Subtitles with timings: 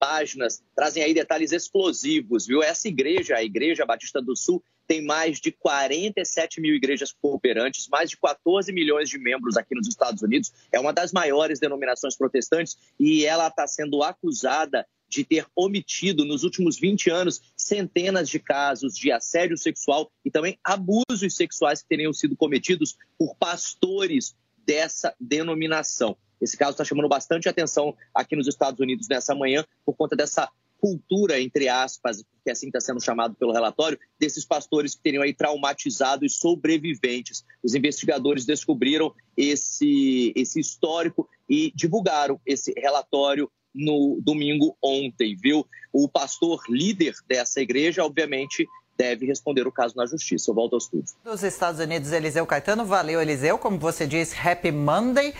[0.00, 2.62] Páginas trazem aí detalhes explosivos, viu?
[2.62, 8.08] Essa igreja, a Igreja Batista do Sul, tem mais de 47 mil igrejas cooperantes, mais
[8.08, 10.52] de 14 milhões de membros aqui nos Estados Unidos.
[10.72, 16.44] É uma das maiores denominações protestantes e ela está sendo acusada de ter omitido nos
[16.44, 22.12] últimos 20 anos centenas de casos de assédio sexual e também abusos sexuais que teriam
[22.12, 26.16] sido cometidos por pastores dessa denominação.
[26.40, 30.48] Esse caso está chamando bastante atenção aqui nos Estados Unidos nessa manhã por conta dessa
[30.80, 35.34] cultura, entre aspas, que assim está sendo chamado pelo relatório, desses pastores que teriam aí
[35.34, 37.44] traumatizado os sobreviventes.
[37.62, 45.66] Os investigadores descobriram esse, esse histórico e divulgaram esse relatório no domingo ontem, viu?
[45.92, 50.50] O pastor líder dessa igreja, obviamente, deve responder o caso na justiça.
[50.50, 51.14] Eu volto ao estúdio.
[51.24, 52.84] Dos Estados Unidos, Eliseu Caetano.
[52.84, 53.58] Valeu, Eliseu.
[53.58, 55.34] Como você disse, Happy Monday.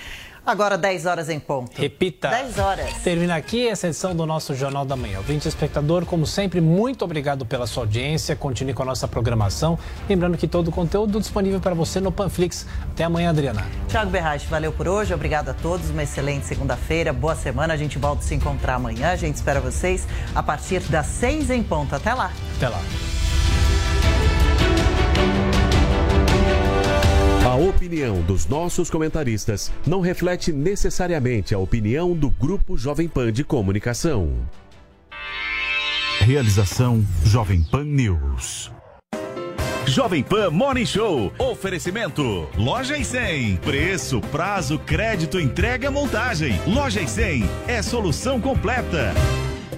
[0.44, 1.80] Agora 10 horas em ponto.
[1.80, 2.28] Repita.
[2.28, 2.94] 10 horas.
[3.02, 5.18] Termina aqui essa edição do nosso Jornal da Manhã.
[5.18, 8.34] Ouvinte espectador, como sempre, muito obrigado pela sua audiência.
[8.34, 9.78] Continue com a nossa programação.
[10.08, 12.66] Lembrando que todo o conteúdo disponível para você no Panflix.
[12.92, 13.66] Até amanhã, Adriana.
[13.88, 15.12] Tiago Berrache, valeu por hoje.
[15.14, 15.90] Obrigado a todos.
[15.90, 17.12] Uma excelente segunda-feira.
[17.12, 17.74] Boa semana.
[17.74, 19.10] A gente volta a se encontrar amanhã.
[19.10, 21.94] A gente espera vocês a partir das 6 em ponto.
[21.94, 22.32] Até lá.
[22.56, 22.80] Até lá.
[27.50, 33.42] A opinião dos nossos comentaristas não reflete necessariamente a opinião do Grupo Jovem Pan de
[33.42, 34.30] Comunicação.
[36.20, 38.70] Realização Jovem Pan News.
[39.84, 41.32] Jovem Pan Morning Show.
[41.40, 42.48] Oferecimento.
[42.56, 43.56] Loja e 100.
[43.56, 46.52] Preço, prazo, crédito, entrega, montagem.
[46.68, 49.12] Loja e 100 é solução completa.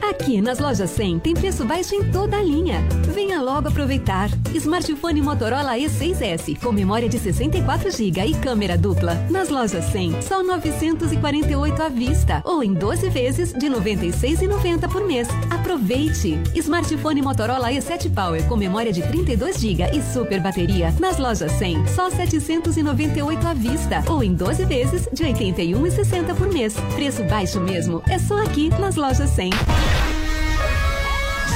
[0.03, 2.83] Aqui nas lojas 100 tem preço baixo em toda a linha.
[3.15, 4.29] Venha logo aproveitar.
[4.53, 9.15] Smartphone Motorola E6S com memória de 64 GB e câmera dupla.
[9.31, 15.29] Nas lojas 100, só 948 à vista ou em 12 vezes de 96,90 por mês.
[15.51, 16.37] Aproveite.
[16.57, 20.93] Smartphone Motorola E7 Power com memória de 32 GB e super bateria.
[20.99, 26.75] Nas lojas 100, só 798 à vista ou em 12 vezes de 81,60 por mês.
[26.97, 28.03] Preço baixo mesmo.
[28.09, 29.51] É só aqui nas lojas 100.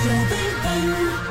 [0.09, 1.26] to be you.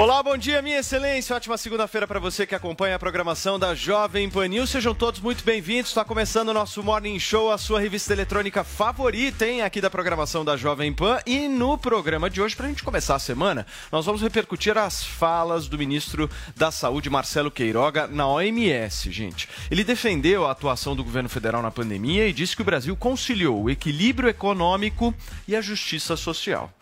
[0.00, 1.36] Olá, bom dia, minha excelência.
[1.36, 4.70] Ótima segunda-feira para você que acompanha a programação da Jovem Pan News.
[4.70, 5.90] Sejam todos muito bem-vindos.
[5.90, 9.60] Está começando o nosso Morning Show, a sua revista eletrônica favorita, hein?
[9.60, 11.18] Aqui da programação da Jovem Pan.
[11.26, 15.04] E no programa de hoje, para a gente começar a semana, nós vamos repercutir as
[15.04, 19.50] falas do ministro da Saúde, Marcelo Queiroga, na OMS, gente.
[19.70, 23.64] Ele defendeu a atuação do governo federal na pandemia e disse que o Brasil conciliou
[23.64, 25.14] o equilíbrio econômico
[25.46, 26.72] e a justiça social.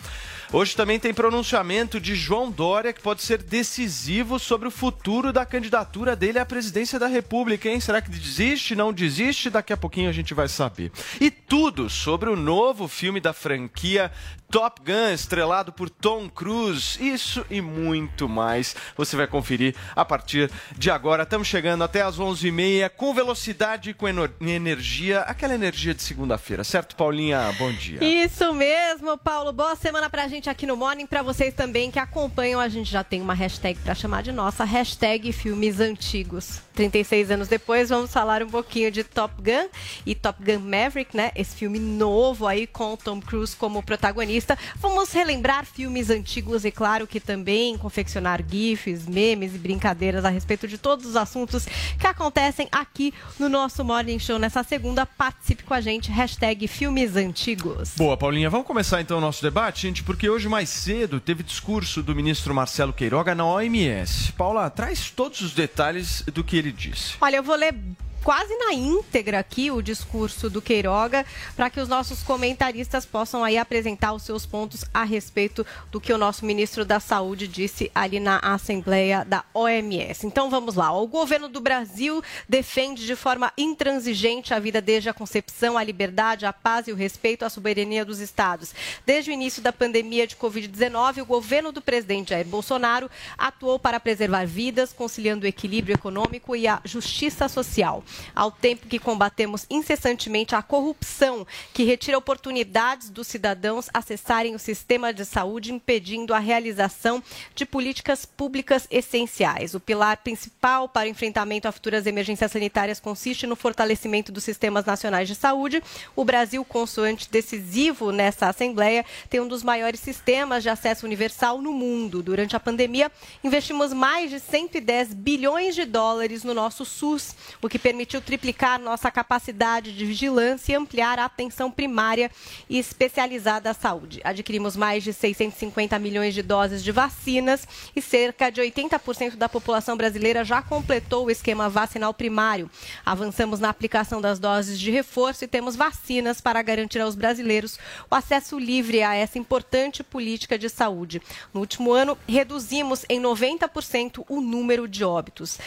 [0.50, 5.44] Hoje também tem pronunciamento de João Dória, que pode ser decisivo sobre o futuro da
[5.44, 7.78] candidatura dele à presidência da República, hein?
[7.80, 8.74] Será que desiste?
[8.74, 9.50] Não desiste?
[9.50, 10.90] Daqui a pouquinho a gente vai saber.
[11.20, 14.10] E tudo sobre o novo filme da franquia
[14.50, 16.98] Top Gun, estrelado por Tom Cruise.
[16.98, 21.24] Isso e muito mais você vai conferir a partir de agora.
[21.24, 24.08] Estamos chegando até às 11h30 com velocidade e com
[24.40, 27.54] energia, aquela energia de segunda-feira, certo, Paulinha?
[27.58, 28.02] Bom dia.
[28.02, 29.52] Isso mesmo, Paulo.
[29.52, 31.06] Boa semana pra gente aqui no Morning.
[31.06, 34.62] Pra vocês também que acompanham, a gente já tem uma hashtag pra chamar de nossa,
[34.62, 36.60] hashtag filmes antigos.
[36.74, 39.68] 36 anos depois, vamos falar um pouquinho de Top Gun
[40.06, 41.32] e Top Gun Maverick, né?
[41.34, 44.56] Esse filme novo aí com o Tom Cruise como protagonista.
[44.76, 50.68] Vamos relembrar filmes antigos e, claro, que também confeccionar GIFs, memes e brincadeiras a respeito
[50.68, 51.66] de todos os assuntos
[51.98, 55.06] que acontecem aqui no nosso Morning Show nessa segunda.
[55.06, 57.94] Participe com a gente, hashtag filmes antigos.
[57.96, 58.50] Boa, Paulinha.
[58.50, 62.54] Vamos começar então o nosso debate, gente, porque hoje mais cedo teve discurso do ministro
[62.54, 64.32] Marcelo Queiroga na OMS.
[64.32, 67.14] Paula, traz todos os detalhes do que ele disse.
[67.20, 67.74] Olha, eu vou ler
[68.22, 71.24] quase na íntegra aqui o discurso do Queiroga
[71.56, 76.12] para que os nossos comentaristas possam aí apresentar os seus pontos a respeito do que
[76.12, 80.26] o nosso ministro da Saúde disse ali na Assembleia da OMS.
[80.26, 80.92] Então vamos lá.
[80.92, 86.46] O governo do Brasil defende de forma intransigente a vida desde a concepção, a liberdade,
[86.46, 88.74] a paz e o respeito à soberania dos estados.
[89.06, 94.00] Desde o início da pandemia de Covid-19, o governo do presidente Jair Bolsonaro atuou para
[94.00, 98.02] preservar vidas, conciliando o equilíbrio econômico e a justiça social
[98.34, 105.12] ao tempo que combatemos incessantemente a corrupção, que retira oportunidades dos cidadãos acessarem o sistema
[105.12, 107.22] de saúde, impedindo a realização
[107.54, 109.74] de políticas públicas essenciais.
[109.74, 114.84] O pilar principal para o enfrentamento a futuras emergências sanitárias consiste no fortalecimento dos sistemas
[114.84, 115.82] nacionais de saúde.
[116.14, 121.72] O Brasil, consoante decisivo nessa Assembleia, tem um dos maiores sistemas de acesso universal no
[121.72, 122.22] mundo.
[122.22, 123.10] Durante a pandemia,
[123.42, 128.78] investimos mais de 110 bilhões de dólares no nosso SUS, o que permite permitiu triplicar
[128.78, 132.30] nossa capacidade de vigilância e ampliar a atenção primária
[132.70, 134.20] e especializada à saúde.
[134.22, 137.66] Adquirimos mais de 650 milhões de doses de vacinas
[137.96, 142.70] e cerca de 80% da população brasileira já completou o esquema vacinal primário.
[143.04, 148.14] Avançamos na aplicação das doses de reforço e temos vacinas para garantir aos brasileiros o
[148.14, 151.20] acesso livre a essa importante política de saúde.
[151.52, 155.58] No último ano, reduzimos em 90% o número de óbitos.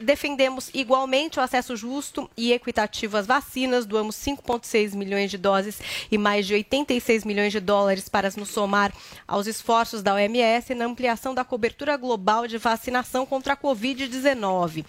[0.00, 5.80] Defendemos igualmente o acesso acesso justo e equitativo às vacinas, doamos 5,6 milhões de doses
[6.10, 8.92] e mais de 86 milhões de dólares para nos somar
[9.28, 14.84] aos esforços da OMS na ampliação da cobertura global de vacinação contra a Covid-19.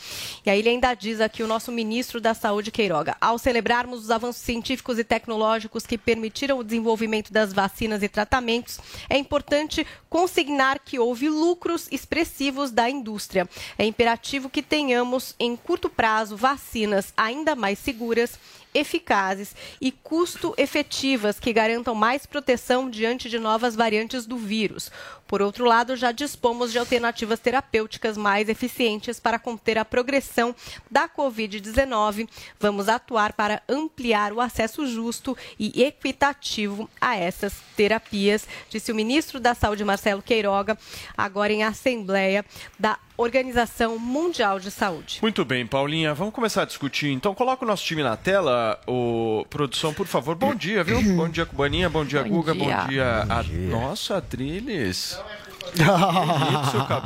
[0.45, 4.11] E aí ele ainda diz aqui o nosso ministro da Saúde, Queiroga, ao celebrarmos os
[4.11, 8.79] avanços científicos e tecnológicos que permitiram o desenvolvimento das vacinas e tratamentos,
[9.09, 13.47] é importante consignar que houve lucros expressivos da indústria.
[13.77, 18.39] É imperativo que tenhamos em curto prazo vacinas vacinas ainda mais seguras
[18.73, 24.89] eficazes e custo-efetivas que garantam mais proteção diante de novas variantes do vírus.
[25.27, 30.55] Por outro lado, já dispomos de alternativas terapêuticas mais eficientes para conter a progressão
[30.89, 32.29] da Covid-19.
[32.59, 39.37] Vamos atuar para ampliar o acesso justo e equitativo a essas terapias, disse o ministro
[39.39, 40.77] da Saúde, Marcelo Queiroga,
[41.17, 42.45] agora em Assembleia
[42.79, 45.19] da Organização Mundial de Saúde.
[45.21, 47.11] Muito bem, Paulinha, vamos começar a discutir.
[47.11, 50.35] Então, coloca o nosso time na tela o produção, por favor.
[50.35, 51.01] Bom dia, viu?
[51.15, 51.89] Bom dia, Cubaninha.
[51.89, 52.53] Bom dia, bom Guga.
[52.53, 52.63] Dia.
[52.63, 52.81] Bom dia.
[52.83, 53.25] Bom dia.
[53.29, 53.43] A...
[53.69, 55.19] Nossa, Triles.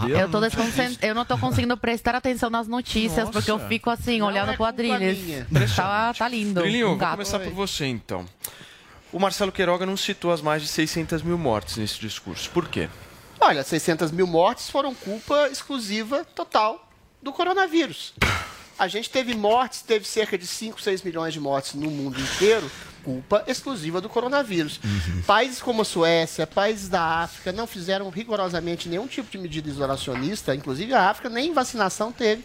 [0.10, 0.40] eu, tô
[1.06, 3.32] eu não estou conseguindo prestar atenção nas notícias Nossa.
[3.32, 5.46] porque eu fico assim, não olhando é pro Adriles.
[5.76, 6.62] Tá, tá lindo.
[6.62, 8.26] Trilinho, um vou começar por você então.
[9.12, 12.50] O Marcelo Queiroga não citou as mais de 600 mil mortes nesse discurso.
[12.50, 12.90] Por quê?
[13.40, 16.90] Olha, 600 mil mortes foram culpa exclusiva total
[17.22, 18.14] do coronavírus.
[18.78, 22.70] A gente teve mortes, teve cerca de 5, 6 milhões de mortes no mundo inteiro,
[23.04, 24.80] culpa exclusiva do coronavírus.
[24.84, 25.22] Uhum.
[25.22, 30.54] Países como a Suécia, países da África, não fizeram rigorosamente nenhum tipo de medida isolacionista,
[30.54, 32.44] inclusive a África nem vacinação teve.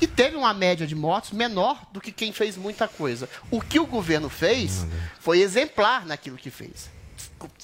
[0.00, 3.28] E teve uma média de mortes menor do que quem fez muita coisa.
[3.50, 4.86] O que o governo fez
[5.18, 6.95] foi exemplar naquilo que fez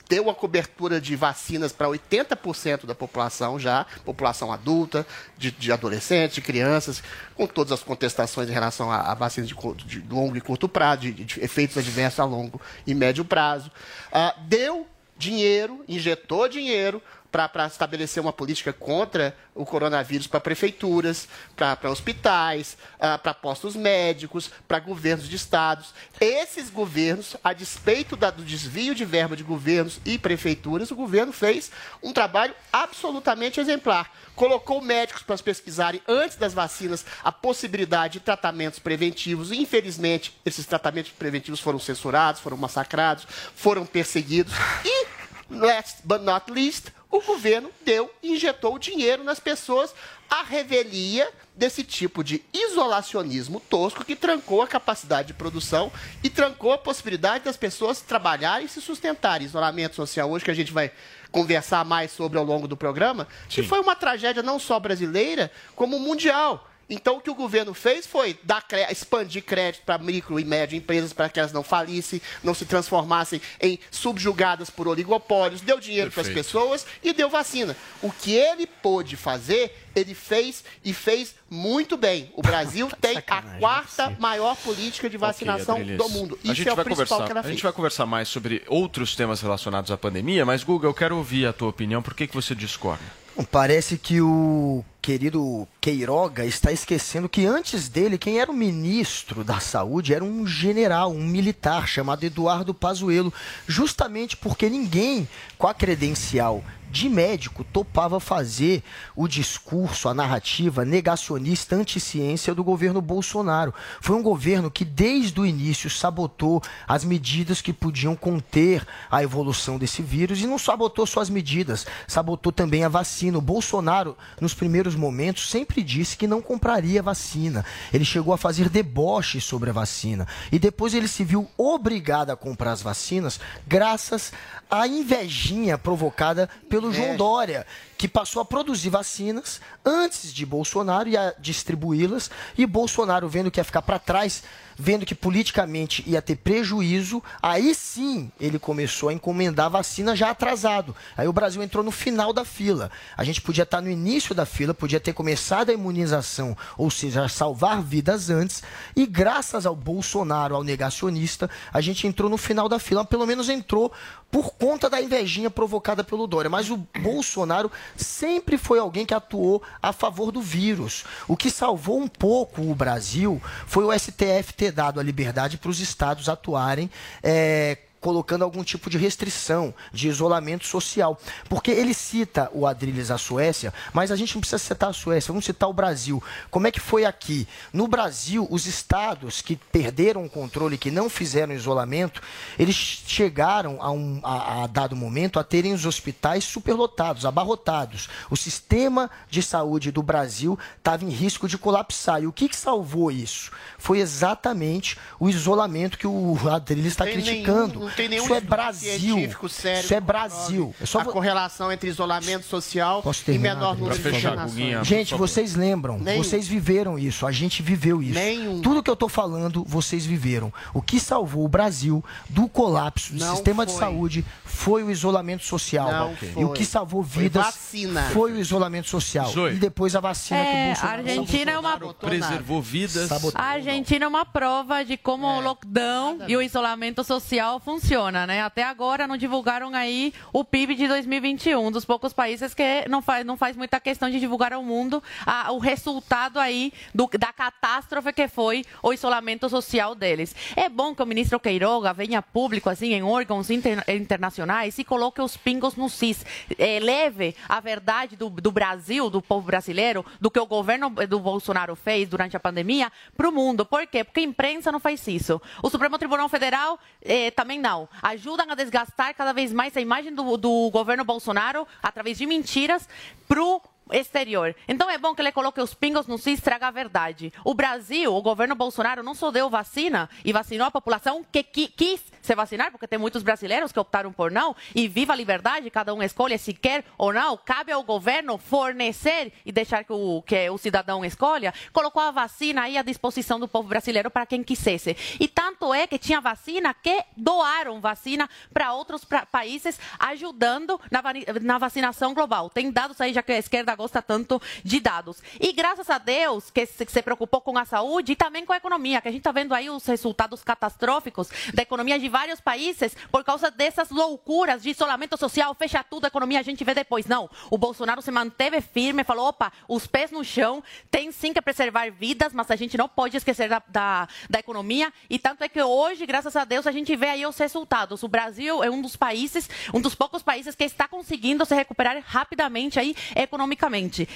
[0.08, 5.06] deu a cobertura de vacinas para 80% da população já, população adulta,
[5.38, 7.02] de, de, adolescentes, de crianças,
[7.34, 11.02] com todas as contestações em relação a, a vacinas de, de, longo e curto prazo,
[11.02, 13.70] de, de, efeitos adversos a longo e médio prazo.
[14.08, 14.86] Uh, deu
[15.16, 17.02] dinheiro, injetou dinheiro
[17.32, 21.26] para estabelecer uma política contra o coronavírus para prefeituras,
[21.56, 25.94] para hospitais, uh, para postos médicos, para governos de estados.
[26.20, 31.32] Esses governos, a despeito da, do desvio de verba de governos e prefeituras, o governo
[31.32, 34.12] fez um trabalho absolutamente exemplar.
[34.36, 39.52] Colocou médicos para pesquisarem antes das vacinas a possibilidade de tratamentos preventivos.
[39.52, 44.52] Infelizmente, esses tratamentos preventivos foram censurados, foram massacrados, foram perseguidos.
[44.84, 45.06] E,
[45.50, 49.94] last but not least, o governo deu, injetou dinheiro nas pessoas,
[50.30, 55.92] a revelia desse tipo de isolacionismo tosco que trancou a capacidade de produção
[56.24, 59.46] e trancou a possibilidade das pessoas trabalharem e se sustentarem.
[59.46, 60.90] Isolamento social hoje, que a gente vai
[61.30, 63.60] conversar mais sobre ao longo do programa, Sim.
[63.60, 66.71] que foi uma tragédia não só brasileira, como mundial.
[66.92, 71.10] Então, o que o governo fez foi dar, expandir crédito para micro e médio empresas
[71.10, 76.20] para que elas não falissem, não se transformassem em subjugadas por oligopólios, deu dinheiro para
[76.20, 77.74] as pessoas e deu vacina.
[78.02, 82.30] O que ele pôde fazer, ele fez e fez muito bem.
[82.34, 86.38] O Brasil tem a quarta maior política de vacinação okay, do mundo.
[86.44, 87.52] Isso é o principal que ela fez.
[87.52, 91.16] A gente vai conversar mais sobre outros temas relacionados à pandemia, mas, Guga, eu quero
[91.16, 92.02] ouvir a tua opinião.
[92.02, 93.21] Por que, que você discorda?
[93.50, 99.58] Parece que o querido Queiroga está esquecendo que antes dele, quem era o ministro da
[99.58, 103.32] Saúde era um general, um militar chamado Eduardo Pazuello,
[103.66, 106.62] justamente porque ninguém com a credencial
[106.92, 108.84] de médico topava fazer
[109.16, 113.72] o discurso, a narrativa negacionista anti-ciência do governo Bolsonaro.
[114.00, 119.78] Foi um governo que desde o início sabotou as medidas que podiam conter a evolução
[119.78, 123.38] desse vírus e não sabotou só as medidas, sabotou também a vacina.
[123.38, 127.64] O Bolsonaro, nos primeiros momentos, sempre disse que não compraria vacina.
[127.90, 132.36] Ele chegou a fazer deboche sobre a vacina e depois ele se viu obrigado a
[132.36, 134.30] comprar as vacinas graças
[134.70, 137.66] à invejinha provocada pelo João Dória,
[137.98, 143.60] que passou a produzir vacinas antes de Bolsonaro e a distribuí-las, e Bolsonaro, vendo que
[143.60, 144.42] ia ficar para trás,
[144.76, 150.94] vendo que politicamente ia ter prejuízo, aí sim ele começou a encomendar vacina já atrasado.
[151.16, 152.90] Aí o Brasil entrou no final da fila.
[153.16, 157.28] A gente podia estar no início da fila, podia ter começado a imunização, ou seja,
[157.28, 158.62] salvar vidas antes,
[158.96, 163.48] e graças ao Bolsonaro, ao negacionista, a gente entrou no final da fila, pelo menos
[163.48, 163.92] entrou
[164.30, 166.48] por conta da invejinha provocada pelo Dória.
[166.48, 171.04] Mas o Bolsonaro sempre foi alguém que atuou a favor do vírus.
[171.28, 175.70] O que salvou um pouco o Brasil foi o STF ter dado a liberdade para
[175.70, 176.88] os estados atuarem.
[177.20, 181.18] É, colocando algum tipo de restrição, de isolamento social.
[181.48, 185.28] Porque ele cita o Adrilles a Suécia, mas a gente não precisa citar a Suécia,
[185.28, 186.22] vamos citar o Brasil.
[186.50, 187.46] Como é que foi aqui?
[187.72, 192.20] No Brasil, os estados que perderam o controle, que não fizeram isolamento,
[192.58, 198.08] eles chegaram a, um, a, a dado momento a terem os hospitais superlotados, abarrotados.
[198.28, 202.20] O sistema de saúde do Brasil estava em risco de colapsar.
[202.22, 203.52] E o que, que salvou isso?
[203.78, 207.91] Foi exatamente o isolamento que o Adrilles está criticando.
[207.92, 208.98] Nenhum, não tem nenhum Isso é Brasil.
[209.16, 209.80] científico sério.
[209.84, 210.74] Isso é Brasil.
[210.80, 214.86] É só a correlação entre isolamento social e menor número de internações.
[214.86, 216.22] Gente, vocês lembram, Nenhum.
[216.22, 218.18] vocês viveram isso, a gente viveu isso.
[218.62, 220.52] Tudo que eu tô falando, vocês viveram.
[220.74, 223.80] O que salvou o Brasil do colapso do Não sistema de foi.
[223.80, 225.90] saúde foi o isolamento social.
[225.90, 226.56] Não E o foi.
[226.56, 228.02] que salvou Foi vidas vacina.
[228.12, 229.30] foi o isolamento social.
[229.30, 229.52] Zoe.
[229.54, 233.10] E depois a vacina que o É, a Argentina é uma Preservou vidas.
[233.34, 238.40] A Argentina é uma prova de como o lockdown e o isolamento social funciona, né?
[238.42, 243.02] Até agora não divulgaram aí o PIB de 2021, um dos poucos países que não
[243.02, 247.32] faz, não faz muita questão de divulgar ao mundo a- o resultado aí do- da
[247.32, 250.34] catástrofe que foi o isolamento social deles.
[250.54, 255.20] É bom que o ministro Queiroga venha público, assim, em órgãos inter- internacionais e coloque
[255.20, 256.24] os pingos no cis.
[256.56, 261.18] É, leve a verdade do, do Brasil, do povo brasileiro, do que o governo do
[261.18, 263.66] Bolsonaro fez durante a pandemia para o mundo.
[263.66, 264.04] Por quê?
[264.04, 265.42] Porque a imprensa não faz isso.
[265.60, 267.71] O Supremo Tribunal Federal eh, também não.
[268.02, 272.88] Ajudam a desgastar cada vez mais a imagem do, do governo Bolsonaro através de mentiras
[273.26, 273.60] pro
[273.92, 274.54] exterior.
[274.66, 277.32] Então é bom que ele coloque os pingos no cis e traga a verdade.
[277.44, 281.68] O Brasil, o governo Bolsonaro não só deu vacina e vacinou a população que qui-
[281.68, 285.70] quis se vacinar, porque tem muitos brasileiros que optaram por não, e viva a liberdade,
[285.70, 290.22] cada um escolhe se quer ou não, cabe ao governo fornecer e deixar que o,
[290.22, 294.42] que o cidadão escolha, colocou a vacina aí à disposição do povo brasileiro para quem
[294.42, 294.96] quisesse.
[295.18, 301.02] E tanto é que tinha vacina que doaram vacina para outros pra- países, ajudando na,
[301.40, 302.48] na vacinação global.
[302.50, 305.20] Tem dados aí, já que a esquerda gosta tanto de dados.
[305.40, 309.00] E graças a Deus que se, preocupou com a saúde e também com a economia,
[309.00, 313.24] que a gente está vendo aí os resultados catastróficos da economia de vários países por
[313.24, 317.06] causa dessas loucuras de isolamento social, fecha tudo, a economia a gente vê depois.
[317.06, 321.42] Não, o Bolsonaro se manteve firme, falou, opa, os pés no chão, tem sim que
[321.42, 324.92] preservar vidas, mas a gente não pode esquecer da, da, da economia.
[325.10, 328.04] E tanto é que hoje, graças a Deus, a gente vê aí os resultados.
[328.04, 332.00] O Brasil é um dos países, um dos poucos países que está conseguindo se recuperar
[332.06, 333.71] rapidamente aí economicamente.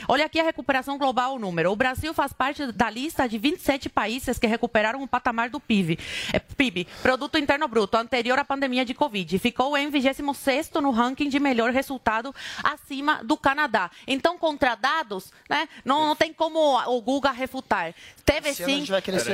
[0.08, 1.70] Olha aqui a recuperação global, o número.
[1.70, 5.98] O Brasil faz parte da lista de 27 países que recuperaram o patamar do PIB,
[6.32, 9.38] é, PIB, Produto Interno Bruto, anterior à pandemia de Covid.
[9.38, 13.90] Ficou em 26º no ranking de melhor resultado acima do Canadá.
[14.06, 16.58] Então, contra dados, né, não, não tem como
[16.88, 17.94] o Guga refutar.
[18.24, 18.84] Teve sim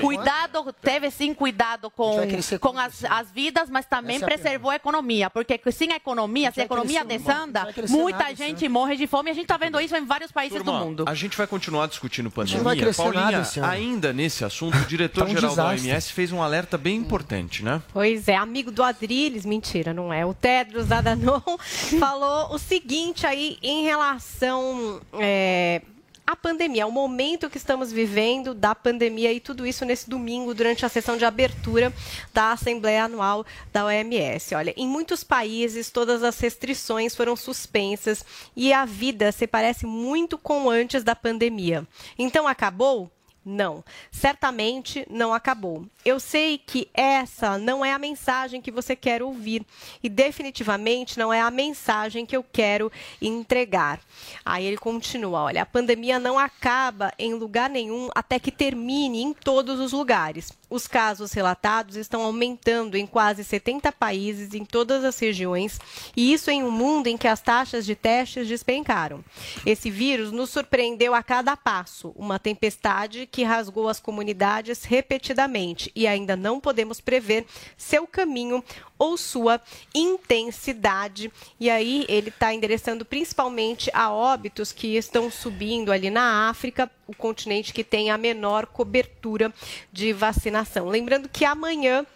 [0.01, 2.17] cuidado, teve sim cuidado com,
[2.61, 5.97] com as, as vidas, mas também Essa é a preservou a economia, porque sem a
[5.97, 9.31] economia, se a economia desanda, muita nada gente morre de fome.
[9.31, 11.05] A gente está vendo isso em vários países Turma, do mundo.
[11.07, 12.63] A gente vai continuar discutindo não pandemia.
[12.63, 13.69] vai crescer Paulinha, nada esse ano.
[13.69, 15.69] ainda nesse assunto, o diretor-geral Tá um da.
[15.71, 17.83] OMS fez um alerta bem importante, né?
[17.93, 20.25] Pois é, amigo do Adrilles, mentira, não é?
[20.25, 21.41] O Tedros Adhanom
[21.99, 25.83] falou o seguinte aí em relação é,
[26.27, 30.87] a pandemia, o momento que estamos vivendo da pandemia e tudo isso nesse domingo durante
[30.87, 31.93] a sessão de abertura
[32.33, 34.55] da Assembleia Anual da OMS.
[34.55, 38.25] Olha, em muitos países todas as restrições foram suspensas
[38.57, 41.87] e a vida se parece muito com antes da pandemia.
[42.19, 43.11] Então acabou?
[43.45, 45.85] Não, certamente não acabou.
[46.05, 49.67] Eu sei que essa não é a mensagem que você quer ouvir
[50.01, 54.01] e definitivamente não é a mensagem que eu quero entregar.
[54.45, 59.33] Aí ele continua: olha, a pandemia não acaba em lugar nenhum até que termine em
[59.33, 60.53] todos os lugares.
[60.73, 65.79] Os casos relatados estão aumentando em quase 70 países em todas as regiões,
[66.17, 69.23] e isso em um mundo em que as taxas de testes despencaram.
[69.67, 76.07] Esse vírus nos surpreendeu a cada passo, uma tempestade que rasgou as comunidades repetidamente e
[76.07, 77.45] ainda não podemos prever
[77.77, 78.65] seu caminho
[78.99, 79.61] ou sua
[79.95, 81.31] intensidade.
[81.61, 87.15] E aí ele está endereçando principalmente a óbitos que estão subindo ali na África, o
[87.15, 89.53] continente que tem a menor cobertura
[89.93, 90.89] de vacinação.
[90.89, 92.07] Lembrando que amanhã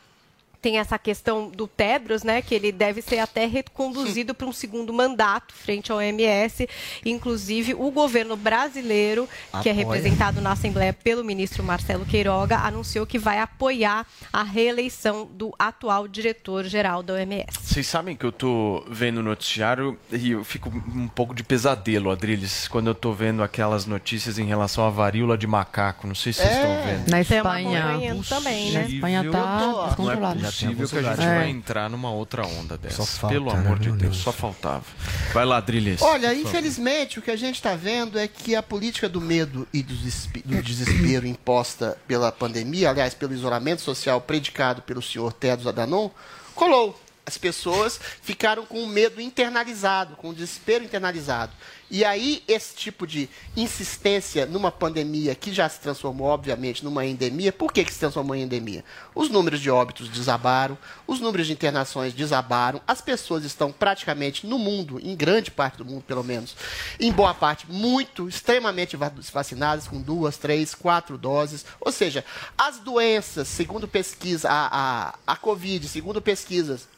[0.60, 4.92] tem essa questão do Tedros, né, que ele deve ser até reconduzido para um segundo
[4.92, 6.68] mandato frente ao OMS.
[7.04, 9.28] Inclusive, o governo brasileiro,
[9.62, 15.26] que é representado na Assembleia pelo ministro Marcelo Queiroga, anunciou que vai apoiar a reeleição
[15.32, 17.46] do atual diretor-geral da OMS.
[17.62, 22.10] Vocês sabem que eu tô vendo o noticiário e eu fico um pouco de pesadelo,
[22.10, 26.06] Adriles, quando eu tô vendo aquelas notícias em relação à varíola de macaco.
[26.06, 26.60] Não sei se vocês É.
[26.60, 27.10] estão vendo.
[27.10, 28.16] Na Espanha.
[28.28, 28.80] também, né?
[28.80, 30.45] Na Espanha tá descontrolado.
[30.48, 31.36] É possível que a gente É.
[31.38, 33.04] vai entrar numa outra onda dessa.
[33.04, 34.16] falta, Pelo amor de Deus, Deus.
[34.18, 34.84] só faltava.
[35.32, 36.00] Vai lá, Adriles.
[36.02, 39.82] Olha, infelizmente, o que a gente está vendo é que a política do medo e
[39.82, 45.66] do desespe- do desespero imposta pela pandemia, aliás, pelo isolamento social predicado pelo senhor Tedros
[45.66, 46.10] Adhanom,
[46.54, 46.98] colou.
[47.26, 51.52] As pessoas ficaram com o medo internalizado, com o desespero internalizado.
[51.90, 57.52] E aí, esse tipo de insistência numa pandemia que já se transformou, obviamente, numa endemia,
[57.52, 58.84] por que, que se transformou em endemia?
[59.14, 64.58] Os números de óbitos desabaram, os números de internações desabaram, as pessoas estão praticamente no
[64.58, 66.56] mundo, em grande parte do mundo pelo menos,
[66.98, 71.64] em boa parte, muito, extremamente va- vacinadas, com duas, três, quatro doses.
[71.80, 72.24] Ou seja,
[72.56, 76.88] as doenças, segundo pesquisa, a, a, a Covid, segundo pesquisas,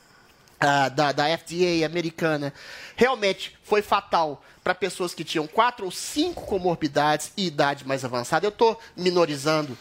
[0.61, 2.53] ah, da, da FDA americana
[2.97, 8.47] realmente foi fatal para pessoas que tinham quatro ou cinco comorbidades e idade mais avançada.
[8.47, 9.77] Eu estou minorizando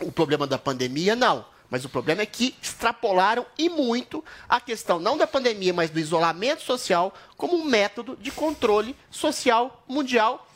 [0.00, 1.44] o problema da pandemia, não.
[1.70, 6.00] Mas o problema é que extrapolaram e muito a questão não da pandemia, mas do
[6.00, 10.46] isolamento social como um método de controle social mundial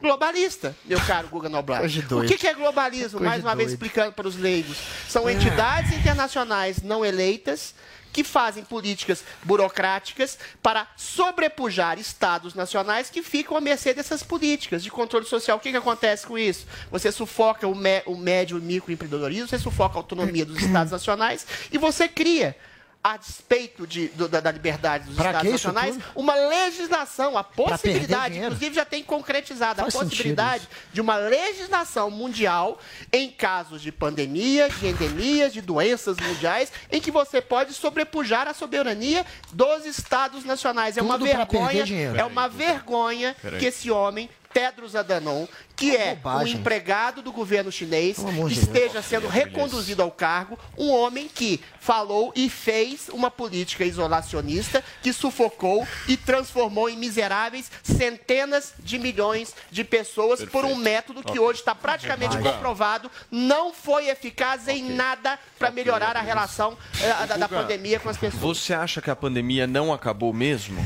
[0.00, 1.82] globalista, meu caro Guga Noblar.
[1.84, 3.18] O que, que é globalismo?
[3.18, 3.76] Coisa Mais uma vez doido.
[3.76, 4.78] explicando para os leigos.
[5.08, 7.74] São entidades internacionais não eleitas
[8.12, 14.90] que fazem políticas burocráticas para sobrepujar estados nacionais que ficam à mercê dessas políticas de
[14.90, 15.58] controle social.
[15.58, 16.66] O que, que acontece com isso?
[16.90, 21.46] Você sufoca o, mé- o médio e microempreendedorismo, você sufoca a autonomia dos estados nacionais
[21.70, 22.56] e você cria
[23.02, 26.04] a despeito de- do- da, da liberdade dos Pra estados nacionais, tudo?
[26.16, 32.10] uma legislação, a possibilidade, inclusive já tem concretizado Faz a sentido possibilidade de uma legislação
[32.10, 32.78] mundial
[33.10, 38.52] em casos de pandemia, de endemias, de doenças mundiais, em que você pode sobrepujar a
[38.52, 40.98] soberania dos estados nacionais.
[40.98, 41.46] É uma Tudo perder
[41.86, 46.56] vergonha, é uma vergonha que esse homem Tedros Adhanom, que é bobagem.
[46.56, 48.18] um empregado do governo chinês,
[48.50, 55.12] esteja sendo reconduzido ao cargo, um homem que falou e fez uma política isolacionista que
[55.12, 61.60] sufocou e transformou em miseráveis centenas de milhões de pessoas por um método que hoje
[61.60, 62.52] está praticamente Guga.
[62.52, 68.08] comprovado não foi eficaz em nada para melhorar a relação eh, da, da pandemia com
[68.08, 68.40] as pessoas.
[68.40, 70.84] Você acha que a pandemia não acabou mesmo?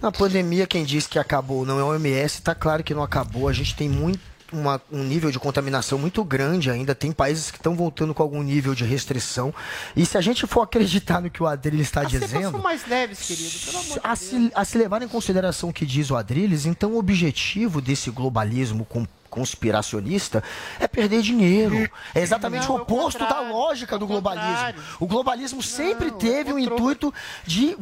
[0.00, 3.48] Na pandemia, quem diz que acabou não é o OMS, está claro que não acabou.
[3.48, 4.30] A gente tem muito.
[4.52, 6.92] uma- um nível de contaminação muito grande ainda.
[6.92, 9.54] Tem países que estão voltando com algum nível de restrição.
[9.94, 12.50] E se a gente for acreditar no que o Adriles está dizendo.
[12.50, 15.72] são mais leves, querido, pelo amor de a se, a se levar em consideração o
[15.72, 20.42] que diz o Adriles, então o objetivo desse globalismo com- conspiracionista
[20.80, 21.88] é perder dinheiro.
[22.12, 24.82] É exatamente Não, o é oposto da lógica do globalismo.
[24.98, 27.14] O globalismo sempre teve o intuito
[27.46, 27.76] de.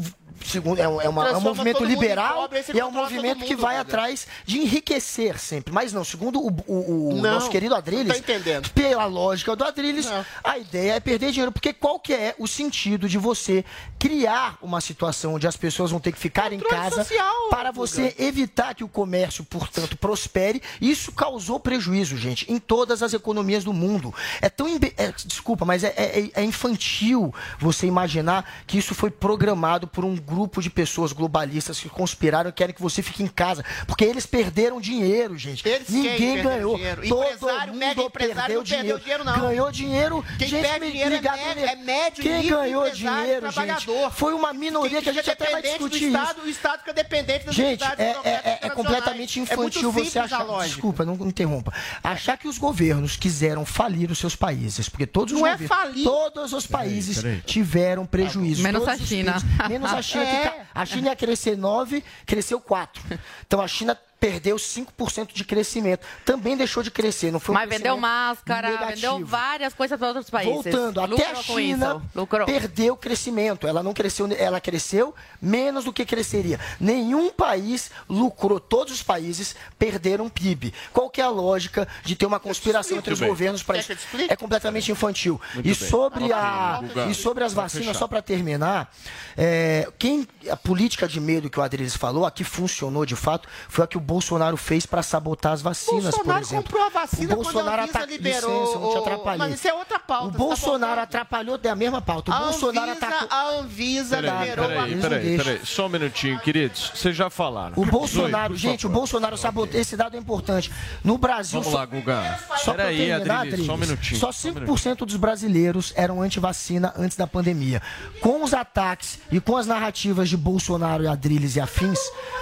[0.46, 3.38] Segundo, é, um- é uma- é um movimento mundo liberal pobre, e é um movimento
[3.38, 5.72] todo que mundo, vai atrás de enriquecer sempre.
[5.72, 8.70] Mas não, segundo o, o- o Não, nosso querido Adriles, não tá entendendo.
[8.70, 10.08] pela lógica do Adriles,
[10.44, 11.52] a ideia é perder dinheiro.
[11.52, 13.64] Porque qual que é o sentido de você
[13.98, 18.14] criar uma situação onde as pessoas vão ter que ficar em casa social, para você
[18.18, 20.62] evitar que o comércio, portanto, prospere?
[20.80, 24.14] Isso causou prejuízo, gente, em todas as economias do mundo.
[24.40, 24.68] É tão.
[24.68, 30.04] imbe- é, desculpa, mas é, é- é infantil você imaginar que isso foi programado por
[30.04, 33.64] um grupo grupo de pessoas globalistas que conspiraram e querem que você fique em casa.
[33.86, 35.66] Porque eles perderam dinheiro, gente.
[35.68, 36.76] Eles Ninguém ganhou.
[36.76, 37.08] dinheiro?
[37.08, 39.40] Todo Empresário, mundo mega empresário perdeu não perdeu dinheiro, não.
[39.40, 40.24] Ganhou dinheiro.
[40.38, 43.86] Quem gente perde dinheiro é médio- é médio, Quem ganhou dinheiro, gente?
[44.12, 46.16] Foi uma minoria que a gente até vai discutir do isso.
[46.16, 50.04] Estado, o Estado fica dependente das Gente, é, é- é- é completamente É infantil você
[50.10, 50.64] simples a achar.
[50.64, 51.72] Desculpa, não interrompa.
[52.02, 55.76] Achar que os governos quiseram falir os seus países, porque todos os Não é governos,
[55.76, 56.04] falir.
[56.04, 57.40] todos os países peraí.
[57.44, 58.62] tiveram prejuízo.
[58.62, 59.32] Menos a os China.
[59.32, 60.17] países, menos a China.
[60.26, 60.44] que É.
[60.48, 63.02] ca- a China ia crescer 9, cresceu 4.
[63.46, 66.04] Então a China perdeu 5% de crescimento.
[66.24, 68.94] Também deixou de crescer, não foi um Mas vendeu máscara, negativo.
[68.94, 70.52] vendeu várias coisas para outros países.
[70.52, 72.02] Voltando, até Lucrou a com China
[72.46, 73.66] perdeu crescimento.
[73.66, 76.58] Ela não cresceu, ela cresceu menos do que cresceria.
[76.80, 80.72] Nenhum país lucrou, todos os países perderam PIB.
[80.92, 83.28] Qual que é a lógica de ter uma conspiração entre os bem.
[83.28, 83.92] governos para isso?
[84.28, 85.40] É completamente infantil.
[85.54, 88.92] Muito e sobre a e sobre as vacinas, só para terminar,
[89.36, 93.48] é, quem a política de medo que o Adriles falou, a que funcionou de fato,
[93.68, 96.62] foi a que o Bolsonaro fez para sabotar as vacinas, por Bolsonaro exemplo.
[96.64, 98.60] comprou a vacina o Bolsonaro quando a Anvisa ata- liberou.
[98.62, 99.38] Licença, não te atrapalhei.
[99.38, 100.28] Mas isso é outra pauta.
[100.28, 100.98] O tá Bolsonaro voltando.
[101.02, 102.30] atrapalhou da mesma pauta.
[102.30, 103.28] O A Bolsonaro Anvisa, atacou.
[103.30, 105.44] a Anvisa Peraí, liberou a peraí, peraí, não deixam.
[105.44, 105.66] peraí.
[105.66, 106.90] Só um minutinho, queridos.
[106.94, 107.74] Vocês já falaram.
[107.76, 108.90] O Bolsonaro, Zoe, por gente, o.
[108.90, 109.78] Bolsonaro sabotou.
[109.78, 110.72] Esse dado é importante.
[111.04, 111.60] No Brasil.
[111.60, 112.38] Vamos só- lá, Guga.
[112.56, 114.18] Só pra Peraí, terminar, Adriles, só um minutinho.
[114.20, 117.82] Só só um 5% dos brasileiros eram anti-vacina antes da pandemia.
[118.22, 121.98] Com os ataques e com as narrativas de Bolsonaro e Adriles e afins,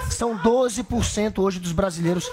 [0.09, 2.29] são 12% hoje dos brasileiros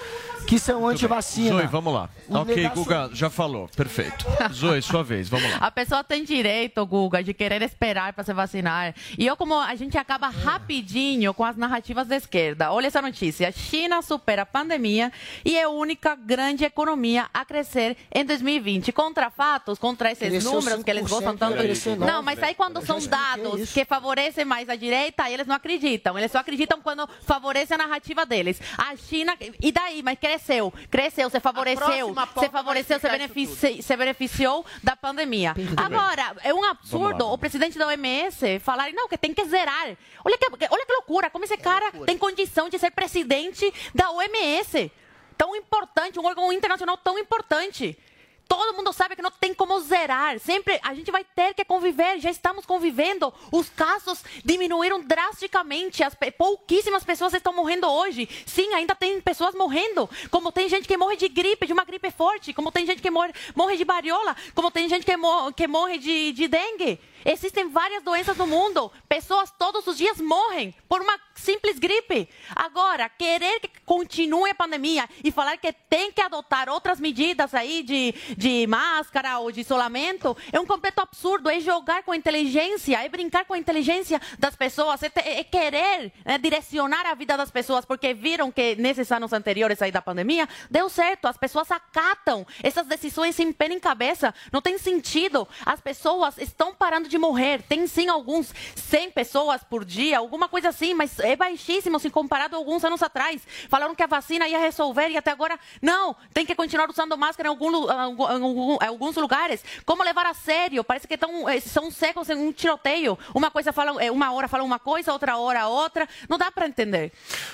[0.47, 1.49] que são anti-vacina.
[1.59, 2.09] Zoe, vamos lá.
[2.27, 3.67] O ok, negacion- Guga, já falou.
[3.75, 4.25] Perfeito.
[4.53, 5.57] Zoe, sua vez, vamos lá.
[5.57, 8.93] A pessoa tem direito, Guga, de querer esperar para se vacinar.
[9.17, 12.71] E eu, como a gente acaba rapidinho com as narrativas da esquerda.
[12.71, 13.51] Olha essa notícia.
[13.51, 15.11] China supera a pandemia
[15.43, 18.91] e é a única grande economia a crescer em 2020.
[18.91, 22.21] Contra fatos, contra esses Cresceu números que eles 5%, gostam tanto crescer Não, nove.
[22.25, 23.73] mas aí quando são dados isso.
[23.73, 26.17] que favorecem mais a direita, eles não acreditam.
[26.17, 28.59] Eles só acreditam quando favorece a narrativa deles.
[28.77, 29.35] A China...
[29.61, 30.01] E daí?
[30.03, 30.73] Mas cresceu.
[30.91, 32.13] Cresceu, você favoreceu.
[32.41, 35.53] Você favoreceu, você benefici- se beneficiou da pandemia.
[35.77, 37.33] Agora, é um absurdo lá.
[37.33, 39.95] o presidente da OMS falar, não, que tem que zerar.
[40.23, 44.91] Olha que, olha que loucura, como esse cara tem condição de ser presidente da OMS.
[45.37, 47.97] Tão importante, um órgão internacional tão importante.
[48.47, 50.39] Todo mundo sabe que não tem como zerar.
[50.39, 52.19] Sempre a gente vai ter que conviver.
[52.19, 53.33] Já estamos convivendo.
[53.51, 56.03] Os casos diminuíram drasticamente.
[56.03, 58.27] As pouquíssimas pessoas estão morrendo hoje.
[58.45, 60.09] Sim, ainda tem pessoas morrendo.
[60.29, 62.53] Como tem gente que morre de gripe, de uma gripe forte.
[62.53, 64.35] Como tem gente que morre, morre de variola.
[64.53, 66.99] Como tem gente que, mo- que morre de, de dengue.
[67.25, 68.91] Existem várias doenças no mundo.
[69.09, 72.29] Pessoas todos os dias morrem por uma simples gripe.
[72.55, 77.81] Agora, querer que continue a pandemia e falar que tem que adotar outras medidas aí
[77.81, 81.49] de, de máscara ou de isolamento é um completo absurdo.
[81.49, 86.13] É jogar com a inteligência, é brincar com a inteligência das pessoas, é, é querer
[86.23, 90.47] né, direcionar a vida das pessoas, porque viram que nesses anos anteriores aí da pandemia
[90.69, 91.27] deu certo.
[91.27, 94.33] As pessoas acatam essas decisões sem pé nem cabeça.
[94.51, 95.47] Não tem sentido.
[95.65, 97.61] As pessoas estão parando de morrer.
[97.63, 102.55] Tem sim alguns 100 pessoas por dia, alguma coisa assim, mas é baixíssimo se comparado
[102.55, 103.41] a alguns anos atrás.
[103.69, 106.15] Falaram que a vacina ia resolver e até agora não.
[106.33, 109.63] Tem que continuar usando máscara em, algum algum- algum- alguns lugares.
[109.85, 110.83] Como levar a sério?
[110.83, 113.17] Parece que tão, eh, são cegos em um tiroteio.
[113.33, 116.07] Uma coisa fala, eh, uma hora fala uma coisa, outra hora outra.
[116.29, 117.11] Não dá para entender.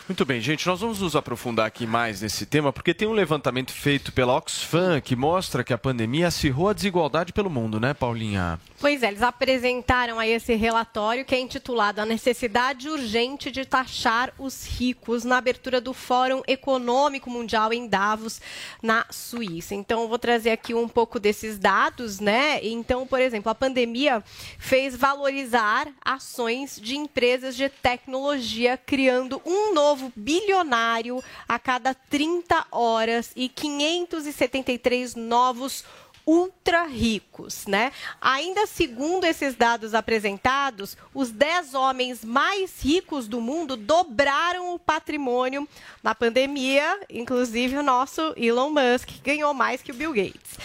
[0.07, 3.71] Muito bem, gente, nós vamos nos aprofundar aqui mais nesse tema, porque tem um levantamento
[3.71, 8.59] feito pela Oxfam que mostra que a pandemia acirrou a desigualdade pelo mundo, né, Paulinha?
[8.79, 14.33] Pois é, eles apresentaram aí esse relatório que é intitulado A Necessidade Urgente de Taxar
[14.39, 18.39] os Ricos na abertura do Fórum Econômico Mundial em Davos,
[18.81, 19.75] na Suíça.
[19.75, 22.63] Então, eu vou trazer aqui um pouco desses dados, né?
[22.63, 24.23] Então, por exemplo, a pandemia
[24.57, 33.33] fez valorizar ações de empresas de tecnologia, criando um novo bilionário a cada 30 horas
[33.35, 35.83] e 573 novos
[36.25, 37.91] ultra ricos, né?
[38.19, 45.67] Ainda segundo esses dados apresentados, os 10 homens mais ricos do mundo dobraram o patrimônio
[46.03, 50.57] na pandemia, inclusive o nosso Elon Musk, que ganhou mais que o Bill Gates.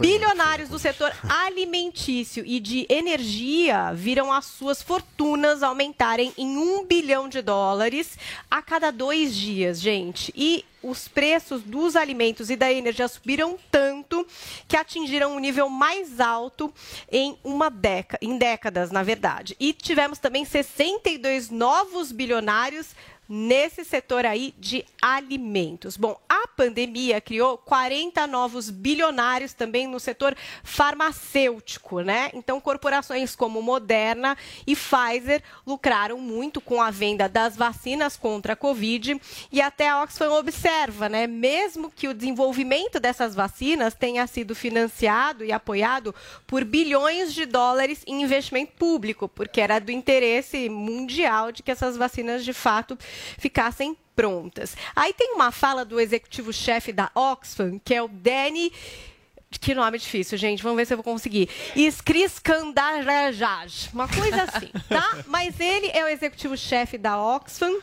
[0.00, 7.28] Bilionários do setor alimentício e de energia viram as suas fortunas aumentarem em um bilhão
[7.28, 8.18] de dólares
[8.50, 10.32] a cada dois dias, gente.
[10.36, 14.26] E os preços dos alimentos e da energia subiram tanto
[14.66, 16.72] que atingiram um nível mais alto
[17.10, 19.56] em uma década, em décadas, na verdade.
[19.60, 22.94] E tivemos também 62 novos bilionários
[23.32, 25.96] nesse setor aí de alimentos.
[25.96, 32.32] Bom, a pandemia criou 40 novos bilionários também no setor farmacêutico, né?
[32.34, 38.56] Então, corporações como Moderna e Pfizer lucraram muito com a venda das vacinas contra a
[38.56, 39.20] Covid
[39.52, 41.28] e até a Oxfam observa, né?
[41.28, 46.12] Mesmo que o desenvolvimento dessas vacinas tenha sido financiado e apoiado
[46.48, 51.96] por bilhões de dólares em investimento público, porque era do interesse mundial de que essas
[51.96, 52.98] vacinas de fato
[53.38, 54.76] ficassem prontas.
[54.94, 58.72] Aí tem uma fala do executivo-chefe da Oxfam, que é o Danny
[59.58, 60.62] que nome difícil, gente.
[60.62, 61.48] Vamos ver se eu vou conseguir.
[61.74, 63.90] Iskriskandarajaj.
[63.92, 65.18] Uma coisa assim, tá?
[65.26, 67.80] Mas ele é o executivo-chefe da Oxfam.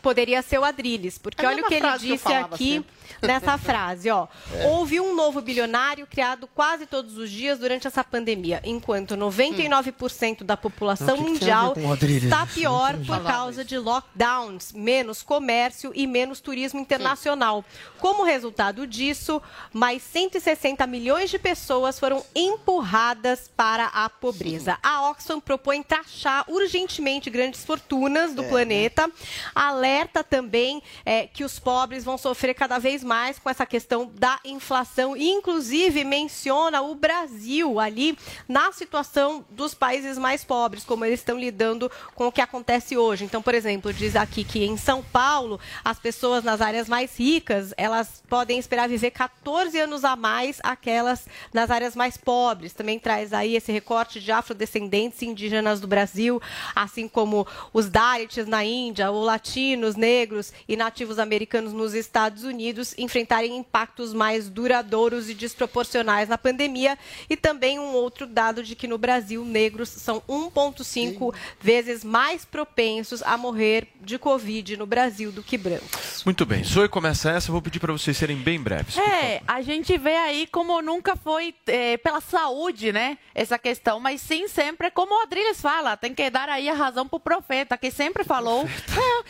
[0.00, 2.95] Poderia ser o Adrilles, porque É olha o que ele que disse falava aqui sempre.
[3.22, 4.26] Nessa frase, ó.
[4.52, 4.66] É.
[4.66, 10.56] Houve um novo bilionário criado quase todos os dias durante essa pandemia, enquanto 99% da
[10.56, 11.74] população que mundial
[12.08, 17.64] está pior por causa de lockdowns, menos comércio e menos turismo internacional.
[17.98, 19.40] Como resultado disso,
[19.72, 24.78] mais 160 milhões de pessoas foram empurradas para a pobreza.
[24.82, 28.48] A Oxfam propõe taxar urgentemente grandes fortunas do É.
[28.48, 29.10] planeta,
[29.54, 34.38] alerta também é, que os pobres vão sofrer cada vez mais com essa questão da
[34.44, 38.16] inflação e, inclusive, menciona o Brasil ali
[38.48, 43.24] na situação dos países mais pobres, como eles estão lidando com o que acontece hoje.
[43.24, 47.72] Então, por exemplo, diz aqui que em São Paulo, as pessoas nas áreas mais ricas,
[47.76, 52.72] elas podem esperar viver 14 anos a mais aquelas nas áreas mais pobres.
[52.72, 56.40] Também traz aí esse recorte de afrodescendentes indígenas do Brasil,
[56.74, 62.85] assim como os Dalits na Índia, ou latinos, negros e nativos americanos nos Estados Unidos
[62.98, 66.98] enfrentarem impactos mais duradouros e desproporcionais na pandemia.
[67.28, 73.22] E também um outro dado de que no Brasil, negros são 1,5 vezes mais propensos
[73.22, 76.05] a morrer de Covid no Brasil do que brancos.
[76.24, 76.62] Muito bem.
[76.64, 78.96] Zoe começa essa, eu vou pedir para vocês serem bem breves.
[78.96, 84.20] É, a gente vê aí como nunca foi é, pela saúde, né, essa questão, mas
[84.20, 87.90] sim sempre, como o Adriles fala, tem que dar aí a razão pro profeta, que
[87.90, 88.68] sempre falou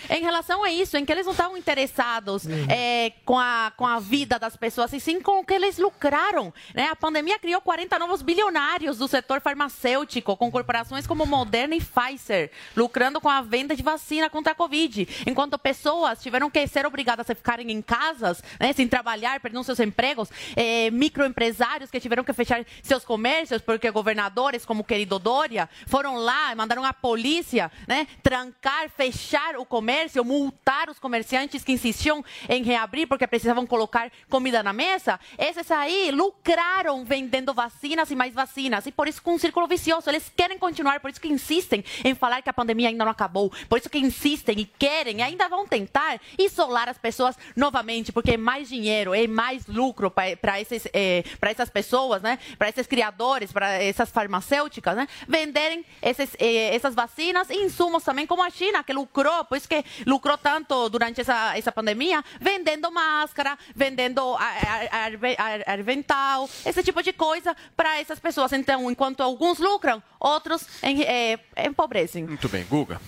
[0.08, 3.86] é, em relação a isso, em que eles não estavam interessados é, com, a, com
[3.86, 6.88] a vida das pessoas, e sim com o que eles lucraram, né?
[6.88, 12.50] A pandemia criou 40 novos bilionários do setor farmacêutico, com corporações como Moderna e Pfizer,
[12.76, 17.30] lucrando com a venda de vacina contra a Covid, enquanto pessoas tiveram que ser obrigadas
[17.30, 22.34] a ficarem em casas, né, sem trabalhar, perdendo seus empregos, eh, microempresários que tiveram que
[22.34, 28.06] fechar seus comércios porque governadores, como o querido Dória, foram lá, mandaram a polícia, né,
[28.22, 34.62] trancar, fechar o comércio, multar os comerciantes que insistiam em reabrir porque precisavam colocar comida
[34.62, 35.18] na mesa.
[35.38, 38.84] Esses aí lucraram vendendo vacinas e mais vacinas.
[38.84, 40.10] E por isso com um círculo vicioso.
[40.10, 43.50] Eles querem continuar, por isso que insistem em falar que a pandemia ainda não acabou.
[43.66, 46.20] Por isso que insistem e querem e ainda vão tentar
[46.66, 51.50] isolar as pessoas novamente, porque é mais dinheiro, é mais lucro para esses, eh, para
[51.50, 52.38] essas pessoas, né?
[52.58, 55.06] Para esses criadores, para essas farmacêuticas, né?
[55.28, 59.68] Venderem esses, eh, essas vacinas e insumos também, como a China, que lucrou, por isso
[59.68, 66.82] que lucrou tanto durante essa, essa pandemia, vendendo máscara, vendendo ar- ar- ar- arvental, esse
[66.82, 68.52] tipo de coisa para essas pessoas.
[68.52, 72.24] Então, enquanto alguns lucram, outros em- eh, empobrecem.
[72.24, 73.00] Muito bem, Guga.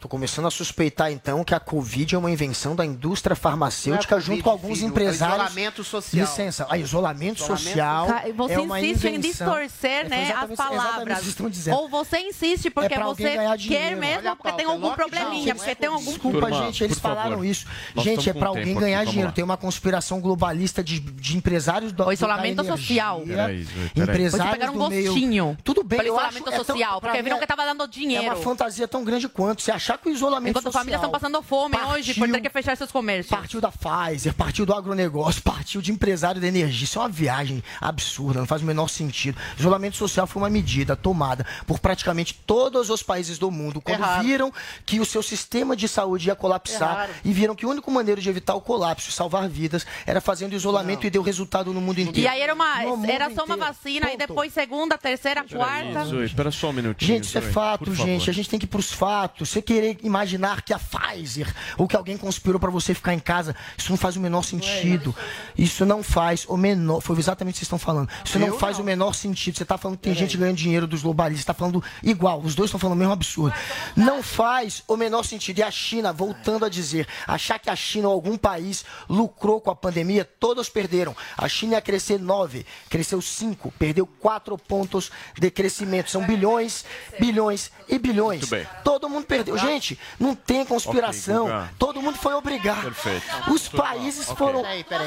[0.00, 4.18] Tô começando a suspeitar, então, que a Covid é uma invenção da indústria farmacêutica é
[4.18, 5.36] Covid, junto com alguns filho, é empresários.
[5.50, 6.26] isolamento social.
[6.26, 8.06] Licença, a isolamento, Isolamento social.
[8.36, 9.46] Você é uma insiste em invenção.
[9.46, 11.16] distorcer É, né, as palavras.
[11.18, 11.76] vocês estão dizendo.
[11.76, 13.98] Ou você insiste porque É você quer dinheiro.
[14.00, 16.98] mesmo, Olha porque tem algum probleminha, não porque é tem algum Desculpa, Turma, gente, eles
[16.98, 17.16] favor.
[17.22, 17.66] falaram isso.
[17.94, 19.28] Nós gente, é pra com alguém tempo ganhar dinheiro.
[19.28, 19.32] lá.
[19.32, 23.20] Tem uma conspiração globalista de, de empresários do O isolamento energia, social.
[23.26, 23.90] Peraí, peraí.
[23.96, 27.00] Empresários pegaram um do meio- gostinho Tudo bem, pelo eu acho- isolamento é tão- social,
[27.00, 28.24] porque viram é- que estava dando É dinheiro.
[28.26, 29.62] uma fantasia tão grande quanto.
[29.66, 30.80] Você achar que o isolamento Enquanto social...
[30.80, 33.36] famílias estão passando fome hoje por ter que fechar seus comércios.
[33.36, 36.84] Partiu da Pfizer, partiu do agronegócio, partiu de empresário da energia.
[36.84, 39.36] Isso é uma viagem absurda, não faz o menor sentido.
[39.58, 44.22] Isolamento social foi uma medida tomada por praticamente todos os países do mundo quando Errado.
[44.22, 44.52] viram
[44.84, 47.10] que o seu sistema de saúde ia colapsar Errado.
[47.24, 50.52] e viram que a única maneira de evitar o colapso e salvar vidas era fazendo
[50.54, 52.20] isolamento e deu resultado no mundo inteiro.
[52.20, 53.74] E aí era, uma, era só uma inteiro.
[53.74, 54.28] vacina, e Ponto.
[54.28, 56.24] depois segunda, terceira, quarta.
[56.24, 57.14] Espera só um minutinho.
[57.16, 58.30] Gente, isso é fato, gente.
[58.30, 59.55] A gente tem que ir pros fatos.
[59.56, 63.56] Você querer imaginar que a Pfizer ou que alguém conspirou pra você ficar em casa,
[63.74, 65.16] isso não faz o menor sentido.
[65.56, 67.00] Isso não faz o menor.
[67.00, 68.10] Foi exatamente o que vocês estão falando.
[68.22, 69.56] Isso não faz o menor sentido.
[69.56, 71.40] Você tá falando que tem gente ganhando dinheiro dos globalistas.
[71.40, 72.42] Você tá falando igual.
[72.42, 73.56] Os dois estão falando o mesmo absurdo.
[73.96, 75.60] Não faz o menor sentido.
[75.60, 79.70] E a China, voltando a dizer, achar que a China ou algum país lucrou com
[79.70, 81.16] a pandemia, todos perderam.
[81.34, 86.10] A China ia crescer 9, cresceu 5, perdeu 4 pontos de crescimento.
[86.10, 86.84] São bilhões,
[87.18, 88.40] bilhões e bilhões.
[88.40, 88.66] Muito bem.
[88.84, 89.35] Todo mundo perdeu.
[89.58, 91.44] Gente, não tem conspiração.
[91.46, 91.70] Ok, Guga.
[91.78, 92.82] Todo mundo foi obrigado.
[92.82, 93.26] Perfeito.
[93.50, 94.36] Os países Ok.
[94.36, 94.62] foram.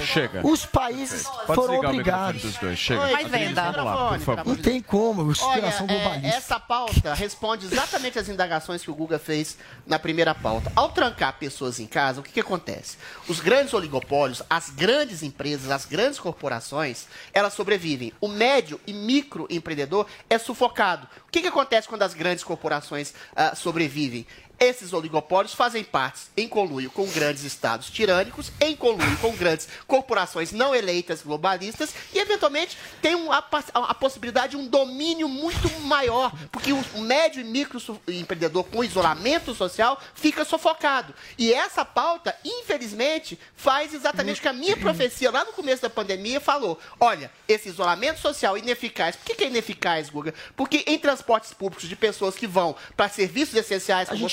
[0.06, 0.46] Chega.
[0.48, 1.54] Os países Perfeito.
[1.56, 2.42] Foram obrigados.
[2.42, 2.78] dos dois.
[2.80, 3.02] Chega.
[3.02, 3.72] Oi, Adriles, venda.
[4.46, 5.22] Não tem como.
[5.22, 6.38] Olha, Conspiração é, globalista.
[6.38, 10.72] essa pauta responde exatamente às indagações que o Guga fez na primeira pauta.
[10.76, 12.98] Ao trancar pessoas em casa, o que, que acontece?
[13.28, 18.14] Os grandes oligopólios, as grandes empresas, as grandes corporações, elas sobrevivem.
[18.22, 21.08] O médio e microempreendedor é sufocado.
[21.28, 24.26] O que, que acontece quando as grandes corporações ah, sobrevivem?
[24.60, 30.52] Esses oligopólios fazem parte em conluio com grandes estados tirânicos, em conluio com grandes corporações
[30.52, 33.38] não eleitas globalistas e, eventualmente, tem um- a,
[33.74, 39.56] a- possibilidade de um domínio muito maior, porque o, médio e micro empreendedor com isolamento
[39.56, 41.14] social fica sufocado.
[41.38, 45.90] E essa pauta, infelizmente, faz exatamente o que a minha profecia lá no começo da
[45.90, 46.80] pandemia falou.
[47.00, 49.16] Olha, esse isolamento social ineficaz.
[49.16, 50.34] Por que, que é ineficaz, Guga?
[50.56, 54.30] Porque em transportes públicos de pessoas que vão para serviços essenciais, A como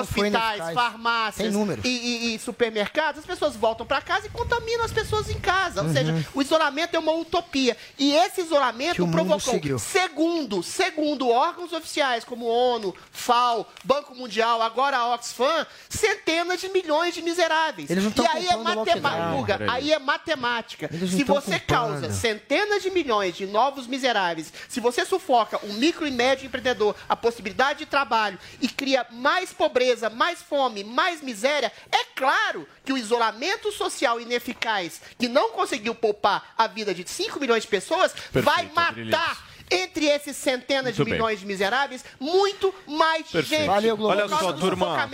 [0.00, 1.84] hospitais, hospitais, farmácias Tem números.
[1.84, 5.80] E, e- e supermercados, as pessoas voltam para casa e contaminam as pessoas em casa.
[5.80, 5.92] Ou Uhum.
[5.92, 7.76] seja, o isolamento é uma utopia.
[7.98, 9.38] E esse isolamento provocou,
[9.78, 17.14] segundo, segundo órgãos oficiais como ONU, FAO, Banco Mundial, agora a Oxfam, centenas de milhões
[17.14, 17.90] de miseráveis.
[17.90, 19.32] Eles não e aí é matemática.
[19.36, 20.88] Guga, aí é matemática.
[20.92, 21.62] Se você culpando.
[21.66, 26.94] causa centenas de milhões de novos miseráveis, se você sufoca o micro e médio empreendedor,
[27.08, 32.92] a possibilidade de trabalho e cria mais pobreza, mais fome, mais miséria, é claro que
[32.92, 38.14] o isolamento social ineficaz, que não conseguiu poupar a vida de 5 milhões de pessoas,
[38.32, 39.10] vai Adriles.
[39.10, 41.12] matar entre esses centenas Muito de bem.
[41.14, 43.62] milhões de miseráveis, muito mais Perfeito.
[43.62, 43.68] gente.
[43.68, 45.08] Olha por causa só, turma.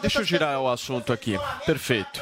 [0.00, 1.38] Deixa eu girar o assunto aqui.
[1.64, 2.20] Perfeito.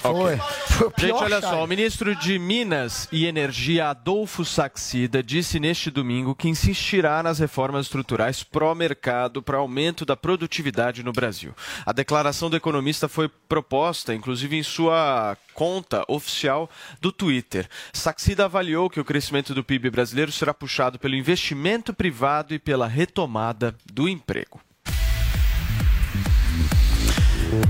[0.00, 0.34] Foi.
[0.34, 0.38] Ok.
[0.78, 6.36] Foi Gente, olha só, o ministro de Minas e Energia, Adolfo Saxida, disse neste domingo
[6.36, 11.52] que insistirá nas reformas estruturais pró-mercado para aumento da produtividade no Brasil.
[11.84, 17.68] A declaração do economista foi proposta, inclusive, em sua conta oficial do Twitter.
[17.92, 22.86] Saxida avaliou que o crescimento do PIB brasileiro será puxado pelo investimento privado e pela
[22.86, 24.60] retomada do emprego.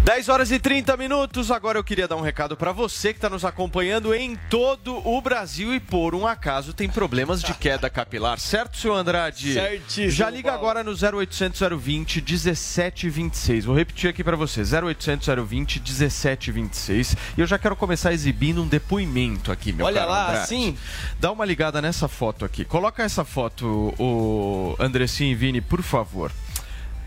[0.05, 1.51] 10 horas e 30 minutos.
[1.53, 5.21] Agora eu queria dar um recado para você que está nos acompanhando em todo o
[5.21, 9.53] Brasil e por um acaso tem problemas de queda capilar, certo, seu Andrade?
[9.55, 10.67] Certíssimo, Já liga Paulo.
[10.69, 13.65] agora no 0800 020 1726.
[13.67, 17.17] Vou repetir aqui para você: 0800 020 1726.
[17.37, 20.43] E eu já quero começar exibindo um depoimento aqui, meu Olha caro lá, Andrade.
[20.43, 20.77] assim?
[21.21, 22.65] Dá uma ligada nessa foto aqui.
[22.65, 26.33] Coloca essa foto, o Andressinho e Vini, por favor.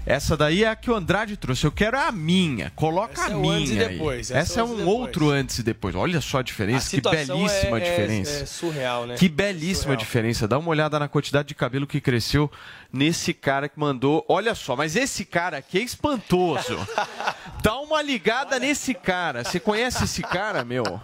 [0.06, 1.66] Essa daí é a que o Andrade trouxe.
[1.66, 2.72] Eu quero a minha.
[2.76, 3.58] Coloca Essa a é minha.
[3.58, 4.88] antes e depois, Essa, essa é é o um depois.
[4.88, 5.96] outro antes e depois.
[5.96, 6.88] Olha só a diferença.
[6.88, 8.32] A que belíssima é- é- diferença.
[8.44, 9.16] é surreal, né?
[9.16, 9.98] Que belíssima Surreal.
[9.98, 10.48] diferença.
[10.48, 12.52] Dá uma olhada na quantidade de cabelo que cresceu
[12.92, 14.26] nesse cara que mandou.
[14.28, 16.78] Olha só, mas esse cara aqui é espantoso.
[17.62, 19.44] Dá uma ligada nesse cara.
[19.44, 21.00] Você conhece esse cara, meu?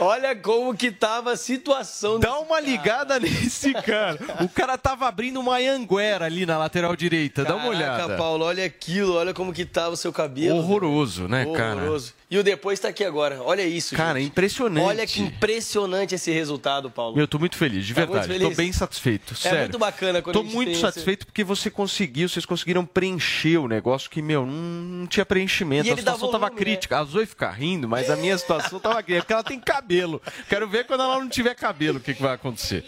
[0.00, 2.18] Olha como que tava a situação.
[2.18, 4.18] Dá uma ligada nesse cara.
[4.40, 7.44] O cara tava abrindo uma anguera ali na lateral direita.
[7.44, 8.23] Dá uma olhada.
[8.24, 10.56] Paulo, olha aquilo, olha como que tava o seu cabelo.
[10.56, 11.76] Horroroso, né, cara?
[11.82, 12.14] Horroroso.
[12.30, 13.42] E o depois tá aqui agora.
[13.42, 14.28] Olha isso, Cara, gente.
[14.30, 14.82] impressionante.
[14.86, 17.20] Olha que impressionante esse resultado, Paulo.
[17.20, 18.26] Eu tô muito feliz, de Tá verdade.
[18.26, 18.56] Tô feliz?
[18.56, 19.58] bem satisfeito, É sério.
[19.60, 24.22] muito bacana quando Tô muito satisfeito porque você conseguiu, vocês conseguiram preencher o negócio que,
[24.22, 25.86] meu, não, tinha preenchimento.
[25.86, 26.64] E A situação tava volume, né?
[26.64, 26.98] crítica.
[26.98, 30.20] A Zoe fica rindo, mas a minha situação tava crítica, porque ela tem cabelo.
[30.48, 32.86] Quero ver quando ela não tiver cabelo o que, que vai acontecer.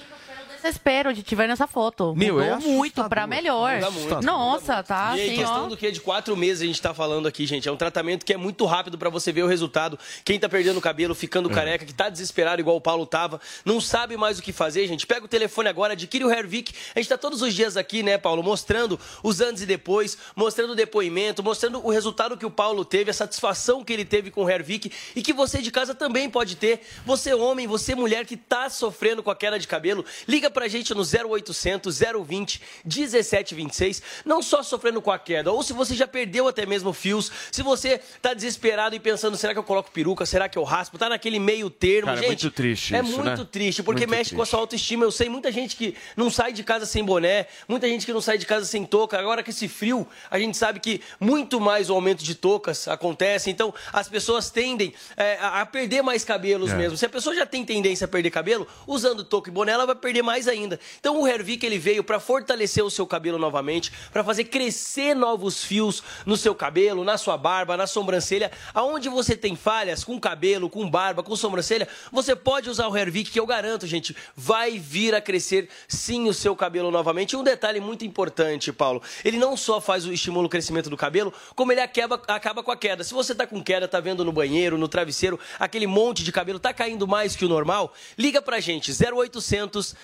[0.67, 2.15] Desespero de te ver nessa foto.
[2.17, 3.75] Meu, é Mudou muito pra melhor.
[3.77, 4.23] Muda muito.
[4.23, 5.69] Nossa, tá E aí, assim, questão ó.
[5.69, 7.69] do que de quatro meses a gente tá falando aqui, gente.
[7.69, 9.99] É um tratamento que é muito rápido pra você ver o resultado.
[10.25, 11.55] Quem tá perdendo o cabelo, ficando É.
[11.55, 15.07] careca, que tá desesperado igual o Paulo tava, não sabe mais o que fazer, gente.
[15.07, 16.75] Pega o telefone agora, adquire o Hervik.
[16.95, 20.73] A gente tá todos os dias aqui, né, Paulo, mostrando os antes e depois, mostrando
[20.73, 24.45] o depoimento, mostrando o resultado que o Paulo teve, a satisfação que ele teve com
[24.45, 26.81] o Hervik e que você de casa também pode ter.
[27.05, 30.95] Você homem, você mulher que tá sofrendo com a queda de cabelo, liga pra gente
[30.95, 36.49] no 0800 020 1726, não só sofrendo com a queda, ou se você já perdeu
[36.49, 40.49] até mesmo fios, se você tá desesperado e pensando, será que eu coloco peruca, será
[40.49, 42.29] que eu raspo, tá naquele meio termo, Cara, é gente.
[42.45, 43.47] muito triste É isso, muito né?
[43.51, 44.51] triste, porque Muito mexe com a triste.
[44.51, 45.05] sua autoestima.
[45.05, 48.21] Eu sei muita gente que não sai de casa sem boné, muita gente que não
[48.21, 49.19] sai de casa sem touca.
[49.19, 53.51] Agora que esse frio, a gente sabe que muito mais o aumento de toucas acontece,
[53.51, 56.77] então as pessoas tendem é, a a perder mais cabelos É.
[56.77, 56.97] mesmo.
[56.99, 59.95] Se a pessoa já tem tendência a perder cabelo, usando touca e boné, ela vai
[59.95, 60.79] perder mais mais ainda.
[61.01, 65.65] Então o Hervik ele veio para fortalecer o seu cabelo novamente, para fazer crescer novos
[65.65, 70.69] fios no seu cabelo, na sua barba, na sobrancelha, aonde você tem falhas com cabelo,
[70.69, 75.15] com barba, com sobrancelha, você pode usar o Hervik que eu garanto, gente, vai vir
[75.15, 77.33] a crescer sim o seu cabelo novamente.
[77.33, 80.99] E um detalhe muito importante, Paulo, ele não só faz o estimula o crescimento do
[80.99, 83.03] cabelo, como ele acaba, acaba com a queda.
[83.03, 86.59] Se você tá com queda, tá vendo no banheiro, no travesseiro, aquele monte de cabelo
[86.59, 89.95] tá caindo mais que o normal, liga pra gente 0800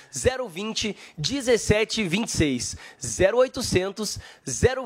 [0.49, 2.77] 020 1726.
[3.33, 4.19] 0800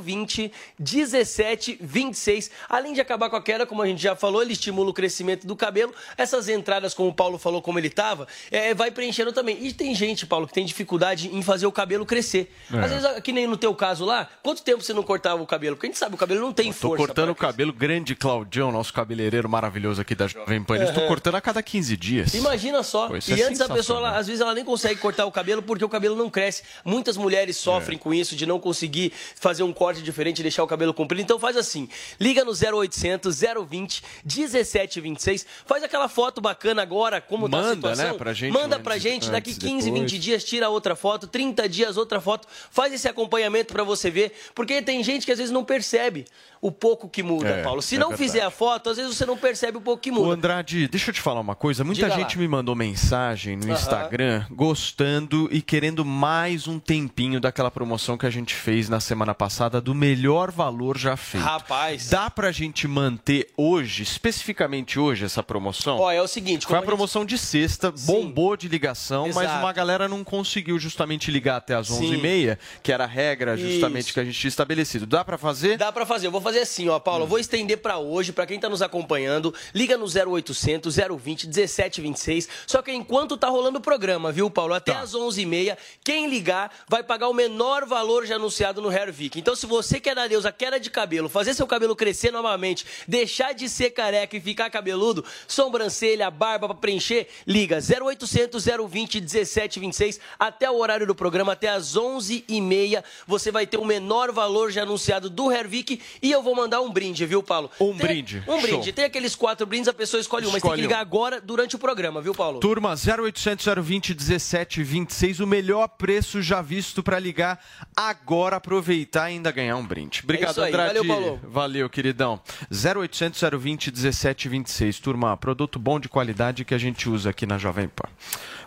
[0.00, 2.50] 020 1726.
[2.68, 5.46] Além de acabar com a queda, como a gente já falou, ele estimula o crescimento
[5.46, 5.94] do cabelo.
[6.16, 9.58] Essas entradas, como o Paulo falou, como ele tava, é, vai preenchendo também.
[9.64, 12.52] E tem gente, Paulo, que tem dificuldade em fazer o cabelo crescer.
[12.72, 12.78] É.
[12.78, 15.76] Às vezes, que nem no teu caso lá, quanto tempo você não cortava o cabelo?
[15.76, 16.96] Porque a gente sabe, o cabelo não tem Tô força.
[17.06, 20.76] cortando o cabelo, grande Claudião, nosso cabeleireiro maravilhoso aqui da Jovem Pan.
[20.82, 21.08] Estou Uhum.
[21.08, 22.34] cortando a cada 15 dias.
[22.34, 23.08] Imagina só.
[23.08, 25.62] Pô, e é antes a pessoa, ela- às vezes, ela nem consegue cortar o cabelo
[25.62, 26.62] porque o cabelo não cresce.
[26.84, 27.60] Muitas mulheres É.
[27.60, 31.20] sofrem com isso, de não conseguir fazer um corte diferente e deixar o cabelo comprido.
[31.22, 33.36] Então faz assim: liga no 0800
[33.68, 35.46] 020 1726.
[35.64, 38.06] Faz aquela foto bacana agora, como tá a Manda, situação.
[38.12, 40.10] né, pra gente Manda antes- pra gente, daqui antes, 15, depois.
[40.12, 42.46] 20 dias, tira outra foto, 30 dias, outra foto.
[42.70, 44.32] Faz esse acompanhamento pra você ver.
[44.54, 46.24] Porque tem gente que às vezes não percebe
[46.60, 47.82] o pouco que muda, É, Paulo.
[47.82, 48.30] Se é não verdade.
[48.30, 50.28] fizer a foto, às vezes você não percebe o pouco que muda.
[50.28, 51.84] Ô Andrade, deixa eu te falar uma coisa.
[51.84, 52.20] Muita Diga lá.
[52.20, 53.72] gente me mandou mensagem no Aham.
[53.74, 55.15] Instagram gostando
[55.50, 59.94] e querendo mais um tempinho daquela promoção que a gente fez na semana passada do
[59.94, 61.42] melhor valor já feito.
[61.42, 62.10] Rapaz.
[62.10, 65.98] Dá pra gente manter hoje, especificamente hoje, essa promoção?
[65.98, 69.58] Ó, é o seguinte, Foi a promoção de sexta, bombou de ligação, mas Exato.
[69.60, 72.12] uma galera não conseguiu justamente ligar até as Sim.
[72.20, 74.14] 11h30, que era a regra justamente Isso.
[74.14, 75.06] que a gente tinha estabelecido.
[75.06, 75.78] Dá pra fazer?
[75.78, 76.26] Dá pra fazer.
[76.26, 77.24] Eu vou fazer assim, ó, Paulo.
[77.24, 79.54] Eu vou estender pra hoje, pra quem tá nos acompanhando.
[79.74, 82.48] Liga no 0800 020 1726.
[82.66, 84.74] Só que enquanto tá rolando o programa, viu, Paulo?
[84.74, 85.00] Até Tá.
[85.06, 89.38] Às 11h30, quem ligar vai pagar o menor valor já anunciado no Hervik.
[89.38, 92.84] Então, se você quer dar Deus a queda de cabelo, fazer seu cabelo crescer novamente,
[93.06, 100.20] deixar de ser careca e ficar cabeludo, sobrancelha, barba pra preencher, liga 0800 020 1726
[100.38, 103.02] até o horário do programa, até às 11h30.
[103.26, 106.90] Você vai ter o menor valor já anunciado do Hervik e eu vou mandar um
[106.90, 107.70] brinde, viu, Paulo?
[107.80, 108.84] Um Tem- brinde, Um brinde.
[108.86, 108.92] show.
[108.92, 110.88] Tem aqueles quatro brindes, a pessoa escolhe um, mas tem Escolhe que um.
[110.90, 112.60] ligar agora durante o programa, viu, Paulo?
[112.60, 114.95] Turma, 0800 020 1726,
[115.40, 117.58] o melhor preço já visto pra ligar
[117.96, 120.20] agora, aproveitar e ainda ganhar um brinde.
[120.24, 120.68] Obrigado, É.
[120.68, 120.94] Andrade.
[120.94, 121.40] Valeu, Paulo.
[121.44, 122.40] Valeu, queridão.
[122.70, 124.98] 0800 020 1726.
[125.00, 128.08] Turma, produto bom de qualidade que a gente usa aqui na Jovem Pan.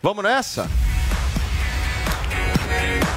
[0.02, 0.70] Vamos nessa?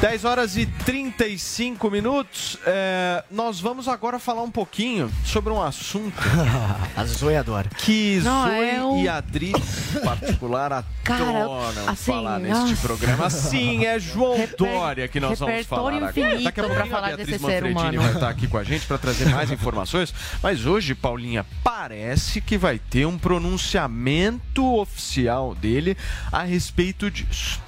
[0.01, 2.59] 10 horas e 35 minutos.
[2.67, 6.13] É, nós vamos agora falar um pouquinho sobre um assunto
[6.97, 7.69] A Zoe adora.
[7.79, 12.77] que Não, Zoe é um- e Adri, em particular, Cara, adoram assim, falar neste nossa.
[12.87, 13.31] programa.
[13.31, 16.07] Sim, é João Dória que nós vamos falar agora.
[16.07, 19.51] Daqui a pouquinho a Beatriz Manfredini vai estar aqui com a gente para trazer mais
[19.53, 20.13] informações.
[20.43, 25.97] Mas hoje, Paulinha, parece que vai ter um pronunciamento oficial dele
[26.33, 27.61] a respeito disso.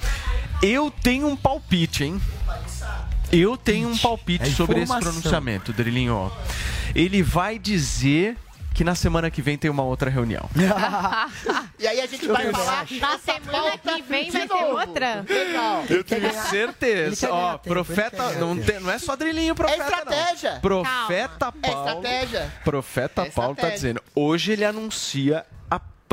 [0.67, 2.21] Eu tenho um palpite, hein?
[3.33, 6.31] Eu tenho um palpite É sobre esse pronunciamento, Drilinho.
[6.95, 8.37] Ele vai dizer
[8.73, 10.49] que na semana que vem tem uma outra reunião.
[11.79, 12.87] E aí a gente vai falar.
[12.99, 15.25] Na semana que vem vai ter outra?
[15.29, 15.85] Legal.
[15.91, 17.31] Eu tenho certeza.
[17.31, 20.53] Ó, profeta, não, tem- não é só drilinho É profeta, estratégia.
[20.55, 20.61] não.
[20.61, 21.89] Profeta É Paulo.
[22.01, 22.53] estratégia.
[22.65, 23.75] Profeta É Paulo tá estratégia.
[23.77, 25.45] dizendo, hoje ele anuncia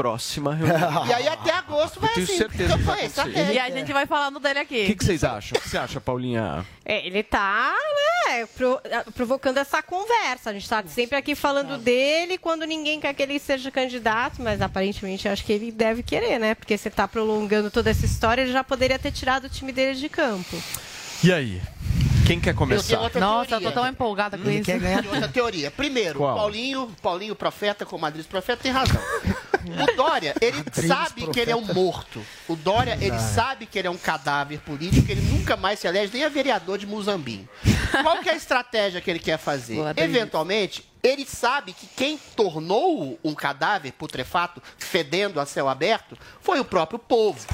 [0.02, 1.06] próxima reunião.
[1.08, 2.38] E aí até agosto vai Eu tenho assim.
[2.38, 3.54] certeza que vai foi acontecer.
[3.54, 4.84] E a gente vai falando dele aqui.
[4.84, 5.58] O que, que vocês acham?
[5.58, 6.66] O que você acha, Paulinha?
[6.84, 7.74] É, ele tá,
[8.28, 8.82] né, pro-
[9.14, 10.50] provocando essa conversa.
[10.50, 14.62] A gente tá sempre aqui falando dele quando ninguém quer que ele seja candidato, mas
[14.62, 16.56] aparentemente eu acho que ele deve querer, né?
[16.56, 19.98] Porque você tá prolongando toda essa história, ele já poderia ter tirado o time dele
[20.00, 20.58] de campo.
[21.24, 21.62] E aí?
[22.26, 23.00] Quem quer Eu começar?
[23.00, 24.66] outra Nossa, eu tô tão empolgada com Ele isso.
[24.66, 25.06] quer ganhar.
[25.06, 25.70] Outra teoria.
[25.70, 26.36] Primeiro, Qual?
[26.36, 29.02] Paulinho, Paulinho Profeta, como Adris Profeta, tem razão.
[29.66, 32.24] O Dória, ele sabe que ele é um morto.
[32.48, 36.12] O Dória, ele sabe que ele é um cadáver político, ele nunca mais se elege
[36.14, 37.48] nem a vereador de Muzambinho.
[38.02, 39.78] Qual que é a estratégia que ele quer fazer?
[39.98, 46.66] Eventualmente, ele sabe que quem tornou um cadáver putrefato, fedendo a céu aberto, foi o
[46.66, 47.46] próprio povo.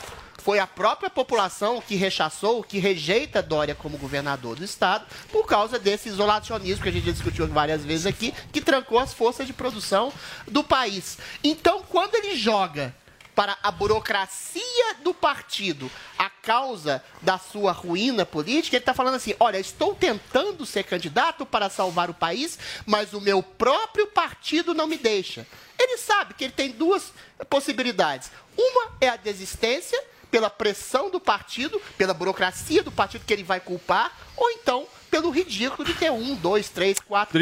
[0.48, 5.78] Foi a própria população que rechaçou, que rejeita Dória como governador do estado, por causa
[5.78, 9.52] desse isolacionismo que a gente já discutiu várias vezes aqui, que trancou as forças de
[9.52, 10.10] produção
[10.48, 11.18] do país.
[11.44, 12.96] Então, quando ele joga
[13.36, 19.36] para a burocracia do partido a causa da sua ruína política, ele está falando assim:
[19.42, 24.88] olha, estou tentando ser candidato para salvar o país, mas o meu próprio partido não
[24.88, 25.46] me deixa.
[25.78, 27.12] Ele sabe que ele tem duas
[27.50, 28.32] possibilidades.
[28.58, 33.60] Uma é a desistência, pela pressão do partido, pela burocracia do partido que ele vai
[33.60, 37.40] culpar, ou então pelo ridículo de ter um, dois, três, quatro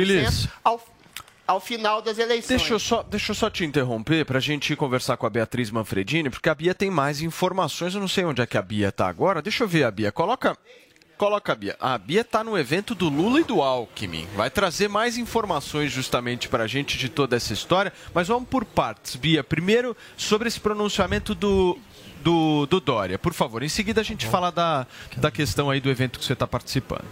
[0.63, 0.81] ao,
[1.47, 2.59] ao final das eleições.
[2.59, 5.69] Deixa eu, só, deixa eu só te interromper para a gente conversar com a Beatriz
[5.69, 7.93] Manfredini, porque a Bia tem mais informações.
[7.93, 9.41] Eu não sei onde é que a Bia está agora.
[9.41, 10.11] Deixa eu ver a Bia.
[10.11, 10.57] Coloca,
[11.17, 11.75] coloca a Bia.
[11.79, 14.27] A Bia está no evento do Lula e do Alckmin.
[14.35, 17.91] Vai trazer mais informações justamente para a gente de toda essa história.
[18.13, 19.15] Mas vamos por partes.
[19.15, 21.77] Bia, primeiro sobre esse pronunciamento do,
[22.25, 23.19] do, do Dória.
[23.19, 26.33] Por favor, em seguida a gente fala da, da questão aí do evento que você
[26.33, 27.05] está participando.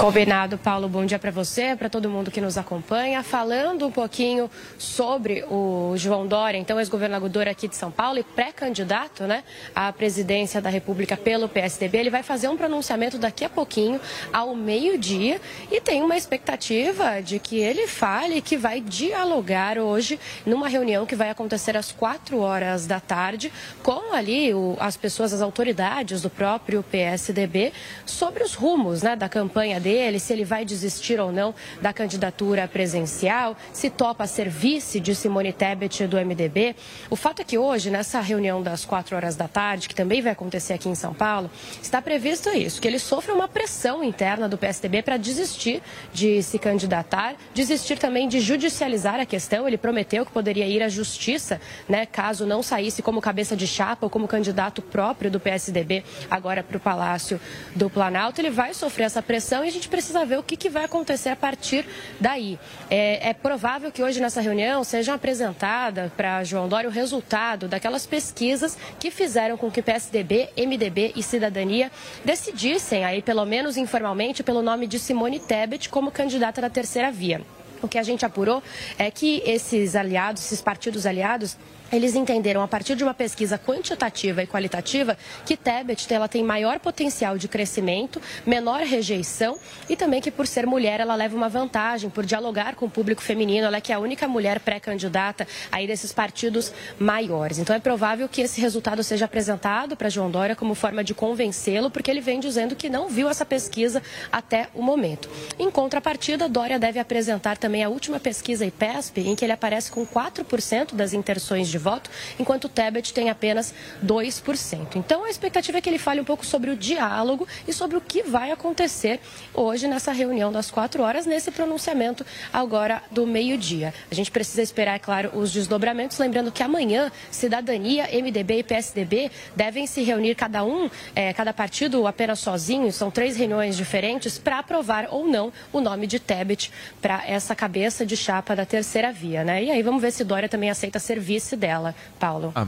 [0.00, 0.88] Combinado, Paulo.
[0.88, 3.22] Bom dia para você, para todo mundo que nos acompanha.
[3.22, 9.24] Falando um pouquinho sobre o João Dória, então ex-governador aqui de São Paulo e pré-candidato
[9.24, 9.44] né,
[9.74, 14.00] à presidência da República pelo PSDB, ele vai fazer um pronunciamento daqui a pouquinho,
[14.32, 15.38] ao meio-dia,
[15.70, 21.14] e tem uma expectativa de que ele fale que vai dialogar hoje numa reunião que
[21.14, 26.30] vai acontecer às quatro horas da tarde com ali o, as pessoas, as autoridades do
[26.30, 27.70] próprio PSDB
[28.06, 31.92] sobre os rumos né, da campanha dele dele, se ele vai desistir ou não da
[31.92, 36.76] candidatura presencial, se topa ser vice de Simone Tebet do MDB.
[37.10, 40.30] O fato é que hoje, nessa reunião das quatro horas da tarde, que também vai
[40.30, 41.50] acontecer aqui em São Paulo,
[41.82, 45.82] está previsto isso, que ele sofre uma pressão interna do PSDB para desistir
[46.12, 49.66] de se candidatar, desistir também de judicializar a questão.
[49.66, 54.06] Ele prometeu que poderia ir à justiça, né, caso não saísse como cabeça de chapa
[54.06, 57.40] ou como candidato próprio do PSDB agora para o Palácio
[57.74, 58.40] do Planalto.
[58.40, 61.30] Ele vai sofrer essa pressão e a gente precisa ver o que, que vai acontecer
[61.30, 61.84] a partir
[62.20, 62.58] daí.
[62.90, 68.06] É, é provável que hoje nessa reunião seja apresentada para João Dória o resultado daquelas
[68.06, 71.90] pesquisas que fizeram com que PSDB, MDB e Cidadania
[72.24, 77.40] decidissem, aí pelo menos informalmente, pelo nome de Simone Tebet como candidata da terceira via.
[77.82, 78.62] O que a gente apurou
[78.98, 81.56] é que esses aliados, esses partidos aliados,
[81.92, 86.78] eles entenderam, a partir de uma pesquisa quantitativa e qualitativa, que Tebet ela tem maior
[86.78, 92.10] potencial de crescimento, menor rejeição e também que, por ser mulher, ela leva uma vantagem
[92.10, 93.66] por dialogar com o público feminino.
[93.66, 97.58] Ela é que é a única mulher pré-candidata aí desses partidos maiores.
[97.58, 101.90] Então, é provável que esse resultado seja apresentado para João Dória como forma de convencê-lo,
[101.90, 105.28] porque ele vem dizendo que não viu essa pesquisa até o momento.
[105.58, 110.06] Em contrapartida, Dória deve apresentar também a última pesquisa IPESP, em que ele aparece com
[110.06, 113.74] 4% das intenções de voto, enquanto o Tebet tem apenas
[114.04, 114.96] 2%.
[114.96, 118.00] Então, a expectativa é que ele fale um pouco sobre o diálogo e sobre o
[118.00, 119.20] que vai acontecer
[119.54, 123.94] hoje nessa reunião das quatro horas, nesse pronunciamento agora do meio-dia.
[124.10, 129.30] A gente precisa esperar, é claro, os desdobramentos, lembrando que amanhã Cidadania, MDB e PSDB
[129.56, 134.58] devem se reunir cada um, é, cada partido apenas sozinho, são três reuniões diferentes, para
[134.58, 136.70] aprovar ou não o nome de Tebet
[137.00, 139.64] para essa cabeça de chapa da terceira via, né?
[139.64, 142.52] E aí vamos ver se Dória também aceita ser vice dela dela, Paulo.
[142.54, 142.66] Ah.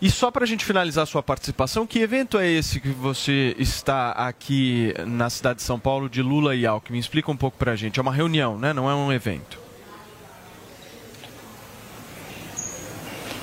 [0.00, 3.54] E só para a gente finalizar a sua participação, que evento é esse que você
[3.58, 6.98] está aqui na cidade de São Paulo de Lula e Alckmin?
[6.98, 7.98] Explica um pouco para a gente.
[7.98, 8.72] É uma reunião, né?
[8.72, 9.67] Não é um evento.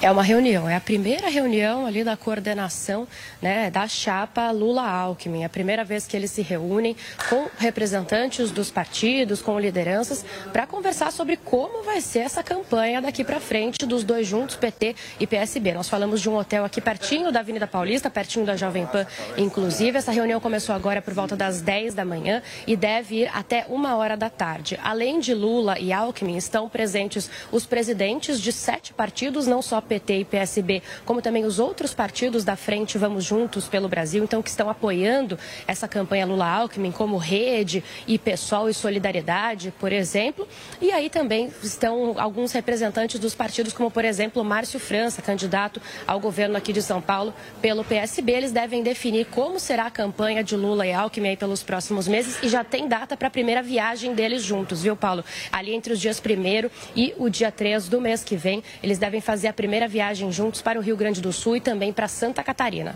[0.01, 3.07] É uma reunião, é a primeira reunião ali da coordenação
[3.41, 5.43] né, da chapa Lula-Alckmin.
[5.43, 6.95] É a primeira vez que eles se reúnem
[7.29, 13.23] com representantes dos partidos, com lideranças, para conversar sobre como vai ser essa campanha daqui
[13.23, 15.73] para frente dos dois juntos, PT e PSB.
[15.73, 19.97] Nós falamos de um hotel aqui pertinho da Avenida Paulista, pertinho da Jovem Pan, inclusive.
[19.97, 23.95] Essa reunião começou agora por volta das 10 da manhã e deve ir até uma
[23.95, 24.77] hora da tarde.
[24.83, 30.19] Além de Lula e Alckmin, estão presentes os presidentes de sete partidos, não só PT
[30.19, 34.49] e PSB, como também os outros partidos da frente Vamos Juntos pelo Brasil, então que
[34.49, 40.47] estão apoiando essa campanha Lula-Alckmin, como Rede e PSOL e Solidariedade, por exemplo.
[40.81, 46.19] E aí também estão alguns representantes dos partidos, como por exemplo Márcio França, candidato ao
[46.19, 48.31] governo aqui de São Paulo pelo PSB.
[48.31, 52.41] Eles devem definir como será a campanha de Lula e Alckmin aí pelos próximos meses
[52.41, 55.23] e já tem data para a primeira viagem deles juntos, viu, Paulo?
[55.51, 59.21] Ali entre os dias 1 e o dia 3 do mês que vem, eles devem
[59.21, 62.41] fazer a primeira viagem juntos para o Rio Grande do Sul e também para Santa
[62.41, 62.95] Catarina.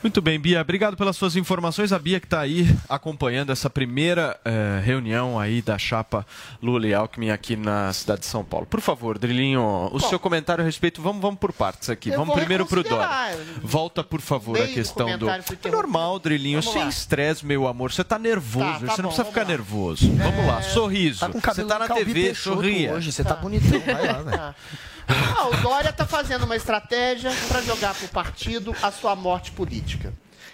[0.00, 0.60] Muito bem, Bia.
[0.60, 1.92] Obrigado pelas suas informações.
[1.92, 6.24] A Bia que está aí acompanhando essa primeira eh, reunião aí da chapa
[6.62, 8.64] Lula e Alckmin aqui na cidade de São Paulo.
[8.64, 11.02] Por favor, Drilinho, o Bom, seu comentário a respeito.
[11.02, 12.10] Vamos, vamos por partes aqui.
[12.10, 13.38] Vamos primeiro para o Dória.
[13.60, 15.28] Volta, por favor, a questão do.
[15.28, 16.62] É normal, Drilinho.
[16.62, 17.92] Vamos sem estresse, meu amor.
[17.92, 18.80] Você está nervoso.
[18.80, 19.48] Tá, tá você não bom, precisa ficar lá.
[19.48, 20.06] nervoso.
[20.06, 20.30] É...
[20.30, 21.20] Vamos lá, sorriso.
[21.20, 22.92] Tá você está na TV, sorria.
[22.94, 23.80] Hoje, você está tá bonitão.
[23.80, 24.54] Vai lá, velho.
[25.08, 29.50] Ah, o Dória está fazendo uma estratégia para jogar para o partido a sua morte
[29.52, 29.87] política.
[29.88, 30.12] Лидочка.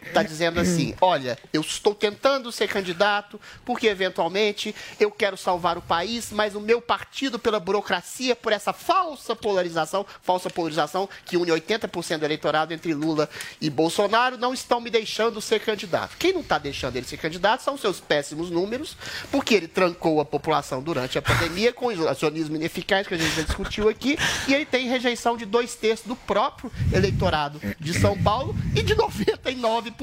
[0.09, 5.83] Está dizendo assim: olha, eu estou tentando ser candidato porque eventualmente eu quero salvar o
[5.83, 11.51] país, mas o meu partido, pela burocracia, por essa falsa polarização, falsa polarização que une
[11.51, 13.29] 80% do eleitorado entre Lula
[13.61, 16.17] e Bolsonaro, não estão me deixando ser candidato.
[16.17, 18.97] Quem não está deixando ele ser candidato são seus péssimos números,
[19.31, 23.43] porque ele trancou a população durante a pandemia com isolacionismo ineficaz, que a gente já
[23.43, 28.55] discutiu aqui, e ele tem rejeição de dois terços do próprio eleitorado de São Paulo
[28.75, 29.94] e de 99%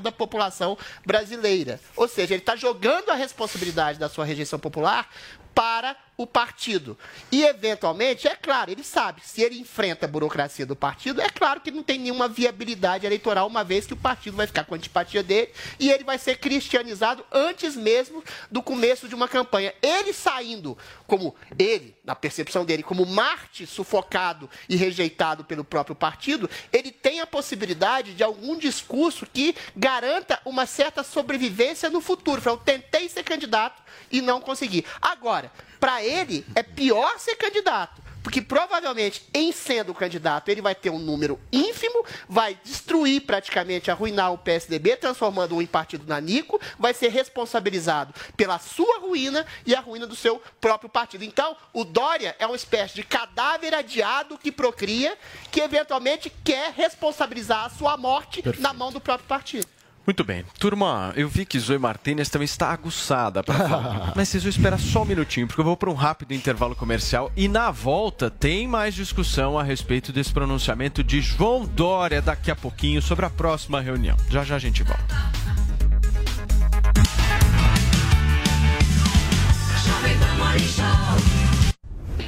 [0.00, 1.80] da população brasileira.
[1.96, 5.08] Ou seja, ele está jogando a responsabilidade da sua rejeição popular
[5.54, 6.96] para o partido.
[7.30, 11.60] E, eventualmente, é claro, ele sabe, se ele enfrenta a burocracia do partido, é claro
[11.60, 14.78] que não tem nenhuma viabilidade eleitoral, uma vez que o partido vai ficar com a
[14.78, 19.74] antipatia dele e ele vai ser cristianizado antes mesmo do começo de uma campanha.
[19.82, 26.48] Ele saindo como ele, na percepção dele, como Marte sufocado e rejeitado pelo próprio partido,
[26.72, 32.40] ele tem a possibilidade de algum discurso que garanta uma certa sobrevivência no futuro.
[32.44, 34.84] Eu tentei ser candidato e não consegui.
[35.00, 35.52] Agora,
[35.82, 38.00] para ele, é pior ser candidato.
[38.22, 44.32] Porque provavelmente, em sendo candidato, ele vai ter um número ínfimo, vai destruir praticamente, arruinar
[44.32, 50.06] o PSDB, transformando-o em partido nanico, vai ser responsabilizado pela sua ruína e a ruína
[50.06, 51.24] do seu próprio partido.
[51.24, 55.18] Então, o Dória é uma espécie de cadáver adiado que procria,
[55.50, 58.62] que eventualmente quer responsabilizar a sua morte Perfeito.
[58.62, 59.66] na mão do próprio partido.
[60.06, 60.44] Muito bem.
[60.58, 64.12] Turma, eu vi que Zoe Martinez também está aguçada para falar.
[64.16, 67.30] Mas vocês vão esperar só um minutinho, porque eu vou para um rápido intervalo comercial.
[67.36, 72.56] E na volta tem mais discussão a respeito desse pronunciamento de João Dória daqui a
[72.56, 74.16] pouquinho sobre a próxima reunião.
[74.28, 75.32] Já já a gente volta.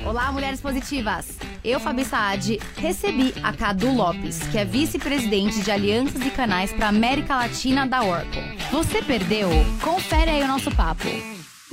[0.06, 1.38] Olá, mulheres positivas!
[1.64, 6.88] Eu, Fabi Saad, recebi a Cadu Lopes, que é vice-presidente de alianças e canais para
[6.88, 8.42] América Latina da Oracle.
[8.70, 9.48] Você perdeu?
[9.82, 11.08] Confere aí o nosso papo.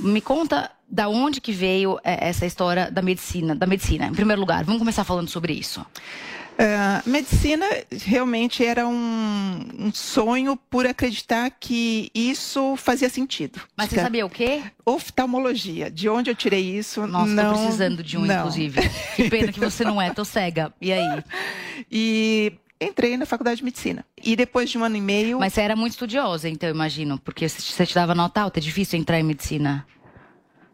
[0.00, 4.06] Me conta da onde que veio é, essa história da medicina, da medicina.
[4.06, 5.84] Em primeiro lugar, vamos começar falando sobre isso.
[6.62, 7.66] Uh, medicina
[8.06, 13.60] realmente era um, um, sonho por acreditar que isso fazia sentido.
[13.76, 14.62] Mas você sabia o quê?
[14.86, 15.90] Oftalmologia.
[15.90, 17.04] De onde eu tirei isso?
[17.04, 18.36] Nossa, não, tô precisando de um, não.
[18.36, 18.80] inclusive.
[19.16, 20.72] Que pena que você não é, tô cega.
[20.80, 21.02] E aí?
[21.90, 24.04] E entrei na faculdade de medicina.
[24.22, 25.40] E depois de um ano e meio.
[25.40, 28.62] Mas você era muito estudiosa, então, eu imagino, porque você te dava nota alta, é
[28.62, 29.84] difícil entrar em medicina.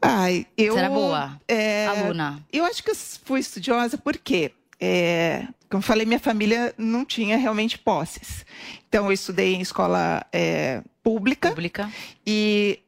[0.03, 0.75] Ai, eu.
[0.75, 1.41] Você era boa?
[1.49, 2.45] É, aluna?
[2.53, 7.79] Eu acho que eu fui estudiosa porque é, como falei, minha família não tinha realmente
[7.79, 8.45] posses.
[8.89, 11.49] Então, eu estudei em escola é, pública.
[11.49, 11.91] Pública.
[12.27, 12.81] E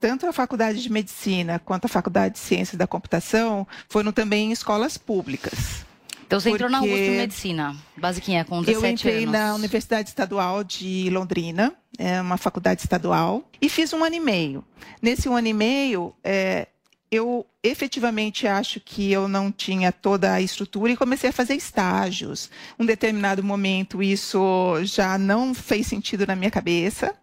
[0.00, 4.52] tanto a faculdade de medicina quanto a faculdade de ciências da computação foram também em
[4.52, 5.84] escolas públicas.
[6.26, 8.84] Então você entrou na USP em medicina, basiquinha, com 17 anos.
[8.84, 9.32] Eu entrei anos.
[9.32, 14.64] na Universidade Estadual de Londrina, é uma faculdade estadual, e fiz um ano e meio.
[15.02, 16.68] Nesse um ano e meio, é,
[17.10, 22.50] eu efetivamente acho que eu não tinha toda a estrutura e comecei a fazer estágios.
[22.78, 27.14] Um determinado momento isso já não fez sentido na minha cabeça.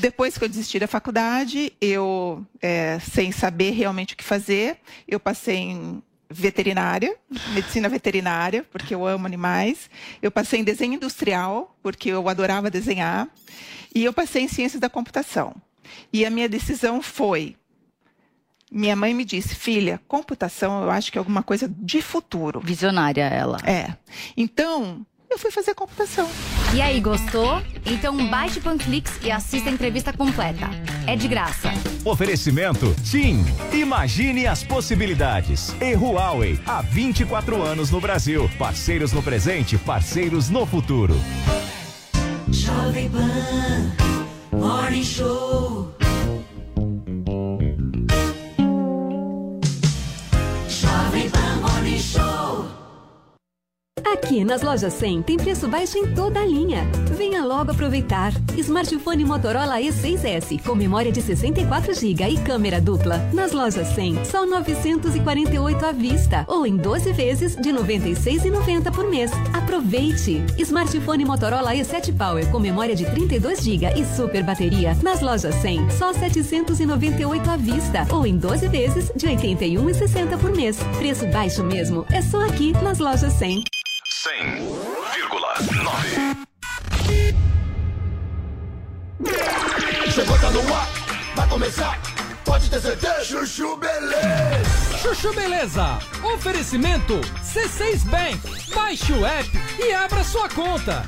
[0.00, 5.20] Depois que eu desisti da faculdade, eu, é, sem saber realmente o que fazer, eu
[5.20, 7.16] passei em veterinária,
[7.54, 9.88] medicina veterinária, porque eu amo animais.
[10.20, 13.28] Eu passei em desenho industrial, porque eu adorava desenhar.
[13.94, 15.54] E eu passei em ciências da computação.
[16.12, 17.56] E a minha decisão foi
[18.70, 22.60] minha mãe me disse, filha, computação eu acho que é alguma coisa de futuro.
[22.60, 23.58] Visionária ela.
[23.64, 23.94] É.
[24.36, 26.28] Então, eu fui fazer computação.
[26.74, 27.62] E aí, gostou?
[27.84, 30.68] Então baixe o Panflix e assista a entrevista completa.
[31.06, 31.70] É de graça.
[32.04, 33.44] Oferecimento TIM.
[33.72, 35.74] Imagine as possibilidades.
[35.80, 38.50] E Huawei, há 24 anos no Brasil.
[38.58, 41.14] Parceiros no presente, parceiros no futuro.
[42.50, 43.92] Jovem Pan,
[44.52, 45.97] Morning Show.
[54.22, 56.84] Aqui nas lojas 100 tem preço baixo em toda a linha.
[57.16, 58.32] Venha logo aproveitar.
[58.56, 63.18] Smartphone Motorola E6S com memória de 64 GB e câmera dupla.
[63.32, 69.30] Nas lojas 100, só 948 à vista ou em 12 vezes de 96,90 por mês.
[69.54, 70.44] Aproveite.
[70.58, 74.94] Smartphone Motorola E7 Power com memória de 32 GB e super bateria.
[75.00, 80.76] Nas lojas 100, só 798 à vista ou em 12 vezes de 81,60 por mês.
[80.98, 82.04] Preço baixo mesmo.
[82.12, 83.77] É só aqui nas lojas 100.
[84.28, 84.60] 100,9.
[90.12, 90.86] Chegou, tá no ar,
[91.34, 91.98] vai começar.
[92.44, 93.24] Pode ter certeza.
[93.24, 94.98] Chuchu Beleza.
[94.98, 95.98] Chuchu Beleza.
[96.34, 98.38] Oferecimento C6 Bank.
[98.74, 99.48] Baixe o app
[99.78, 101.06] e abra sua conta.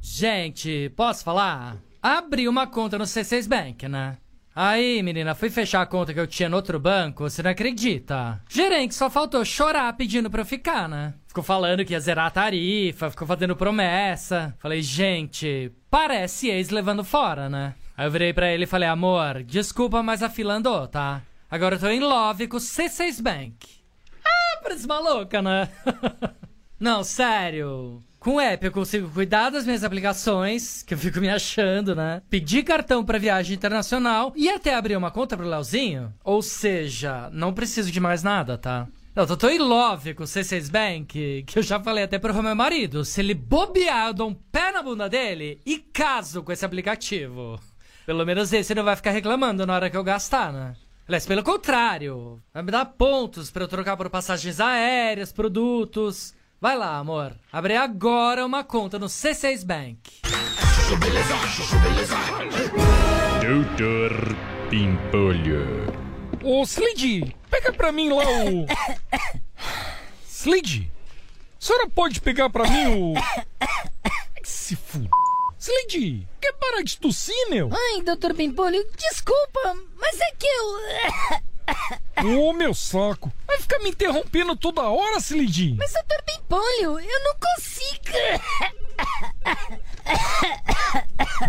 [0.00, 1.76] Gente, posso falar?
[2.02, 4.16] abri uma conta no C6 Bank, né?
[4.54, 8.40] Aí, menina, fui fechar a conta que eu tinha no outro banco, você não acredita?
[8.48, 11.14] Gerente só faltou chorar pedindo pra eu ficar, né?
[11.38, 14.52] Ficou falando que ia zerar a tarifa, ficou fazendo promessa.
[14.58, 17.76] Falei, gente, parece ex levando fora, né?
[17.96, 21.22] Aí eu virei pra ele e falei, amor, desculpa, mas a fila andou, tá?
[21.48, 23.54] Agora eu tô em love com o C6 Bank.
[24.24, 25.68] Ah, parece maluca, né?
[26.80, 28.02] não, sério.
[28.18, 32.20] Com o app eu consigo cuidar das minhas aplicações, que eu fico me achando, né?
[32.28, 36.12] Pedir cartão pra viagem internacional e até abrir uma conta pro Leozinho.
[36.24, 38.88] Ou seja, não preciso de mais nada, tá?
[39.18, 42.40] Não, eu tô em love com o C6 Bank, que eu já falei até pro
[42.40, 43.04] meu marido.
[43.04, 47.58] Se ele bobear, eu dou um pé na bunda dele e caso com esse aplicativo.
[48.06, 50.76] Pelo menos esse não vai ficar reclamando na hora que eu gastar, né?
[51.08, 56.32] Aliás, pelo contrário, vai me dar pontos pra eu trocar por passagens aéreas, produtos.
[56.60, 57.34] Vai lá, amor.
[57.52, 59.98] Abre agora uma conta no C6 Bank.
[63.42, 64.36] Doutor
[64.70, 66.08] Pimpolho.
[66.44, 68.66] Ô, Slade, pega pra mim lá o.
[70.26, 70.90] Slade,
[71.60, 73.14] a senhora pode pegar pra mim o.
[74.44, 75.10] Se fuder.
[75.58, 77.68] Slade, quer parar de tossir, meu?
[77.72, 81.40] Ai, doutor Pimpolho, desculpa, mas é que eu.
[82.24, 83.32] Ô, meu saco.
[83.46, 85.76] Vai ficar me interrompendo toda hora, Slade?
[85.78, 88.18] Mas, doutor Pimpolho, eu não consigo.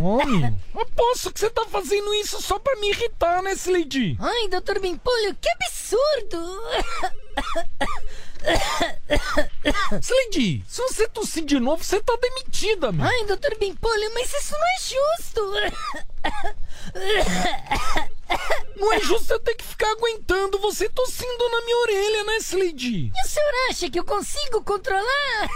[0.02, 4.18] Homem, aposto que você tá fazendo isso só pra me irritar, né, Slade?
[4.20, 6.62] Ai, doutor Pimpolho, que absurdo.
[10.02, 13.06] Slade, se você tossir de novo, você tá demitida, meu.
[13.06, 15.54] Ai, doutor Pimpolho, mas isso não é justo.
[18.76, 23.12] Não é justo eu ter que ficar aguentando você tossindo na minha orelha, né, Slade?
[23.14, 25.50] E o senhor acha que eu consigo controlar?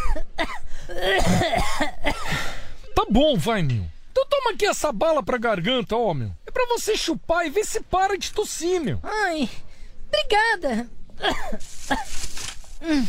[2.95, 3.83] Tá bom, vai, meu.
[4.11, 6.31] Então toma aqui essa bala pra garganta, ó, meu.
[6.45, 8.99] É pra você chupar e ver se para de tossir, meu.
[9.01, 9.49] Ai,
[10.07, 10.89] obrigada.
[12.83, 13.07] Hum.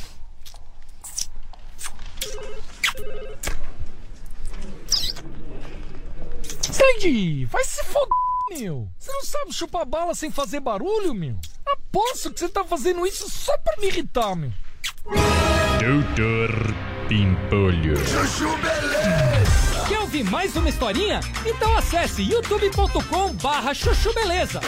[6.71, 8.09] Slade, vai se foder,
[8.51, 8.89] meu.
[8.99, 11.37] Você não sabe chupar bala sem fazer barulho, meu?
[11.67, 14.53] Aposto que você tá fazendo isso só pra me irritar, meu.
[15.81, 16.51] Doutor
[17.09, 17.97] Pimpolho.
[18.07, 19.87] Chuchu Beleza!
[19.89, 21.21] Quer ouvir mais uma historinha?
[21.45, 24.61] Então acesse youtube.com barra chuchu beleza.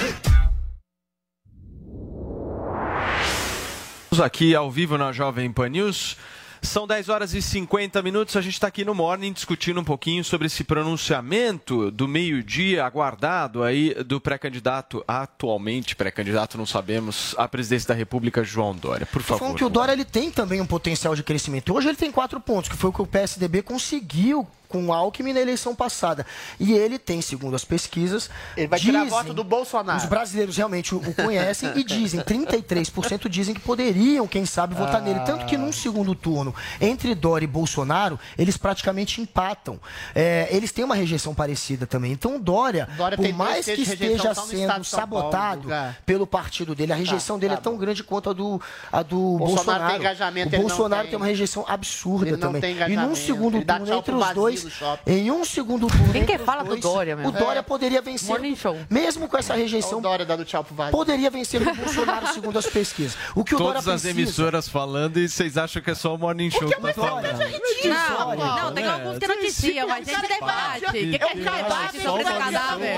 [4.07, 6.17] Estamos aqui ao vivo na Jovem Pan News.
[6.63, 8.37] São 10 horas e 50 minutos.
[8.37, 13.65] A gente está aqui no Morning discutindo um pouquinho sobre esse pronunciamento do meio-dia aguardado
[13.65, 19.07] aí do pré-candidato, atualmente pré-candidato, não sabemos, à presidência da República, João Dória.
[19.07, 19.41] Por favor.
[19.41, 21.75] falando que o Dória ele tem também um potencial de crescimento.
[21.75, 24.47] Hoje ele tem quatro pontos, que foi o que o PSDB conseguiu
[24.77, 26.27] com o Alckmin na eleição passada.
[26.61, 28.29] E ele tem, segundo as pesquisas.
[28.57, 29.99] Ele vai tirar voto do Bolsonaro.
[29.99, 34.97] Os brasileiros realmente o, o conhecem e dizem, 33% dizem que poderiam, quem sabe, votar
[34.97, 35.01] Ah.
[35.01, 35.21] nele.
[35.21, 39.81] Tanto que num segundo turno, entre Dória e Bolsonaro, eles praticamente empatam.
[40.15, 42.13] É, eles têm uma rejeição parecida também.
[42.13, 45.97] Então o Dória, Dória por mais que esteja sendo Paulo, sabotado é.
[46.05, 48.61] pelo partido dele, a rejeição Tá, dele tá é tão grande quanto a do,
[48.93, 49.87] a do Bolsonaro Bolsonaro.
[49.91, 51.11] tem engajamento, o Bolsonaro tem.
[51.11, 52.77] tem uma rejeição absurda Ele não também.
[52.89, 54.66] e num segundo turno entre os dois.
[55.07, 57.29] Em um segundo turno Quem que fala do dois, Dória, meu?
[57.29, 57.63] O Dória É.
[57.63, 58.29] poderia vencer.
[58.29, 58.77] Morning show.
[58.91, 59.99] Mesmo com essa rejeição.
[59.99, 60.93] O Dória dando tchau pro vazio.
[60.93, 63.17] Poderia vencer o Bolsonaro, segundo as pesquisas.
[63.35, 64.11] O que o Todas Dória as precisa...
[64.21, 67.27] emissoras falando e vocês acham que é só o Morning Show que tá falando.
[67.87, 70.85] Não, não, tem alguns que noticiam, mas a gente debate.
[70.87, 72.97] O que, que a gente debate sobre cadáver?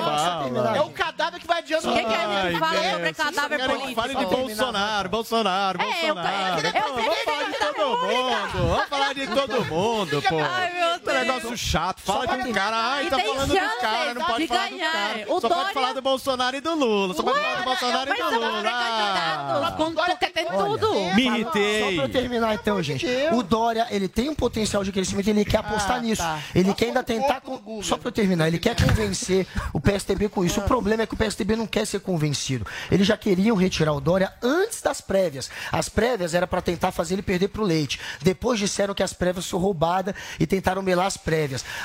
[0.77, 1.91] É o cadáver que vai adiando.
[1.91, 4.19] O que, que a gente fala Ai, sobre é, cadáver Fale político?
[4.19, 6.63] de Bolsonaro, Bolsonaro, É, Bolsonaro.
[6.99, 8.69] Vamos falar de todo mundo.
[8.69, 10.39] Vamos falar de todo mundo, pô.
[10.41, 12.01] Ai, meu Que negócio chato.
[12.01, 12.77] Fala de um cara.
[12.77, 14.15] Ai, tá falando dos chance caras.
[14.15, 14.93] Não pode de falar dos ganhar.
[14.93, 15.23] caras.
[15.29, 17.15] O Só Dória- pode falar do Bolsonaro e do Lula.
[17.15, 20.07] Só pode falar do Bolsonaro e do Lula.
[20.07, 20.95] Porque tem tudo.
[21.15, 21.95] Me Só irritei.
[21.97, 23.07] pra eu terminar então, gente.
[23.33, 26.23] O Dória, ele tem um potencial de crescimento, ele quer apostar Ah, nisso.
[26.23, 26.39] tá.
[26.55, 27.43] Ele quer ainda tentar.
[27.83, 30.61] Só pra eu terminar, ele quer convencer o PSDB com isso.
[30.61, 32.67] O problema é que o PSDB não quer ser convencido.
[32.91, 35.51] Eles já queriam retirar o Dória antes das prévias.
[35.73, 37.99] As prévias era pra tentar fazer ele perder pro leite.
[38.23, 41.38] Depois disseram que as prévias foram roubadas e tentaram melar as prévias.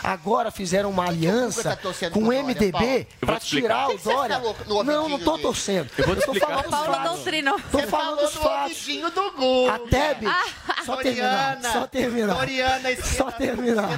[0.04, 2.88] Agora fizeram uma aliança tá com o MDB Paulo?
[2.88, 3.40] Explicar.
[3.40, 4.36] tirar O Dória.
[4.36, 5.90] falou no Não, não tô torcendo.
[5.98, 6.64] Eu vou te tô explicar.
[6.64, 6.70] Tô
[7.72, 8.86] Você falando dos no fatos.
[8.86, 9.70] do Google.
[9.70, 10.28] Até, Bi,
[10.86, 11.72] só terminar, Doriana.
[11.72, 12.34] só terminar.
[12.36, 13.90] Doriana, esquerda, Só terminar.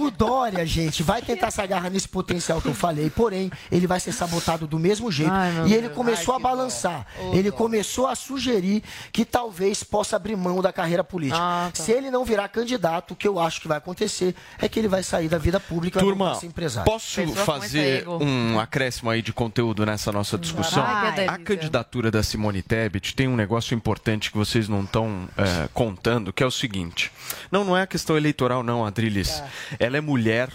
[0.00, 4.00] O Dória, gente, vai tentar se agarrar nesse potencial que eu falei, porém, ele vai
[4.00, 5.32] ser sabotado do mesmo jeito.
[5.32, 7.06] Ai, e ele começou Ai, a balançar.
[7.18, 11.38] Ô, ele começou a sugerir que talvez possa abrir mão da carreira política.
[11.40, 11.82] Ah, tá.
[11.82, 14.71] Se ele não virar candidato, o que eu acho que vai acontecer, acontecer é que
[14.78, 16.90] ele vai sair da vida pública e vai Turma, ser empresário.
[16.90, 20.84] posso fazer um acréscimo aí de conteúdo nessa nossa discussão?
[20.84, 25.28] Ai, que a candidatura da Simone Tebet tem um negócio importante que vocês não estão
[25.36, 27.10] é, contando, que é o seguinte.
[27.50, 29.42] Não, não é a questão eleitoral, não, Adriles.
[29.78, 30.50] Ela é mulher.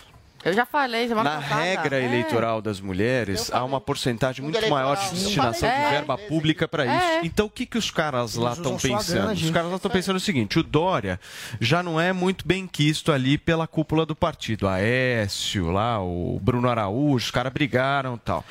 [0.47, 1.61] Eu já falei semana Na passada.
[1.61, 2.05] regra É.
[2.05, 5.89] eleitoral das mulheres, há uma porcentagem muito maior de destinação de É.
[5.89, 7.05] verba pública para isso.
[7.05, 7.25] É.
[7.25, 9.23] Então, o que, que os caras lá estão pensando?
[9.25, 9.43] grande.
[9.45, 11.19] Os caras lá estão pensando o seguinte: o Dória
[11.59, 14.67] já não é muito bem quisto ali pela cúpula do partido.
[14.67, 18.45] Aécio, lá, o Bruno Araújo, os caras brigaram e tal.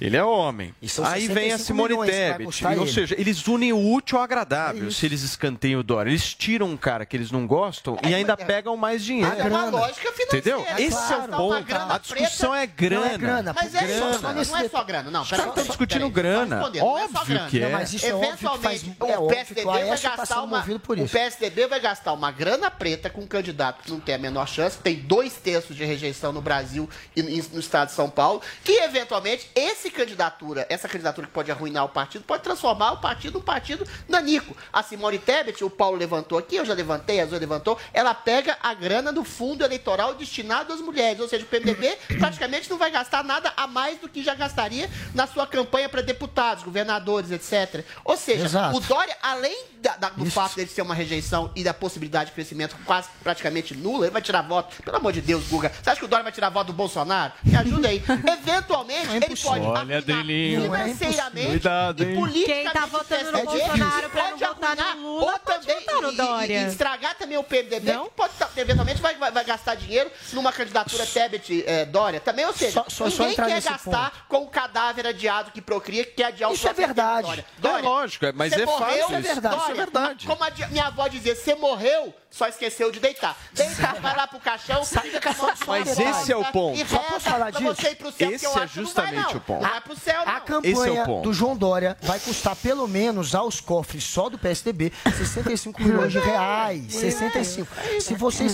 [0.00, 0.74] Ele é homem.
[1.04, 2.78] Aí vem a 65 Simone Tebet.
[2.78, 6.10] Ou seja, eles unem o útil ao agradável se eles escanteiam o Dória.
[6.10, 9.30] Eles tiram um cara que eles não gostam e ainda pegam mais dinheiro.
[9.38, 10.38] É uma lógica financeira.
[10.38, 10.66] Entendeu?
[10.78, 11.64] Esse é o Gastar uma ponto.
[11.64, 13.00] grana A discussão preta- é grana.
[13.06, 14.18] Não é grana, Mas é grana.
[14.18, 15.22] só, não é só grana, não.
[15.22, 16.56] Os caras estão discutindo peraí, grana.
[16.56, 17.50] é só Óbvio grana.
[17.50, 17.62] que é.
[17.62, 20.60] É Eventualmente, é o PSDB que o vai tá gastar uma.
[20.60, 21.08] O.
[21.08, 24.78] PSDB vai gastar uma grana preta com um candidato que não tem a menor chance,
[24.78, 29.50] tem dois terços de rejeição no Brasil e no estado de São Paulo, que eventualmente
[29.54, 33.86] esse candidatura, essa candidatura que pode arruinar o partido, pode transformar o partido num partido
[34.08, 34.56] danico.
[34.72, 38.56] A Simone Tebet, o Paulo levantou aqui, eu já levantei, a Zoe levantou, ela pega
[38.62, 42.90] a grana do fundo eleitoral destinado às mulheres, ou seja, o PMDB praticamente não vai
[42.90, 47.84] gastar nada a mais do que já gastaria na sua campanha para deputados, governadores, etc.
[48.04, 48.76] Ou seja, Exato.
[48.76, 52.34] o Dória, além da- da- do fato dele ser uma rejeição e da possibilidade de
[52.34, 54.82] crescimento quase praticamente nula, ele vai tirar voto.
[54.82, 55.70] Pelo amor de Deus, Guga.
[55.82, 57.32] Você acha que o Dória vai tirar voto do Bolsonaro?
[57.42, 58.02] Me ajuda aí.
[58.42, 60.62] Eventualmente, ele pode Olha, Adrilinho.
[60.62, 62.14] financeiramente Cuidado, e hein?
[62.14, 65.38] politicamente Quem tá votando no é Bolsonaro pra não Pode votar no arruinar, Lula, ou
[65.38, 66.60] pode também votar no e- e- Dória.
[66.62, 70.52] E, estragar também o PMDB, que pode, tá- eventualmente vai, vai, vai gastar dinheiro numa
[70.52, 72.44] candidatura Tebet eh, Dória também.
[72.46, 76.04] Ou seja, Só- só- só ninguém entrar quer gastar com o cadáver adiado que procria,
[76.04, 77.26] que quer adiar o Isso é verdade.
[77.26, 77.44] Dória.
[77.58, 79.04] É Dória, lógico, é- mas você é fácil morreu, isso.
[79.04, 80.26] Isso é verdade, Dória, isso é verdade.
[80.26, 83.36] Como a minha avó dizia, você morreu, só esqueceu de deitar.
[83.52, 86.78] Deita, vai lá pro caixão, fica com a mão Mas esse é o ponto.
[86.80, 87.74] E Só reza posso falar pra disso?
[87.74, 89.36] você ir pro céu, Esse é que não vai, justamente não.
[89.36, 89.62] o ponto.
[89.62, 90.32] Não vai pro céu, não.
[90.36, 94.92] A campanha é do João Dória vai custar pelo menos aos cofres só do PSDB
[95.16, 96.94] 65 milhões de reais.
[96.94, 97.68] 65.
[98.00, 98.44] Se você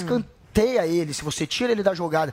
[0.57, 2.33] escanteia ele, se você tira ele da jogada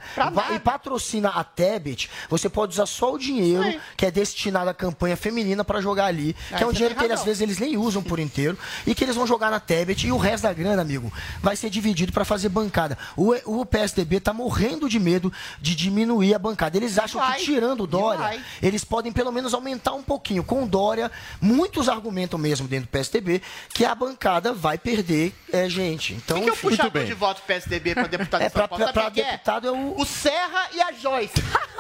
[0.50, 4.74] e e patrocina a Tebet, você pode usar só o dinheiro que é destinado à
[4.74, 7.76] campanha feminina para jogar ali, que é um dinheiro que eles, às vezes eles nem
[7.76, 10.82] usam por inteiro e que eles vão jogar na Tebet e o resto da grana,
[10.82, 11.12] amigo,
[11.42, 12.98] vai ser dividido para fazer bancada.
[13.18, 16.78] O, o PSDB tá morrendo de medo de diminuir a bancada.
[16.78, 17.40] Eles acham vai.
[17.40, 18.44] que tirando o Dória, vai.
[18.62, 20.44] eles podem pelo menos aumentar um pouquinho.
[20.44, 21.12] Com o Dória,
[21.42, 23.42] muitos argumentam mesmo dentro do PSDB
[23.74, 26.14] que a bancada vai perder é, gente.
[26.14, 26.70] Então, que é o enfim.
[26.70, 28.84] puxador de voto do PSDB para deputado É, de São pra- Paulo?
[28.86, 30.00] pra- pra que deputado é o...
[30.00, 31.34] O Serra e a Joyce.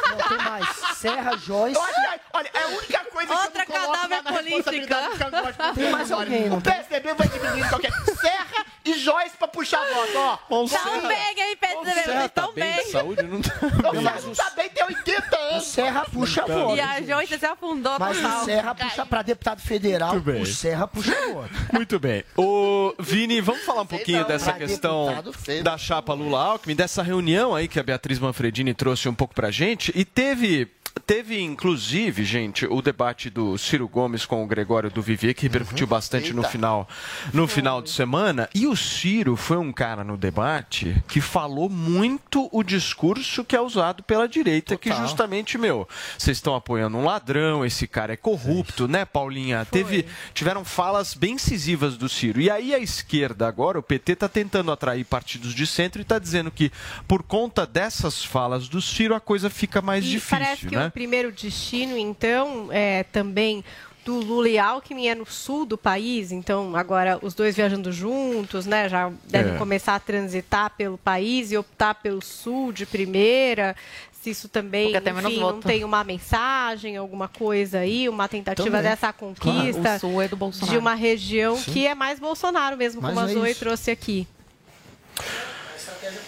[0.09, 0.67] Não, tem mais.
[0.97, 1.79] Serra, Joyce...
[1.79, 5.75] Que, olha, é a única coisa Outra que eu não coloco cadáver na, na do
[5.75, 6.61] Tem mais alguém, O?
[6.61, 7.91] PSDB vai diminuir qualquer...
[8.19, 10.37] Serra e Joyce para puxar voto, ó.
[10.49, 12.01] Bom, Tão bem, hein, PSDB?
[12.03, 12.83] Serra tá Tão bem bem.
[12.85, 13.23] de saúde?
[13.23, 13.53] Não tá
[13.89, 14.01] O bem.
[14.03, 15.63] Serra não tá bem, tem 80 O anos.
[15.67, 16.53] Serra puxa Tá.
[16.53, 16.75] voto.
[16.75, 20.41] E a Joyce se afundou Mas o Serra puxa para deputado federal, Muito bem.
[20.41, 21.49] o Serra puxa voto.
[21.71, 22.25] Muito bem.
[22.35, 25.77] Ô, Vini, vamos falar um pouquinho dessa pra questão deputado, sei da
[26.23, 29.91] chapa Lula-Alckmin, dessa reunião aí que a Beatriz Manfredini trouxe um pouco pra gente.
[29.95, 30.67] E teve,
[31.05, 35.85] teve inclusive, gente, o debate do Ciro Gomes com o Gregório do Vivier, que repercutiu
[35.87, 36.49] bastante no Eita.
[36.49, 36.87] final,
[37.33, 38.49] no final de semana.
[38.53, 43.61] E o Ciro foi um cara no debate que falou muito o discurso que é
[43.61, 45.05] usado pela direita, que Total.
[45.05, 45.87] justamente, meu,
[46.17, 49.65] vocês estão apoiando um ladrão, esse cara é corrupto, né, Paulinha?
[49.65, 52.39] Teve, tiveram falas bem incisivas do Ciro.
[52.39, 56.19] E aí a esquerda agora, o PT, está tentando atrair partidos de centro e está
[56.19, 56.71] dizendo que
[57.07, 60.87] por conta dessas falas do Ciro a coisa fica mais E difícil, parece que né?
[60.87, 63.63] o primeiro destino, então, é também
[64.05, 68.65] do Lula e Alckmin é no sul do país, então agora os dois viajando juntos,
[68.65, 69.57] né, já devem É.
[69.57, 73.75] começar a transitar pelo país e optar pelo sul de primeira.
[74.11, 78.81] Se isso também, enfim, não tem uma mensagem, alguma coisa aí, uma tentativa Também.
[78.83, 80.71] dessa conquista O sul é do Bolsonaro.
[80.71, 83.59] de uma região que é mais Bolsonaro mesmo, Mas como a é Zoe isso.
[83.59, 84.25] trouxe aqui.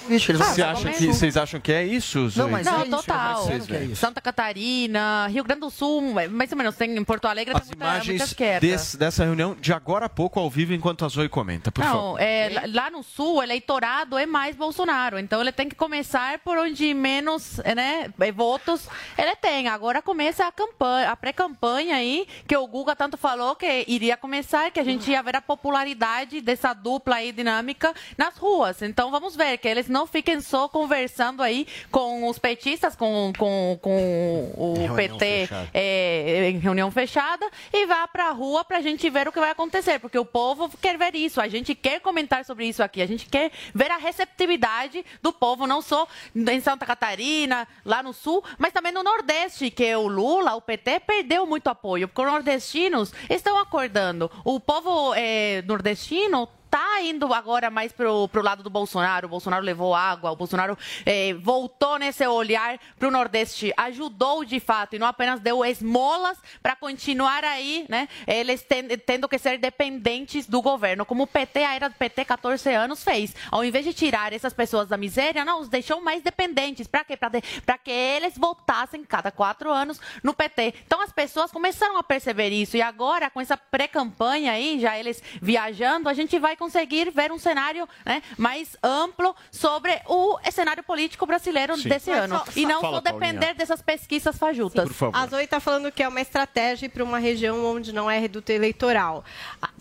[0.07, 2.43] Vixe, eles vão Você ficar acha que, vocês acham que é isso, Zoe?
[2.43, 3.43] Não, mas Não, é isso, total.
[3.43, 3.95] Vocês isso.
[3.95, 7.67] Santa Catarina, Rio Grande do Sul, mais ou menos, tem em Porto Alegre tem As
[7.67, 8.65] muita, muita imagens esquerda.
[8.67, 11.95] desse- dessa reunião de agora a pouco ao vivo enquanto a Zoe comenta, por favor.
[12.13, 15.17] Não, é, lá- no sul, o eleitorado é mais Bolsonaro.
[15.19, 19.67] Então ele tem que começar por onde menos né, eh, votos ele tem.
[19.67, 24.69] Agora começa a campanha, a pré-campanha aí, que o Guga tanto falou que iria começar,
[24.71, 28.81] que a gente ia ver a popularidade dessa dupla aí dinâmica nas ruas.
[28.81, 33.79] Então vamos ver Que eles não fiquem só conversando aí com os petistas, com, com,
[33.81, 38.81] com o Reunião PT é, em reunião fechada e vá para a rua para a
[38.81, 41.99] gente ver o que vai acontecer, porque o povo quer ver isso, a gente quer
[41.99, 46.59] comentar sobre isso aqui, a gente quer ver a receptividade do povo, não só em
[46.59, 51.47] Santa Catarina, lá no sul, mas também no Nordeste, que o Lula, o PT, perdeu
[51.47, 54.29] muito apoio, porque os nordestinos estão acordando.
[54.43, 59.27] O povo eh, nordestino tá indo agora mais pro, pro lado do Bolsonaro.
[59.27, 64.93] O Bolsonaro levou água, o Bolsonaro eh, voltou nesse olhar pro Nordeste, ajudou de fato
[64.93, 68.09] e não apenas deu esmolas para continuar aí, né?
[68.27, 72.25] Eles ten- tendo que ser dependentes do governo, como o PT, a era do PT,
[72.25, 73.33] 14 anos fez.
[73.49, 76.87] Ao invés de tirar essas pessoas da miséria, não, os deixou mais dependentes.
[76.87, 77.15] Para quê?
[77.15, 80.73] Para que eles votassem cada quatro anos no PT.
[80.85, 85.23] Então as pessoas começaram a perceber isso e agora com essa pré-campanha aí, já eles
[85.41, 91.25] viajando, a gente vai conseguir ver um cenário né, mais amplo sobre o cenário político
[91.25, 91.89] brasileiro Sim.
[91.89, 92.37] desse Mas ano.
[92.39, 93.53] só- e não Fala, só depender Paulinha.
[93.53, 94.89] dessas pesquisas fajutas.
[95.13, 98.51] A Zoe está falando que é uma estratégia para uma região onde não é reduto
[98.51, 99.23] eleitoral.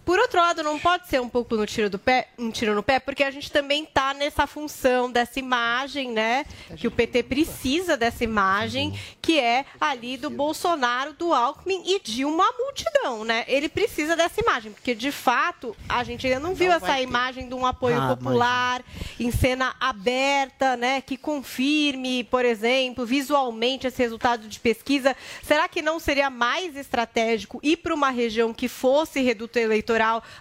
[0.04, 2.82] Por outro lado, não pode ser um pouco no tiro do pé, um tiro no
[2.82, 6.44] pé, porque a gente também está nessa função dessa imagem, né?
[6.76, 12.24] Que o PT precisa dessa imagem, que é ali do Bolsonaro, do Alckmin e de
[12.24, 13.44] uma multidão, né?
[13.48, 17.48] Ele precisa dessa imagem, porque de fato a gente ainda não viu Não essa imagem
[17.48, 18.82] de um apoio Ah, popular
[19.18, 25.16] em cena aberta, né, que confirme, por exemplo, visualmente esse resultado de pesquisa.
[25.42, 29.93] Será que não seria mais estratégico ir para uma região que fosse reduto eleitoral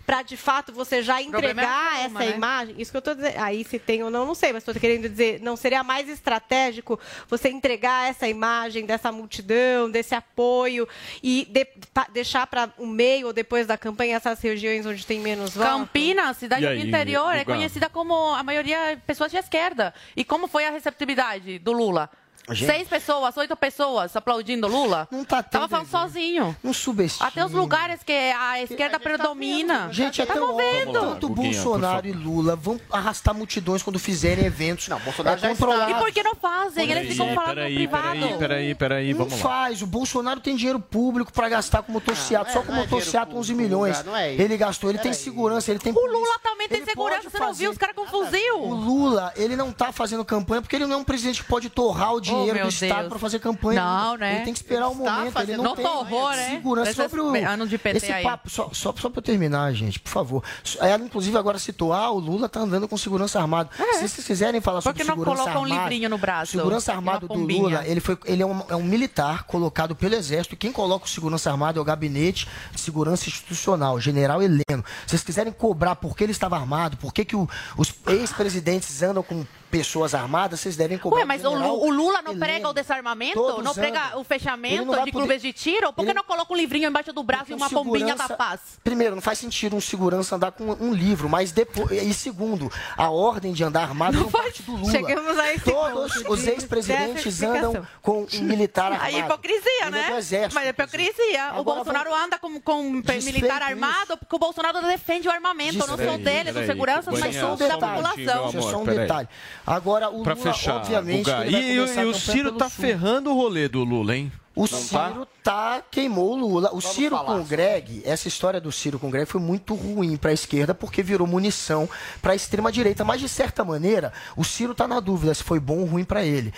[0.05, 2.35] para de fato você já é entregar forma, essa né?
[2.35, 2.75] imagem?
[2.77, 3.37] Isso que eu estou dizendo.
[3.39, 6.99] Aí se tem ou não, não sei, mas estou querendo dizer, não seria mais estratégico
[7.29, 10.87] você entregar essa imagem dessa multidão, desse apoio
[11.21, 15.19] e de- pa- deixar para o meio ou depois da campanha essas regiões onde tem
[15.19, 15.71] menos votos?
[15.73, 19.93] Campinas, cidade E do aí, interior, é conhecida como a maioria pessoas de esquerda.
[20.15, 22.09] E como foi a receptividade do Lula?
[22.49, 22.65] Gente.
[22.69, 25.07] Seis pessoas, oito pessoas aplaudindo Lula?
[25.09, 26.55] Não tá Tava falando sozinho.
[26.61, 27.27] Não subestime.
[27.27, 29.87] Até os lugares que a esquerda predomina.
[29.91, 30.91] Gente, é tão Tamo vendo.
[30.99, 34.89] Tanto Bolsonaro e Lula vão arrastar multidões quando fizerem eventos.
[34.89, 35.55] Não, Bolsonaro já E
[35.95, 36.91] por que não fazem?
[36.91, 38.03] Eles ficam falando no privado.
[38.03, 39.39] Peraí, peraí, peraí, Não vamos lá.
[39.39, 39.81] faz.
[39.81, 42.51] O Bolsonaro tem dinheiro público pra gastar com motocicleta.
[42.51, 44.03] Só com não é motocicleta, 11 dinheiro milhões.
[44.03, 47.39] não é ele gastou, ele tem segurança, ele tem O Lula também tem segurança, você
[47.39, 47.71] não viu?
[47.71, 48.59] Os caras com fuzil.
[48.59, 51.69] O Lula, ele não tá fazendo campanha porque ele não é um presidente que pode
[51.69, 53.81] torrar o dinheiro Oh, meu do Estado pra fazer campanha.
[53.83, 54.35] Não, né?
[54.35, 55.23] Ele tem que esperar o Ele está momento.
[55.25, 55.87] Ele fazendo não campanha.
[55.87, 56.49] tem Não torrou, né?
[56.49, 57.49] segurança Desses sobre o...
[57.49, 58.23] anos de PT Esse aí.
[58.23, 60.43] papo, só, só, só pra eu terminar, gente, por favor.
[60.79, 63.69] Ela, inclusive, agora citou, ah, o Lula tá andando com segurança armada.
[63.75, 64.81] Se vocês quiserem falar É.
[64.81, 65.81] Por sobre que não segurança coloca um armada...
[65.83, 66.51] livrinho no braço?
[66.51, 67.33] Segurança armada do?
[67.33, 70.55] Lula, ele, foi, ele é, um, é um militar colocado pelo Exército.
[70.55, 74.83] Quem coloca o segurança armada é o Gabinete de Segurança Institucional, General Heleno.
[75.05, 79.01] Se vocês quiserem cobrar por que ele estava armado, por que, que o- os ex-presidentes
[79.03, 81.21] andam com pessoas armadas, vocês devem cobrar.
[81.21, 83.33] Ué, mas do o, general Lu- o Lula não prega o desarmamento?
[83.33, 84.21] Todos não prega andam.
[84.21, 85.91] o fechamento não de poder- clubes de tiro?
[85.91, 88.27] Por que Ele- não coloca um livrinho embaixo do braço e uma o pombinha da
[88.27, 88.59] segurança- paz?
[88.83, 91.89] Primeiro, não faz sentido um segurança andar com um livro, mas depois.
[91.91, 94.91] E segundo, a ordem de andar armado não, parte do Lula.
[94.91, 99.03] Chegamos a esse Todos ponto os de- ex-presidentes andam com um militar armado.
[99.09, 100.09] Aí é hipocrisia, é né?
[100.11, 101.53] do exército, Mas é hipocrisia.
[101.57, 103.69] o Bolsonaro anda com, com um Desfeito militar isso.
[103.71, 106.23] armado porque o Bolsonaro defende o armamento, não só Desfeito.
[106.23, 108.49] dele, dos peraí, seguranças, mas a um minutinho, população.
[108.49, 109.27] Isso é só um detalhe.
[109.65, 111.25] Agora, o Pra Lula, fechar, obviamente.
[111.25, 112.83] Guga, ele vai e, e o Ciro tá Sul.
[112.83, 114.31] ferrando o rolê do Lula, hein?
[114.55, 115.07] O Não tá?
[115.09, 115.83] Ciro tá?
[115.89, 116.69] queimou o Lula.
[116.73, 119.73] O Ciro falar com o Greg, essa história do Ciro com o Greg foi muito
[119.73, 121.89] ruim para a esquerda porque virou munição
[122.21, 123.03] para a extrema direita.
[123.03, 126.23] Mas de certa maneira, o Ciro tá na dúvida se foi bom ou ruim para
[126.23, 126.53] ele.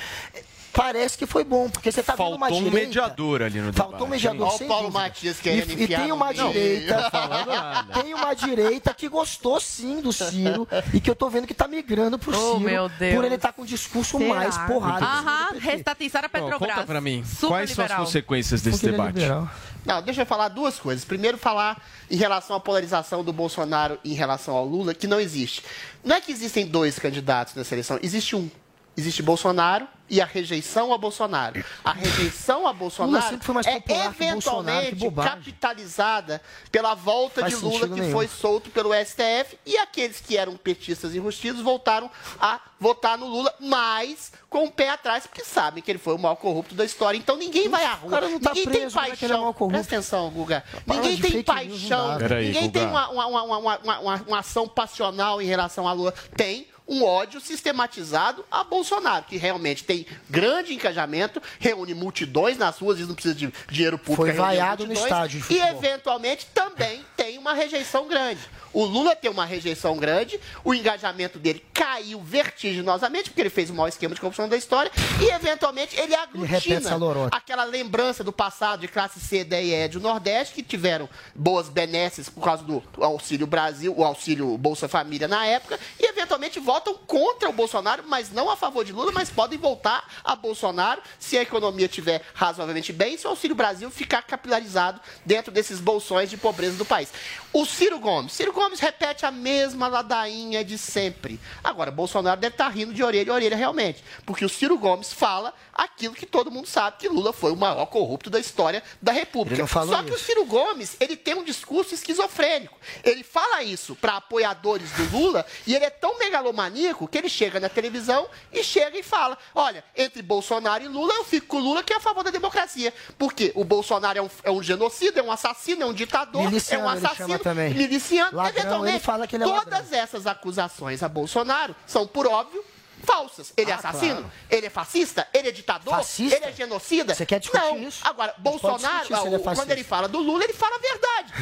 [0.76, 2.88] Parece que foi bom, porque você tá vendo uma Faltou um direita.
[2.88, 4.48] mediador ali no Faltou um debate, mediador?
[4.48, 5.00] Olha o Paulo dúvida.
[5.00, 8.02] Matias querendo e, e tem uma direita, Não falando nada.
[8.02, 11.68] tem uma direita que gostou sim do Ciro e que eu tô vendo que tá
[11.68, 13.16] migrando pro Oh, Ciro meu Deus.
[13.16, 14.36] por ele estar com um discurso Será?
[14.36, 15.06] mais porrada.
[15.06, 16.74] Aham, restatizar a Não, Petrobras.
[16.76, 18.06] conta pra mim, Super quais são as liberal.
[18.06, 19.16] consequências desse Porque é debate?
[19.16, 19.50] liberal.
[19.86, 21.06] Não, deixa eu falar duas coisas.
[21.06, 25.64] Primeiro, falar em relação à polarização do Bolsonaro em relação ao Lula, que não existe.
[26.04, 28.50] Não é que existem dois candidatos nessa eleição, existe um.
[28.98, 31.64] Existe Bolsonaro e a rejeição a Bolsonaro.
[31.84, 35.32] A rejeição a Bolsonaro sempre foi mais é popular que Bolsonaro, que eventualmente bobagem.
[35.36, 36.42] capitalizada
[36.72, 38.12] pela volta Faz de Lula que nenhum.
[38.12, 43.54] foi solto pelo STF e aqueles que eram petistas enrustidos voltaram a votar no Lula,
[43.60, 47.18] mas com o pé atrás, porque sabem que ele foi o maior corrupto da história.
[47.18, 48.12] Então ninguém vai à rua.
[48.12, 49.40] cara não tá ninguém preso, tem é que ele é paixão.
[49.42, 49.78] maior corrupto?
[49.80, 50.64] Presta atenção, Guga.
[50.86, 52.18] Para Ninguém tem paixão.
[52.18, 53.10] Peraí, ninguém tem Guga.
[53.10, 56.14] uma, uma, uma, uma, uma, uma- uma ação passional em relação a Lula.
[56.38, 63.00] Tem um ódio sistematizado a Bolsonaro, que realmente tem grande engajamento, reúne multidões nas ruas,
[63.00, 64.24] e não precisa de dinheiro público.
[64.24, 68.42] Foi vaiado no estádio E eventualmente também tem uma rejeição grande.
[68.72, 73.74] O Lula tem uma rejeição grande, o engajamento dele caiu vertiginosamente, porque ele fez o
[73.74, 77.36] maior esquema de corrupção da história, e eventualmente ele aglutina lorota.
[77.36, 81.70] aquela lembrança do passado de classe C, D e E do Nordeste, que tiveram boas
[81.70, 86.94] benesses por causa do Auxílio Brasil, o Auxílio Bolsa Família na época, e eventualmente votam
[86.94, 91.38] contra o Bolsonaro, mas não a favor de Lula, mas podem voltar a Bolsonaro se
[91.38, 96.36] a economia estiver razoavelmente bem, se o Auxílio Brasil ficar capilarizado dentro desses bolsões de
[96.36, 97.10] pobreza do país.
[97.54, 98.34] O Ciro Gomes.
[98.34, 101.40] Ciro Gomes repete a mesma ladainha de sempre.
[101.64, 105.54] Agora, Bolsonaro deve estar rindo de orelha a orelha realmente, porque o Ciro Gomes fala
[105.74, 109.66] aquilo que todo mundo sabe, que Lula foi o maior corrupto da história da República.
[109.66, 110.26] Só que o isso.
[110.26, 112.78] Ciro Gomes, ele tem um discurso esquizofrênico.
[113.02, 116.65] Ele fala isso para apoiadores do Lula e ele é tão megalomaníaco
[117.08, 121.24] que ele chega na televisão e chega e fala: olha, entre Bolsonaro e Lula, eu
[121.24, 122.94] fico com o Lula que é a favor da democracia.
[123.18, 126.84] Porque o Bolsonaro é um, é um genocida, é um assassino, é um ditador, Miliciano,
[126.84, 127.74] é um assassino, também.
[127.74, 128.36] miliciano.
[128.36, 132.64] Ladrão, Eventualmente, ele fala que ele é todas essas acusações a Bolsonaro são, por óbvio,
[133.06, 133.54] falsas.
[133.56, 134.16] Ele é Ah, assassino?
[134.16, 134.32] claro.
[134.50, 135.28] Ele é fascista?
[135.34, 135.96] Ele é ditador?
[135.96, 136.36] Fascista?
[136.36, 137.14] Ele é genocida?
[137.16, 137.78] Você quer discutir Não.
[137.88, 138.00] isso?
[138.04, 141.34] Agora, Bolsonaro, ele é quando ele fala do Lula, ele fala a verdade.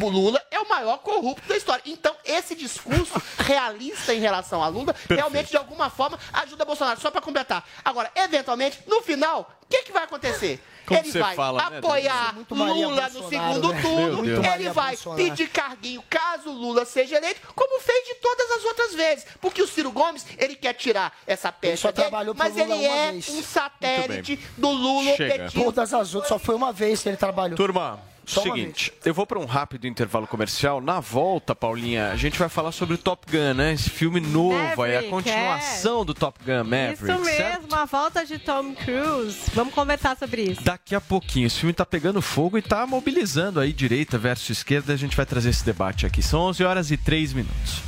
[0.00, 1.82] O Lula é o maior corrupto da história.
[1.86, 7.00] Então, esse discurso realista em relação a Lula, realmente, de alguma forma, ajuda Bolsonaro.
[7.00, 7.64] Só para completar.
[7.84, 10.60] Agora, eventualmente, no final, o que, que vai acontecer?
[10.86, 12.34] Como ele vai fala, né, apoiar?
[12.34, 13.82] Muito Maria Lula no segundo né?
[13.82, 14.44] turno.
[14.54, 15.22] Ele vai Bolsonaro.
[15.22, 19.26] pedir carguinho caso Lula seja eleito, como fez de todas as outras vezes.
[19.40, 23.12] Porque o Ciro Gomes, ele quer tirar essa peça só dele, mas Lula ele é
[23.12, 23.28] vez.
[23.30, 25.50] um satélite do Lula Chega.
[25.50, 27.56] Todas as outras, só foi uma vez que ele trabalhou.
[27.56, 30.80] Turma, Só seguinte, eu vou para um rápido intervalo comercial.
[30.80, 33.72] Na volta, Paulinha, a gente vai falar sobre o Top Gun, né?
[33.72, 37.62] Esse filme novo, aí, a Maverick, continuação do Top Gun Maverick, Isso certo?
[37.62, 39.50] mesmo, a volta de Tom Cruise.
[39.54, 40.62] Vamos conversar sobre isso.
[40.62, 44.92] Daqui a pouquinho, esse filme tá pegando fogo e tá mobilizando aí direita versus esquerda.
[44.92, 46.22] A gente vai trazer esse debate aqui.
[46.22, 47.82] São 11 horas e 3 minutos.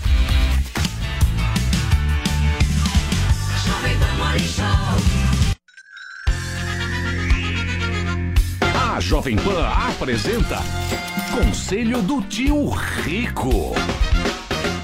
[8.97, 10.57] A Jovem Pan apresenta
[11.31, 13.75] Conselho do Tio Rico.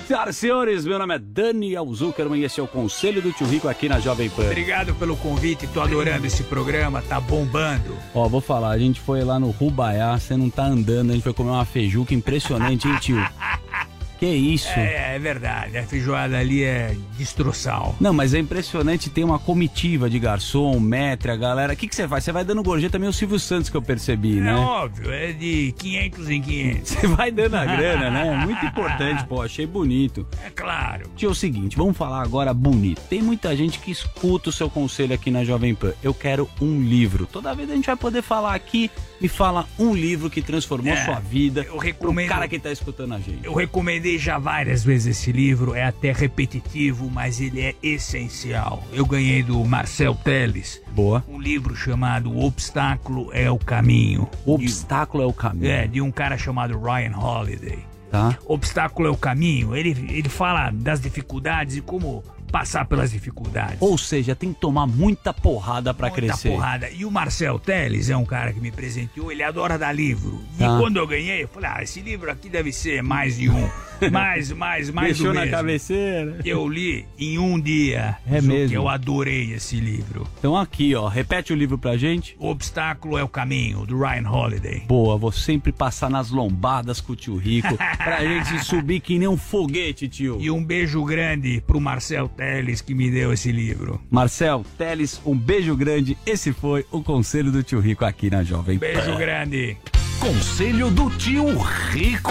[0.06, 3.46] Senhoras e senhores, meu nome é Daniel Zuckerman e esse é o Conselho do Tio
[3.46, 4.44] Rico aqui na Jovem Pan.
[4.44, 7.96] Obrigado pelo convite, tô adorando esse programa, tá bombando.
[8.14, 11.22] Ó, vou falar, a gente foi lá no Rubaiá, você não tá andando, a gente
[11.22, 13.16] foi comer uma feijuca impressionante, hein, tio?
[14.23, 14.68] Que isso?
[14.79, 17.97] É, é verdade, a feijoada ali é destroçal.
[18.01, 21.73] Não, mas é impressionante, tem uma comitiva de garçom, metre, a galera.
[21.73, 22.23] O que, que você faz?
[22.23, 24.55] Você vai dando gorjeta meio Silvio Santos que eu percebi, É né?
[24.55, 26.89] óbvio, é de 500 em 500.
[26.93, 28.37] Você vai dando a grana, né?
[28.47, 30.25] Muito importante, pô, achei bonito.
[30.47, 31.11] É claro.
[31.16, 33.01] Tio, é o seguinte, vamos falar agora bonito.
[33.11, 35.95] Tem muita gente que escuta o seu conselho aqui na Jovem Pan.
[36.01, 37.27] Eu quero um livro.
[37.27, 38.89] Toda vez a gente vai poder falar aqui,
[39.20, 41.62] me fala um livro que transformou É, sua vida.
[41.68, 43.41] eu recomendo- Pro cara que tá escutando a gente.
[43.45, 48.82] Eu recomendei já várias vezes esse livro, é até repetitivo, mas ele é essencial.
[48.92, 50.80] Eu ganhei do Marcel Teles.
[50.92, 51.24] Boa.
[51.28, 54.28] Um livro chamado O Obstáculo é o Caminho.
[54.44, 55.70] O Obstáculo é o Caminho.
[55.70, 57.78] É, de um cara chamado Ryan Holiday.
[58.10, 58.36] Tá.
[58.46, 59.74] Obstáculo é o caminho.
[59.74, 63.78] Ele, ele fala das dificuldades e como passar pelas dificuldades.
[63.80, 66.50] Ou seja, tem que tomar muita porrada pra Muita crescer.
[66.50, 66.90] porrada.
[66.90, 70.42] E o Marcel Teles é um cara que me presenteou, ele adora dar livro.
[70.56, 70.76] E Tá.
[70.78, 73.66] quando eu ganhei, eu falei, ah, esse livro aqui deve ser mais de um.
[74.11, 76.38] Mais, mais, mais Deixou do na cabeceira.
[76.44, 78.16] Eu li em um dia.
[78.26, 78.76] É mesmo?
[78.76, 80.26] Eu adorei esse livro.
[80.38, 82.36] Então aqui, ó, repete o livro pra gente.
[82.38, 84.80] O Obstáculo é o Caminho, do Ryan Holiday.
[84.86, 89.28] Boa, vou sempre passar nas lombadas com o tio Rico pra gente subir que nem
[89.28, 90.38] um foguete, tio.
[90.40, 94.00] E um beijo grande pro Marcel Teles que me deu esse livro.
[94.11, 96.16] Marcel, Teles, um beijo grande.
[96.26, 98.86] Esse foi o conselho do tio Rico aqui na Jovem Pan.
[98.86, 99.76] Beijo grande.
[100.22, 102.30] Conselho do Tio Rico.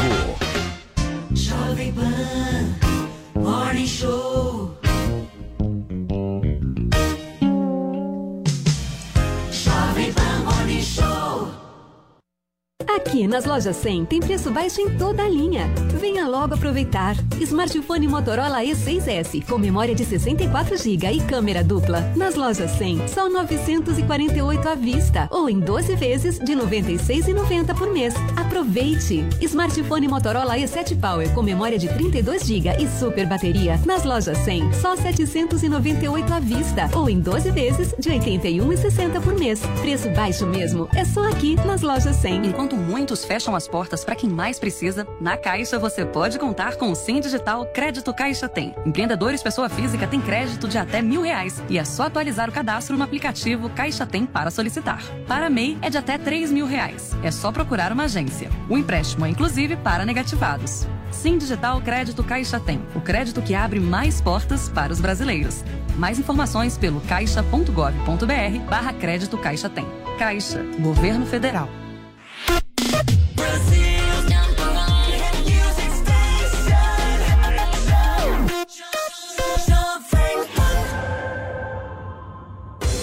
[1.34, 2.76] Jovem Pan
[3.36, 4.81] Morning Show.
[12.96, 15.70] Aqui nas lojas 100 tem preço baixo em toda a linha.
[15.98, 17.16] Venha logo aproveitar.
[17.40, 22.02] Smartphone Motorola E6S com memória de 64 GB e câmera dupla.
[22.18, 28.14] Nas lojas 100, só 948 à vista ou em 12 vezes de 96,90 por mês.
[28.36, 29.26] Aproveite.
[29.42, 33.80] Smartphone Motorola E7 Power com memória de 32 GB e super bateria.
[33.86, 39.62] Nas lojas 100, só 798 à vista ou em 12 vezes de 81,60 por mês.
[39.80, 40.90] Preço baixo mesmo.
[40.94, 42.48] É só aqui nas lojas 100.
[42.48, 46.92] Enquanto muitos fecham as portas para quem mais precisa, na Caixa você pode contar com
[46.92, 48.76] o Sim Digital Crédito Caixa Tem.
[48.86, 52.98] Empreendedores pessoa física têm crédito de até mil reais e é só atualizar o cadastro
[52.98, 55.02] no aplicativo Caixa Tem para solicitar.
[55.28, 57.12] Para MEI é de até três mil reais.
[57.24, 58.50] É só procurar uma agência.
[58.70, 60.88] O empréstimo é inclusive para negativados.
[61.12, 65.64] Sim Digital Crédito Caixa Tem, o crédito que abre mais portas para os brasileiros.
[65.98, 69.86] Mais informações pelo caixa.gov.br barra crédito Caixa Tem.
[70.18, 71.81] Caixa, Governo Federal.
[73.36, 73.91] Brazil.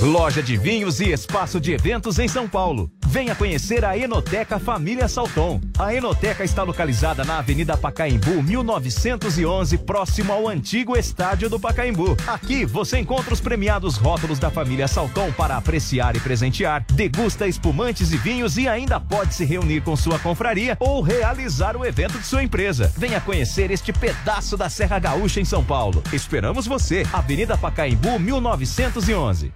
[0.01, 2.89] Loja de vinhos e espaço de eventos em São Paulo.
[3.09, 5.61] Venha conhecer a Enoteca Família Salton.
[5.77, 12.17] A Enoteca está localizada na Avenida Pacaembu, 1911, próximo ao antigo estádio do Pacaembu.
[12.29, 18.13] Aqui você encontra os premiados rótulos da família Salton para apreciar e presentear, degusta espumantes
[18.13, 22.27] e vinhos e ainda pode se reunir com sua confraria ou realizar o evento de
[22.27, 22.93] sua empresa.
[22.97, 26.05] Venha conhecer este pedaço da Serra Gaúcha em São Paulo.
[26.13, 27.05] Esperamos você.
[27.13, 29.53] Avenida Pacaembu, 1911.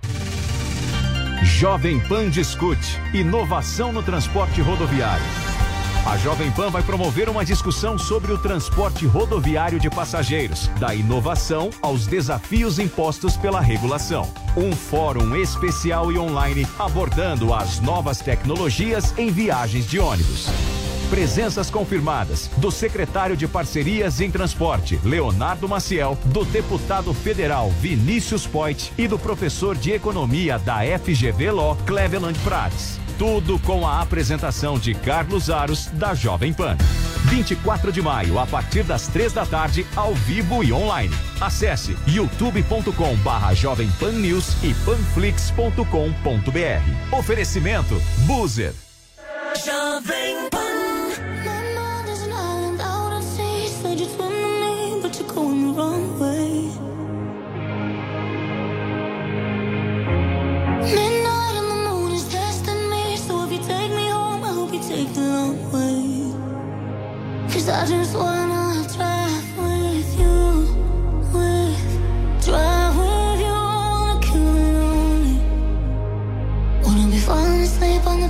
[1.45, 5.25] Jovem Pan discute inovação no transporte rodoviário.
[6.07, 11.71] A Jovem Pan vai promover uma discussão sobre o transporte rodoviário de passageiros, da inovação
[11.83, 14.33] aos desafios impostos pela regulação.
[14.57, 20.49] Um fórum especial e online abordando as novas tecnologias em viagens de ônibus.
[21.13, 28.91] Presenças confirmadas do secretário de Parcerias em Transporte, Leonardo Maciel, do deputado federal Vinícius Poit
[28.97, 32.99] e do professor de Economia da FGV Law, Cleveland Prates.
[33.19, 36.79] Tudo com a apresentação de Carlos Aros, da Jovem Pan.
[37.27, 41.15] 24 de maio, a partir das três da tarde, ao vivo e online.
[41.43, 45.85] Acesse youtube.com barra Jovem Pan News e panflix.com.br.
[47.15, 48.73] Oferecimento Buzer.
[49.63, 50.52] Jovem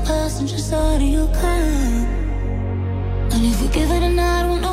[0.04, 1.60] passenger side of your car.
[3.32, 4.71] And if we give it a night, we'll know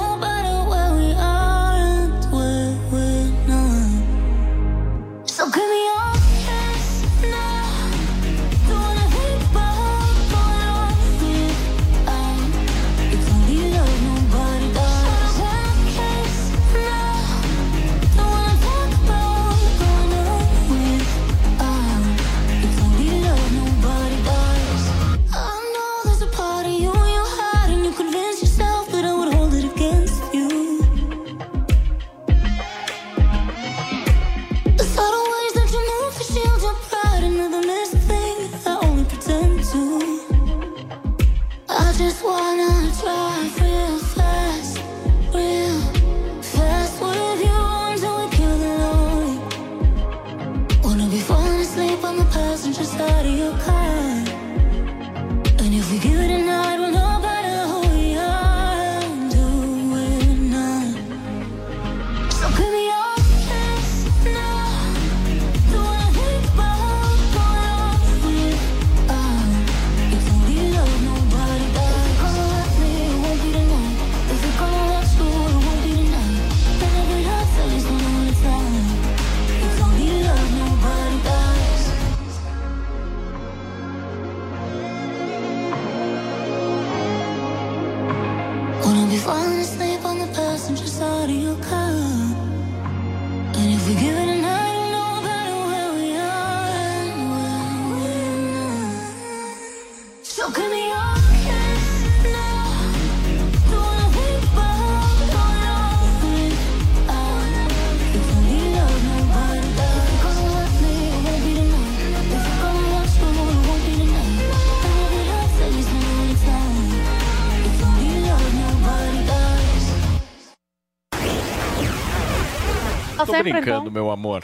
[123.43, 123.91] Brincando, bom.
[123.91, 124.43] meu amor.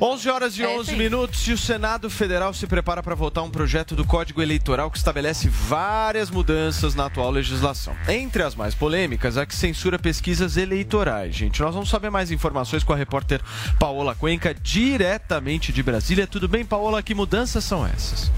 [0.00, 0.96] 11 horas e É 11 isso aí.
[0.98, 4.98] minutos e o Senado Federal se prepara para votar um projeto do Código Eleitoral que
[4.98, 7.94] estabelece várias mudanças na atual legislação.
[8.08, 11.34] Entre as mais polêmicas, a que censura pesquisas eleitorais.
[11.34, 13.40] Gente, nós vamos saber mais informações com a repórter
[13.78, 16.26] Paola Cuenca, diretamente de Brasília.
[16.26, 17.02] Tudo bem, Paola?
[17.02, 18.30] Que mudanças são essas?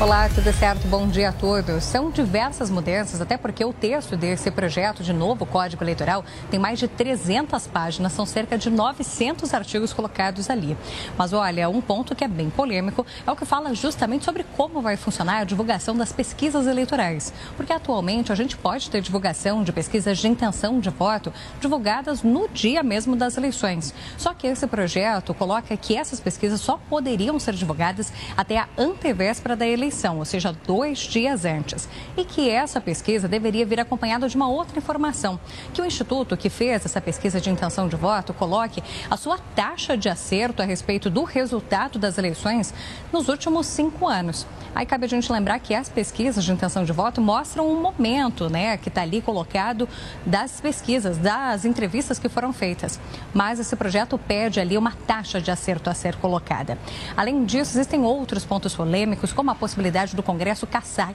[0.00, 0.88] Olá, tudo certo?
[0.88, 1.84] Bom dia a todos.
[1.84, 6.78] São diversas mudanças, até porque o texto desse projeto de novo Código Eleitoral tem mais
[6.78, 10.74] de 300 páginas, são cerca de 900 artigos colocados ali.
[11.18, 14.80] Mas olha, um ponto que é bem polêmico é o que fala justamente sobre como
[14.80, 17.30] vai funcionar a divulgação das pesquisas eleitorais.
[17.54, 22.48] Porque atualmente a gente pode ter divulgação de pesquisas de intenção de voto divulgadas no
[22.48, 23.92] dia mesmo das eleições.
[24.16, 29.54] Só que esse projeto coloca que essas pesquisas só poderiam ser divulgadas até a antevéspera
[29.54, 31.88] da eleição eleição, ou seja, dois dias antes.
[32.16, 35.38] E que essa pesquisa deveria vir acompanhada de uma outra informação:
[35.74, 39.96] que o instituto que fez essa pesquisa de intenção de voto coloque a sua taxa
[39.96, 42.72] de acerto a respeito do resultado das eleições
[43.12, 44.46] nos últimos cinco anos.
[44.72, 48.48] Aí cabe a gente lembrar que as pesquisas de intenção de voto mostram um momento,
[48.48, 49.88] né, que está ali colocado
[50.24, 53.00] das pesquisas, das entrevistas que foram feitas.
[53.34, 56.78] Mas esse projeto pede ali uma taxa de acerto a ser colocada.
[57.16, 59.79] Além disso, existem outros pontos polêmicos, como a possibilidade
[60.14, 61.12] do Congresso caçar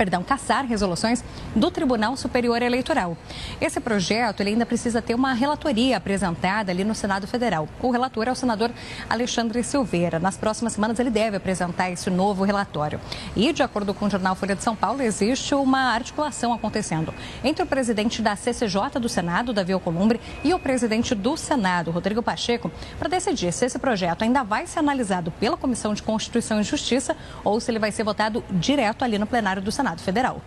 [0.00, 1.22] perdão, caçar resoluções
[1.54, 3.18] do Tribunal Superior Eleitoral.
[3.60, 7.68] Esse projeto ele ainda precisa ter uma relatoria apresentada ali no Senado Federal.
[7.82, 8.70] O relator é o senador
[9.10, 10.18] Alexandre Silveira.
[10.18, 12.98] Nas próximas semanas ele deve apresentar esse novo relatório.
[13.36, 17.12] E, de acordo com o jornal Folha de São Paulo, existe uma articulação acontecendo
[17.44, 22.22] entre o presidente da CCJ do Senado, Davi Alcolumbre, e o presidente do Senado, Rodrigo
[22.22, 26.64] Pacheco, para decidir se esse projeto ainda vai ser analisado pela Comissão de Constituição e
[26.64, 27.14] Justiça
[27.44, 30.40] ou se ele vai ser votado direto ali no plenário do Senado Federal.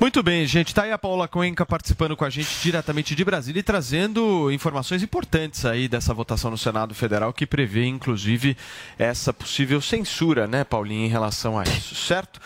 [0.00, 0.74] Muito bem, gente.
[0.74, 5.02] Tá aí a Paula Cuenca participando com a gente diretamente de Brasília e trazendo informações
[5.02, 8.56] importantes aí dessa votação no Senado Federal que prevê, inclusive,
[8.98, 12.40] essa possível censura, né, Paulinha, em relação a isso, certo?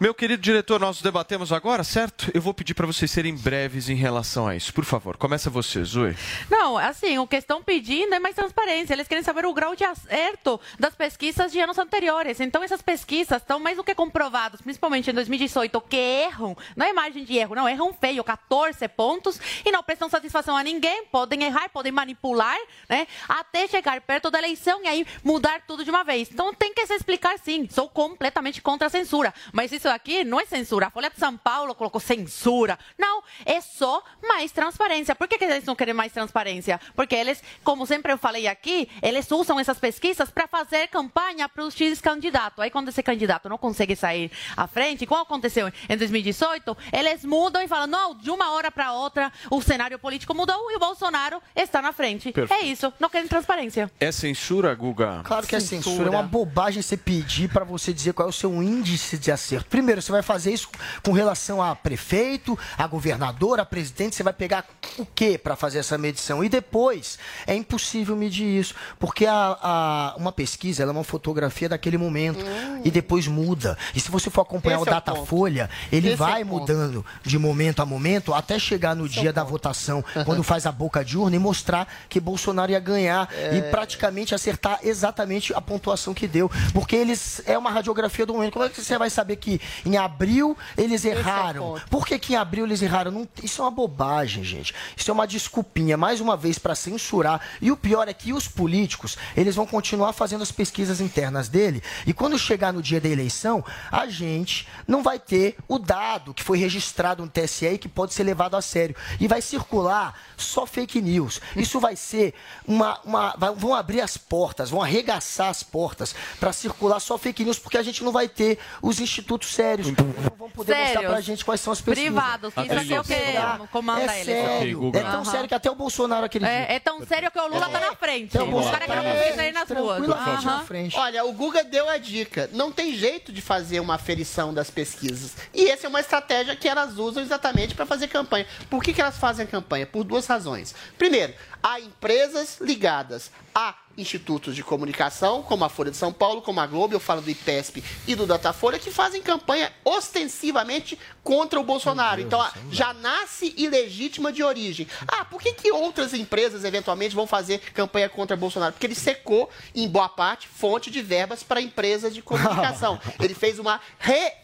[0.00, 2.30] Meu querido diretor, nós debatemos agora, certo?
[2.32, 4.72] Eu vou pedir para vocês serem breves em relação a isso.
[4.72, 6.16] Por favor, começa você, Zoe.
[6.48, 8.94] Não, assim, o que estão pedindo é mais transparência.
[8.94, 12.40] Eles querem saber o grau de acerto das pesquisas de anos anteriores.
[12.40, 16.94] Então, essas pesquisas estão mais do que comprovadas, principalmente em 2018, que erram, não é
[16.94, 21.42] margem de erro, não, erram feio, 14 pontos, e não prestam satisfação a ninguém, podem
[21.42, 22.56] errar, podem manipular,
[22.88, 26.30] né, até chegar perto da eleição e aí mudar tudo de uma vez.
[26.32, 27.68] Então, tem que se explicar sim.
[27.70, 30.86] Sou completamente contra a censura, mas isso aqui não é censura.
[30.86, 32.78] A Folha de São Paulo colocou censura.
[32.98, 35.14] Não, é só mais transparência.
[35.14, 36.80] Por que, que eles não querem mais transparência?
[36.94, 41.64] Porque eles, como sempre eu falei aqui, eles usam essas pesquisas para fazer campanha para
[41.64, 42.60] os X candidatos.
[42.60, 47.62] Aí quando esse candidato não consegue sair à frente, como aconteceu em 2018, eles mudam
[47.62, 51.40] e falam, não, de uma hora para outra o cenário político mudou e o Bolsonaro
[51.54, 52.32] está na frente.
[52.32, 52.62] Perfeito.
[52.62, 53.90] É isso, não querem transparência.
[53.98, 55.22] É censura, Guga?
[55.24, 56.08] Claro que é censura.
[56.08, 59.68] É uma bobagem você pedir para você dizer qual é o seu índice de acerto.
[59.80, 60.68] Primeiro, você vai fazer isso
[61.02, 64.14] com relação a prefeito, a governador, a presidente.
[64.14, 64.66] Você vai pegar
[64.98, 66.44] o que para fazer essa medição?
[66.44, 68.74] E depois, é impossível medir isso.
[68.98, 72.44] Porque a, a- uma pesquisa ela é uma fotografia daquele momento.
[72.84, 73.76] E depois muda.
[73.94, 76.60] E se você for acompanhar Esse o é Datafolha, ele Esse é vai ponto.
[76.60, 81.02] mudando de momento a momento até chegar no dia da votação, quando faz a boca
[81.02, 83.56] de urna e mostrar que Bolsonaro ia ganhar É.
[83.56, 86.50] e praticamente acertar exatamente a pontuação que deu.
[86.74, 88.52] Porque eles é uma radiografia do momento.
[88.52, 91.72] Como é que você vai saber que em abril eles é erraram?
[91.72, 91.88] ponto.
[91.88, 93.10] Por que, que em abril eles erraram?
[93.10, 94.74] Não- isso é uma bobagem, gente.
[94.96, 97.40] Isso é uma desculpinha, mais uma vez, para censurar.
[97.60, 101.82] E o pior é que os políticos, eles vão continuar fazendo as pesquisas internas dele.
[102.06, 106.42] E quando chegar no dia da eleição, a gente não vai ter o dado que
[106.42, 108.94] foi registrado no TSE e que pode ser levado a sério.
[109.18, 111.40] E vai circular só fake news.
[111.56, 112.34] Isso vai ser
[112.66, 113.00] uma.
[113.04, 117.78] uma vão abrir as portas, vão arregaçar as portas para circular só fake news, porque
[117.78, 119.88] a gente não vai ter os institutos sérios.
[119.88, 119.94] Não
[120.38, 121.12] vão poder mostrar Sérios.
[121.12, 122.10] pra gente quais são as pesquisas.
[122.12, 124.24] Privados, que isso aqui é o que comanda é eles.
[124.24, 124.92] Sério.
[124.94, 126.50] É tão sério que até o Bolsonaro acredita.
[126.50, 128.36] É, é tão sério que o Lula tá na frente.
[128.36, 130.08] Então, Os caras querem é, aí nas ruas.
[130.08, 130.40] Aham.
[130.44, 130.96] na frente.
[130.96, 132.48] Olha, o Guga deu a dica.
[132.52, 135.34] Não tem jeito de fazer uma aferição das pesquisas.
[135.54, 138.46] E essa é uma estratégia que elas usam exatamente para fazer campanha.
[138.68, 139.86] Por que, que elas fazem a campanha?
[139.86, 140.74] Por duas razões.
[140.96, 146.60] Primeiro, há empresas ligadas a institutos de comunicação, como a Folha de São Paulo, como
[146.60, 151.64] a Globo, eu falo do IPESP e do Datafolha, que fazem campanha ostensivamente contra o
[151.64, 152.20] Bolsonaro.
[152.20, 154.86] Então, já nasce ilegítima de origem.
[155.06, 158.72] Ah, por que, que outras empresas, eventualmente, vão fazer campanha contra o Bolsonaro?
[158.72, 162.98] Porque ele secou, em boa parte, fonte de verbas para empresas de comunicação.
[163.20, 163.80] Ele fez uma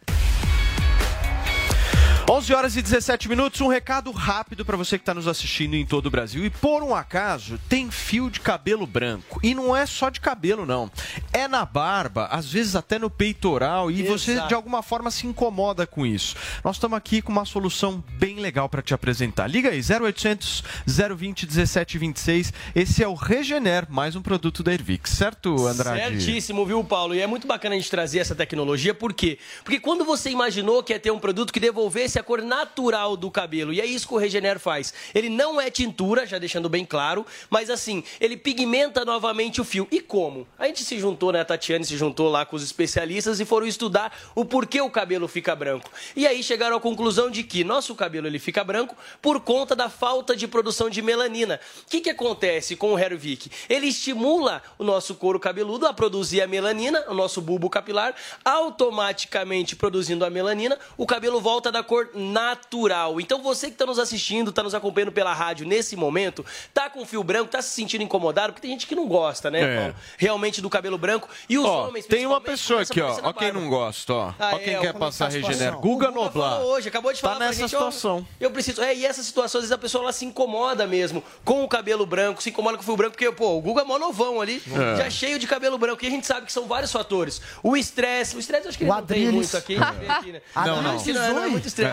[2.29, 5.85] 11 horas e 17 minutos, um recado rápido para você que está nos assistindo em
[5.85, 6.45] todo o Brasil.
[6.45, 9.41] E por um acaso, tem fio de cabelo branco.
[9.43, 10.89] E não é só de cabelo, não.
[11.33, 13.91] É na barba, às vezes até no peitoral.
[13.91, 14.47] E você, Exato.
[14.47, 16.35] de alguma forma, se incomoda com isso.
[16.63, 19.47] Nós estamos aqui com uma solução bem legal para te apresentar.
[19.47, 22.53] Liga aí, 0800 020 1726.
[22.73, 26.23] Esse é o Regener, mais um produto da Ervix, certo, Andrade?
[26.23, 27.13] Certíssimo, viu, Paulo?
[27.13, 29.37] E é muito bacana a gente trazer essa tecnologia, por quê?
[29.63, 33.29] Porque quando você imaginou que ia ter um produto que devolvesse a cor natural do
[33.29, 34.93] cabelo, e é isso que o Regener faz.
[35.13, 39.87] Ele não é tintura, já deixando bem claro, mas assim, ele pigmenta novamente o fio.
[39.91, 40.47] E como?
[40.57, 41.41] A gente se juntou, né?
[41.41, 45.27] A Tatiane se juntou lá com os especialistas e foram estudar o porquê o cabelo
[45.27, 45.91] fica branco.
[46.15, 49.89] E aí chegaram à conclusão de que nosso cabelo ele fica branco por conta da
[49.89, 51.59] falta de produção de melanina.
[51.85, 53.49] O que, que acontece com o Hervik?
[53.69, 59.75] Ele estimula o nosso couro cabeludo a produzir a melanina, o nosso bulbo capilar, automaticamente
[59.75, 63.19] produzindo a melanina, o cabelo volta da cor natural.
[63.21, 67.05] Então você que está nos assistindo, está nos acompanhando pela rádio nesse momento, tá com
[67.05, 69.77] fio branco, tá se sentindo incomodado, porque tem gente que não gosta, né, É.
[69.79, 69.95] Paulo?
[70.17, 71.29] Realmente do cabelo branco.
[71.49, 73.19] E os Ó, homens, tem uma pessoa aqui, ó.
[73.23, 74.33] Ó quem não gosta, ó.
[74.39, 75.31] Ah, ó quem é, quer passar tá?
[75.33, 75.75] Regener.
[75.77, 76.61] O Guga Guga Noblar.
[76.61, 78.27] hoje, acabou de Tá falar pra nessa gente, ó, situação.
[78.39, 78.81] eu preciso.
[78.81, 82.05] É, e essa situação, às vezes a pessoa ela se incomoda mesmo com o cabelo
[82.05, 84.61] branco, se incomoda com o fio branco, porque, pô, o Guga é mó novão ali,
[84.71, 84.97] É.
[85.03, 86.03] já cheio de cabelo branco.
[86.03, 87.41] E a gente sabe que são vários fatores.
[87.61, 89.33] O estresse, o estresse eu acho que ele não tem Adriles.
[89.33, 89.77] muito aqui.
[90.09, 90.41] aqui, né?
[90.55, 90.93] Não, não.
[90.93, 91.92] não, é- não é muito estresse.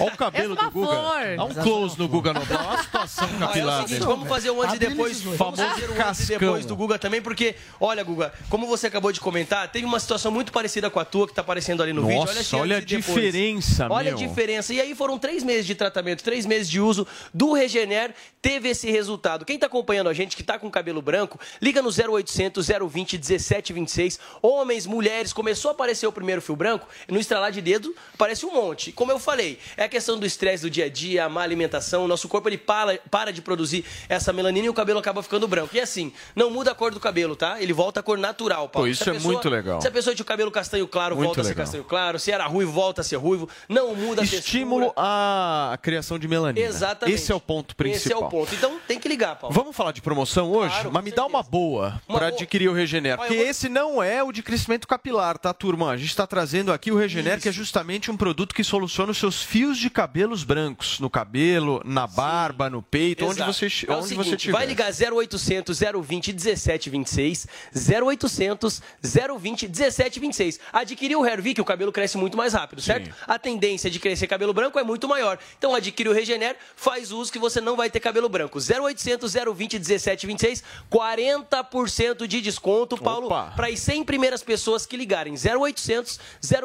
[0.00, 1.36] Olha o cabelo do Guga.
[1.36, 2.66] Dá um close no Guga Noblar.
[2.66, 4.04] Olha a situação é capilar o seguinte, dele.
[4.12, 5.20] vamos fazer um antes e depois.
[5.22, 6.38] Vamos Famoso fazer um antes e cascão.
[6.38, 10.30] depois do Guga também, porque, olha, Guga, como você acabou de comentar, teve uma situação
[10.32, 12.48] muito parecida com a tua que tá aparecendo ali no Nossa, vídeo.
[12.54, 13.04] Olha, olha a depois.
[13.06, 14.14] diferença, Olha meu.
[14.14, 14.72] a diferença.
[14.74, 18.90] E aí foram três meses de tratamento, três meses de uso do Regener, teve esse
[18.90, 19.44] resultado.
[19.44, 24.18] Quem tá acompanhando a gente, que tá com cabelo branco, liga no 0800 020 1726.
[24.42, 28.52] Homens, mulheres, começou a aparecer o primeiro fio branco, no estralar de dedo aparece um
[28.52, 28.92] monte.
[28.92, 32.04] Como eu falei, é a questão do estresse do dia a dia, a má alimentação,
[32.04, 35.46] o nosso corpo ele para, para de produzir essa melanina e o cabelo acaba ficando
[35.48, 35.74] branco.
[35.76, 37.60] E assim, não muda a cor do cabelo, tá?
[37.60, 38.86] Ele volta à cor natural, Paulo.
[38.86, 39.80] Pô, isso é muito legal.
[39.80, 41.64] Se a pessoa tinha o cabelo castanho claro, Muito volta a ser legal.
[41.64, 42.18] castanho claro.
[42.18, 43.48] Se era ruivo, volta a ser ruivo.
[43.68, 46.66] Não muda a Estímulo à criação de melanina.
[46.66, 47.14] Exatamente.
[47.14, 47.98] Esse é o ponto principal.
[48.00, 48.54] Esse é o ponto.
[48.54, 49.54] Então tem que ligar, Paulo.
[49.54, 50.74] Vamos falar de promoção hoje?
[50.74, 53.16] Claro, Mas me dá uma boa para adquirir o Regener.
[53.16, 55.90] Porque eu vou- esse não é o de crescimento capilar, tá, turma?
[55.90, 59.18] A gente está trazendo aqui o Regener, que é justamente um produto que soluciona os
[59.18, 60.98] seus fios de cabelos brancos.
[61.00, 63.52] No cabelo, na barba, no peito, onde Exato.
[63.52, 64.52] você, é o onde seguinte, você tiver.
[64.56, 70.60] Vai ligar 0800 020 1726, 0800 020 1726.
[70.72, 73.14] Adquirir o Hervik, o cabelo cresce muito mais rápido, certo?
[73.26, 75.38] A tendência de crescer cabelo branco é muito maior.
[75.58, 78.58] Então adquire o Regener, faz uso que você não vai ter cabelo branco.
[78.58, 85.34] 0800 020 1726, 40% de desconto, Paulo, para as 100 primeiras pessoas que ligarem.
[85.34, 86.18] 0800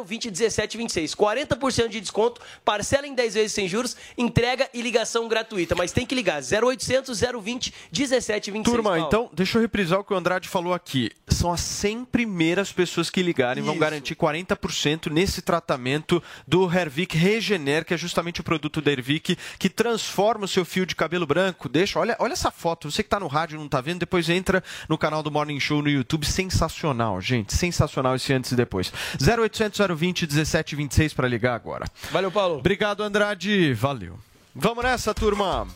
[0.06, 2.32] 020 1726, 40% de desconto,
[2.64, 5.76] parcela em 10 vezes sem juros, entrega e ligação gratuita.
[5.76, 8.64] Mas tem que ligar 0800 020 1726.
[8.64, 9.07] Turma, Paulo.
[9.07, 11.11] então, deixa eu reprisar o que o Andrade falou aqui.
[11.30, 13.81] São as 100 primeiras pessoas que ligarem, vão Isso.
[13.81, 19.69] garantir 40% nesse tratamento do Hervik Regener, que é justamente o produto da Hervik, que
[19.69, 21.68] transforma o seu fio de cabelo branco.
[21.68, 22.89] Deixa, olha, olha essa foto.
[22.89, 25.60] Você que está no rádio e não está vendo, depois entra no canal do Morning
[25.60, 26.26] Show no YouTube.
[26.26, 27.53] Sensacional, gente.
[27.53, 28.91] Sensacional esse antes e depois.
[29.22, 31.85] 0800 020 1726 para ligar agora.
[32.11, 32.57] Valeu, Paulo.
[32.57, 33.73] Obrigado, Andrade.
[33.73, 34.17] Valeu.
[34.55, 35.67] Vamos nessa, turma.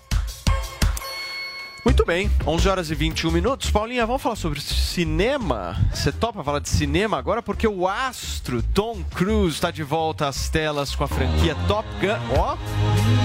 [1.87, 3.71] Muito bem, 11 horas e 21 minutos.
[3.71, 5.77] Paulinha, vamos falar sobre cinema?
[5.93, 7.41] Você topa falar de cinema agora?
[7.41, 12.37] Porque o astro Tom Cruise está de volta às telas com a franquia Top Gun.
[12.37, 12.57] Ó,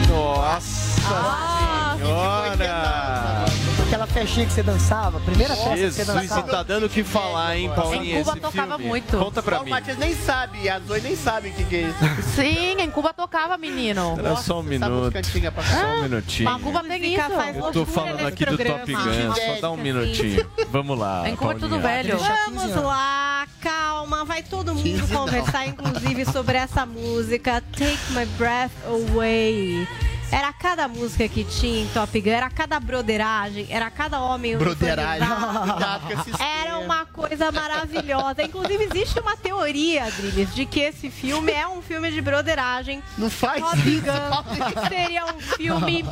[0.09, 1.01] nossa
[1.99, 3.72] senhora!
[3.93, 6.49] Aquela festinha que você dançava, primeira festa que você Jesus, dançava.
[6.51, 8.21] tá dando o que falar, hein, Paulinha?
[8.21, 8.87] Em Cuba esse tocava filme?
[8.87, 9.19] muito.
[9.19, 9.71] Conta pra o mim.
[9.71, 11.99] Matias nem sabe, a Zoe nem sabe o que, que é isso.
[12.35, 14.17] Sim, em Cuba tocava, menino.
[14.19, 15.13] Era só um minuto.
[15.23, 16.51] Só um minutinho.
[16.51, 17.23] Mas Cuba tem isso.
[17.55, 20.51] Eu tô falando aqui do Top Gun, só dá um minutinho.
[20.71, 21.29] Vamos lá.
[21.29, 22.17] Em Cuba é tudo velho.
[22.17, 29.87] Vamos lá, calma, vai todo mundo conversar, inclusive, sobre essa música Take My Breath Away.
[30.33, 34.57] Era cada música que tinha em Top Gun, era cada broderagem, era cada homem.
[34.57, 35.29] Broderagem.
[36.41, 38.43] Era uma coisa maravilhosa.
[38.43, 43.03] Inclusive, existe uma teoria, Adriles, de que esse filme é um filme de broderagem.
[43.19, 46.03] Não faz Top isso, Gun seria um filme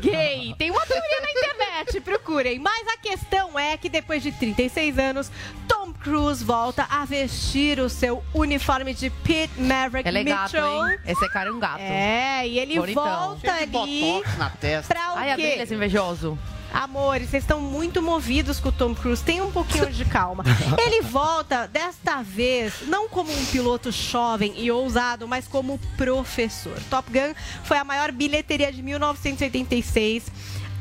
[0.00, 0.54] gay.
[0.58, 2.58] Tem uma teoria na internet, procurem.
[2.58, 5.32] Mas a questão é que depois de 36 anos,
[5.66, 10.88] Tom Cruise volta a vestir o seu uniforme de Pete Maverick Ele é gato, Mitchell.
[10.88, 10.98] hein?
[11.06, 11.80] Esse cara é um gato.
[11.80, 13.04] É, e ele Bonitão.
[13.04, 14.94] volta ali botox na testa.
[14.94, 15.30] pra o Ai, quê?
[15.32, 16.38] Adriles, esse invejoso.
[16.72, 19.22] Amores, vocês estão muito movidos com o Tom Cruise.
[19.22, 20.42] Tenham um pouquinho de calma.
[20.86, 26.72] Ele volta, desta vez, não como um piloto jovem e ousado, mas como professor.
[26.88, 27.34] Top Gun
[27.64, 30.32] foi a maior bilheteria de 1986.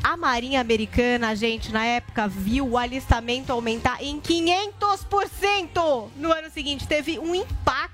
[0.02, 6.88] A Marinha Americana, gente, na época viu o alistamento aumentar em 500% no ano seguinte.
[6.88, 7.91] Teve um impacto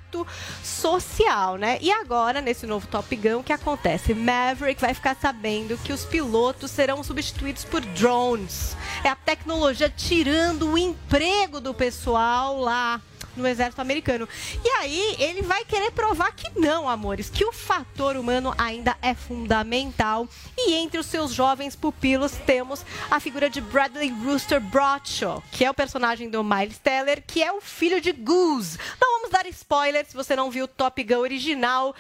[0.64, 1.78] social, né?
[1.82, 4.14] E agora, nesse novo Top Gun, o que acontece?
[4.14, 8.76] Maverick vai ficar sabendo que os pilotos serão substituídos por drones.
[9.04, 13.02] É a tecnologia tirando o emprego do pessoal lá
[13.42, 14.28] no exército americano.
[14.64, 19.14] E aí ele vai querer provar que não, amores, que o fator humano ainda é
[19.14, 20.28] fundamental.
[20.58, 25.70] E entre os seus jovens pupilos temos a figura de Bradley Rooster Bradshaw, que é
[25.70, 28.78] o personagem do Miles Teller, que é o filho de Goose.
[29.00, 31.96] Não vamos dar spoiler se você não viu o Top Gun original.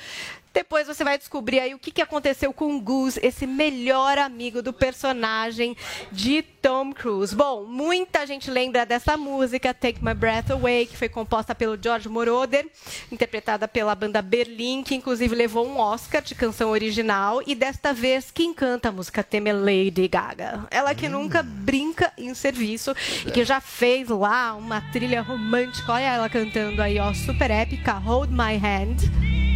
[0.57, 4.59] Depois você vai descobrir aí o que, que aconteceu com o Goose, esse melhor amigo
[4.59, 5.77] do personagem
[6.11, 7.35] de Tom Cruise.
[7.35, 12.09] Bom, muita gente lembra dessa música, Take My Breath Away, que foi composta pelo George
[12.09, 12.67] Moroder,
[13.11, 17.39] interpretada pela banda Berlim, que inclusive levou um Oscar de canção original.
[17.45, 20.65] E desta vez, quem canta a música tema é Lady Gaga.
[20.71, 22.95] Ela que nunca brinca em serviço
[23.27, 25.93] e que já fez lá uma trilha romântica.
[25.93, 29.46] Olha ela cantando aí, ó, super épica, Hold My Hand.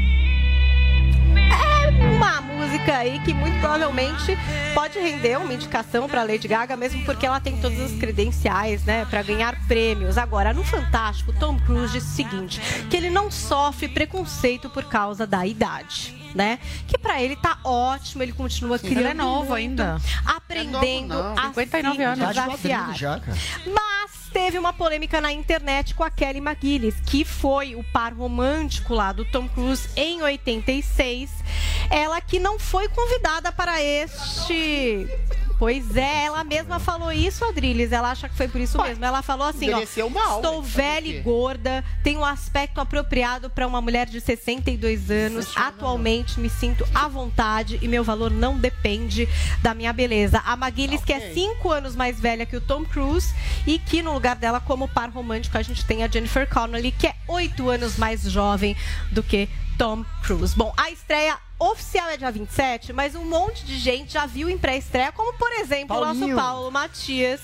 [2.16, 4.38] Uma música aí que muito provavelmente
[4.74, 9.06] pode render uma indicação para Lady Gaga, mesmo porque ela tem todas as credenciais, né,
[9.06, 10.18] para ganhar prêmios.
[10.18, 15.26] Agora, no Fantástico, Tom Cruise disse o seguinte, que ele não sofre preconceito por causa
[15.28, 16.20] da idade.
[16.34, 16.60] Né?
[16.88, 19.98] Que pra ele tá ótimo, ele continua Sim, criando ele é novo muito, ainda.
[20.26, 21.44] aprendendo É novo, não.
[21.50, 22.20] a 59 se anos.
[22.20, 22.96] De desafiar.
[22.96, 23.38] já, cara.
[23.68, 28.94] Mas teve uma polêmica na internet com a Kelly McGillis, que foi o par romântico
[28.94, 31.32] lá do Tom Cruise em 86.
[31.90, 35.08] Ela que não foi convidada para este.
[35.62, 37.92] Pois é, ela mesma falou isso, Adriles.
[37.92, 39.06] Ela acha que foi por isso mesmo.
[39.06, 43.80] Ela falou assim: ó, mal, estou velha e gorda, tenho um aspecto apropriado para uma
[43.80, 45.56] mulher de 62 anos.
[45.56, 49.30] Atualmente me sinto à vontade e meu valor não depende
[49.62, 50.42] da minha beleza.
[50.44, 53.32] A McGillis, que é 5 anos mais velha que o Tom Cruise,
[53.68, 57.06] e que no lugar dela, como par romântico, a gente tem a Jennifer Connelly, que
[57.06, 58.76] é 8 anos mais jovem
[59.12, 59.48] do que
[59.78, 60.56] Tom Cruise.
[60.56, 64.58] Bom, a estreia oficial é dia 27, mas um monte de gente já viu em
[64.58, 66.28] pré-estreia, como por exemplo o Paulinho.
[66.28, 67.40] nosso Paulo Matias,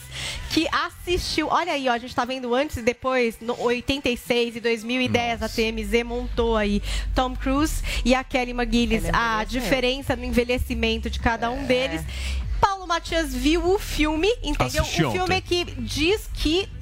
[0.49, 1.47] que assistiu.
[1.49, 5.49] Olha aí, ó, a gente tá vendo antes e depois, no 86 e 2010, a
[5.49, 6.81] TMZ montou aí
[7.13, 9.45] Tom Cruise e a Kelly McGillis, a envelheceu.
[9.61, 12.01] diferença no envelhecimento de cada um deles.
[12.59, 14.81] Paulo Matias viu o filme, entendeu?
[14.81, 15.41] Assisti o filme ontem.
[15.41, 16.76] que diz que o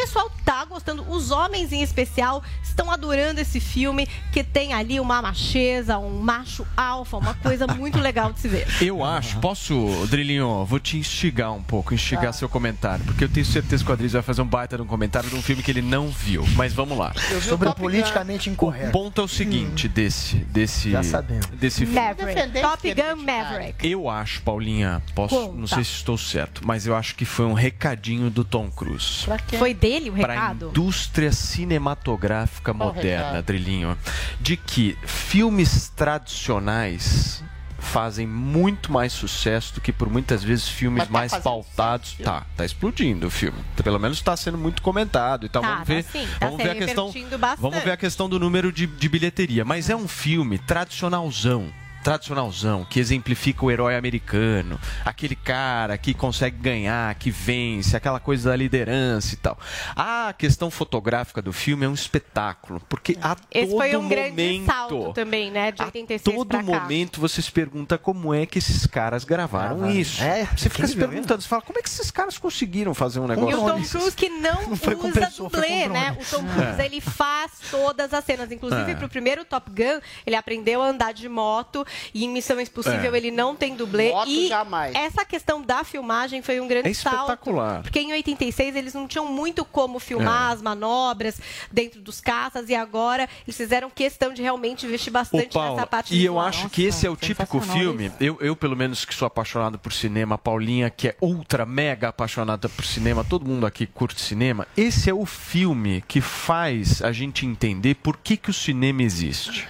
[0.00, 5.20] pessoal tá gostando, os homens em especial estão adorando esse filme, que tem ali uma
[5.20, 8.66] macheza, um macho alfa, uma coisa muito legal de se ver.
[8.80, 13.44] Eu acho, posso, Drilinho, vou te instigar um pouco, instigar seu comentário, porque eu tenho
[13.44, 15.70] certeza que o Adriles vai fazer um baita de um comentário de um filme que
[15.70, 16.44] ele não viu.
[16.56, 17.12] Mas vamos lá.
[17.42, 18.92] Sobre o politicamente O incorreto.
[18.92, 21.46] ponto é o seguinte desse, desse, Já sabemos.
[21.46, 21.94] desse filme.
[21.94, 23.86] Maverick, Top Gun Maverick.
[23.86, 25.58] Eu acho, Paulinha, posso, Conta.
[25.58, 29.26] não sei se estou certo, mas eu acho que foi um recadinho do Tom Cruise.
[29.58, 30.68] Foi dele o Para a recado?
[30.68, 33.44] indústria cinematográfica moderna, recado?
[33.46, 33.98] Drilinho,
[34.40, 37.42] de que filmes tradicionais
[37.78, 42.14] fazem muito mais sucesso do que por muitas vezes filmes tá mais pautados.
[42.22, 43.58] Tá, tá explodindo o filme.
[43.82, 45.46] Pelo menos está sendo muito comentado.
[45.46, 47.06] Então Tá, vamos tá ver, sim, tá vamos se ver a questão,
[47.38, 47.60] bastante.
[47.60, 49.64] vamos ver a questão do número de, de bilheteria.
[49.64, 51.72] Mas é um filme tradicionalzão.
[52.02, 58.50] Tradicionalzão, que exemplifica o herói americano, aquele cara que consegue ganhar, que vence, aquela coisa
[58.50, 59.58] da liderança e tal.
[59.94, 64.34] A questão fotográfica do filme é um espetáculo, porque a Esse todo foi um momento,
[64.34, 65.72] grande salto também, né?
[65.72, 66.64] De 86 todo pra cá.
[66.64, 69.90] momento você se pergunta como é que esses caras gravaram Gravaram.
[69.98, 70.22] isso.
[70.22, 73.20] É, você fica se incrível perguntando, você fala, como é que esses caras conseguiram fazer
[73.20, 73.82] um E negócio o Tom?
[73.82, 76.10] Cruise que não, foi com usa pessoa, dublê, né?
[76.12, 76.22] drone.
[76.22, 76.86] O Tom Cruise, É.
[76.86, 78.50] ele faz todas as cenas.
[78.52, 78.94] Inclusive, É.
[78.94, 81.84] pro primeiro Top Gun, ele aprendeu a andar de moto.
[82.14, 83.16] E em Missão Impossível, É.
[83.16, 84.10] ele não tem dublê.
[84.10, 84.94] Moto e jamais.
[84.94, 87.16] essa questão da filmagem foi um grande É salto.
[87.32, 87.82] espetacular.
[87.82, 90.54] Porque em 86, eles não tinham muito como filmar É.
[90.54, 91.40] as manobras
[91.70, 92.68] dentro dos caças.
[92.68, 96.38] E agora, eles fizeram questão de realmente investir Ô, bastante Paula, nessa parte e eu
[96.38, 98.10] acho que esse é o típico filme.
[98.20, 102.08] Eu, eu, pelo menos, que sou apaixonado por cinema, a Paulinha, que é ultra, mega
[102.08, 104.66] apaixonada por cinema, todo mundo aqui curte cinema.
[104.76, 109.68] Esse é o filme que faz a gente entender por que, que o cinema existe.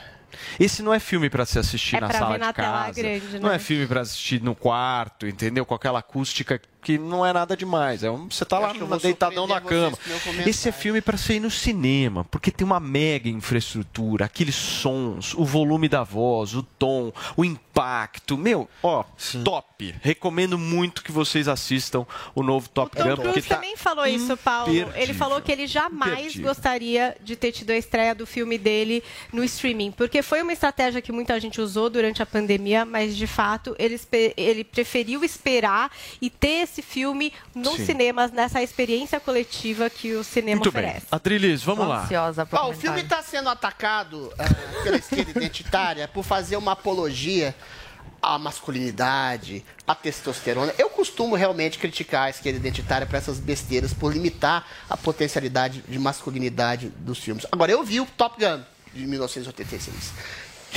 [0.58, 2.92] Esse não é filme para se assistir É na sala ver na de tela casa.
[3.02, 3.56] grande, Não né?
[3.56, 5.64] é filme para assistir no quarto, entendeu?
[5.66, 8.02] Com aquela acústica que não é nada demais.
[8.02, 9.96] É um, você tá Eu lá na- deitadão na cama.
[10.46, 15.34] Esse é filme para ser ir no cinema, porque tem uma mega infraestrutura, aqueles sons,
[15.34, 18.36] o volume da voz, o tom, o impacto.
[18.36, 19.04] Meu, ó,
[19.44, 19.94] top.
[20.02, 24.06] Recomendo muito que vocês assistam o novo Top Tom Gun, porque Cruise tá também falou
[24.06, 24.72] isso, Paulo.
[24.94, 26.48] Ele falou que ele jamais Imperdível.
[26.48, 29.02] gostaria de ter tido a estreia do filme dele
[29.32, 33.26] no streaming, porque foi uma estratégia que muita gente usou durante a pandemia, mas de
[33.26, 33.98] fato ele,
[34.36, 35.90] ele preferiu esperar
[36.20, 37.86] e ter esse filme nos Sim.
[37.86, 40.84] cinemas, nessa experiência coletiva que o cinema Muito bem.
[40.84, 41.06] oferece.
[41.10, 42.04] Atrilis, vamos lá.
[42.04, 47.54] Ansiosa Ó, o filme está sendo atacado ah, pela esquerda identitária por fazer uma apologia
[48.22, 50.72] à masculinidade, à testosterona.
[50.78, 55.98] Eu costumo realmente criticar a esquerda identitária por essas besteiras, por limitar a potencialidade de
[55.98, 57.46] masculinidade dos filmes.
[57.50, 58.62] Agora, eu vi o Top Gun
[58.94, 60.12] de 1986.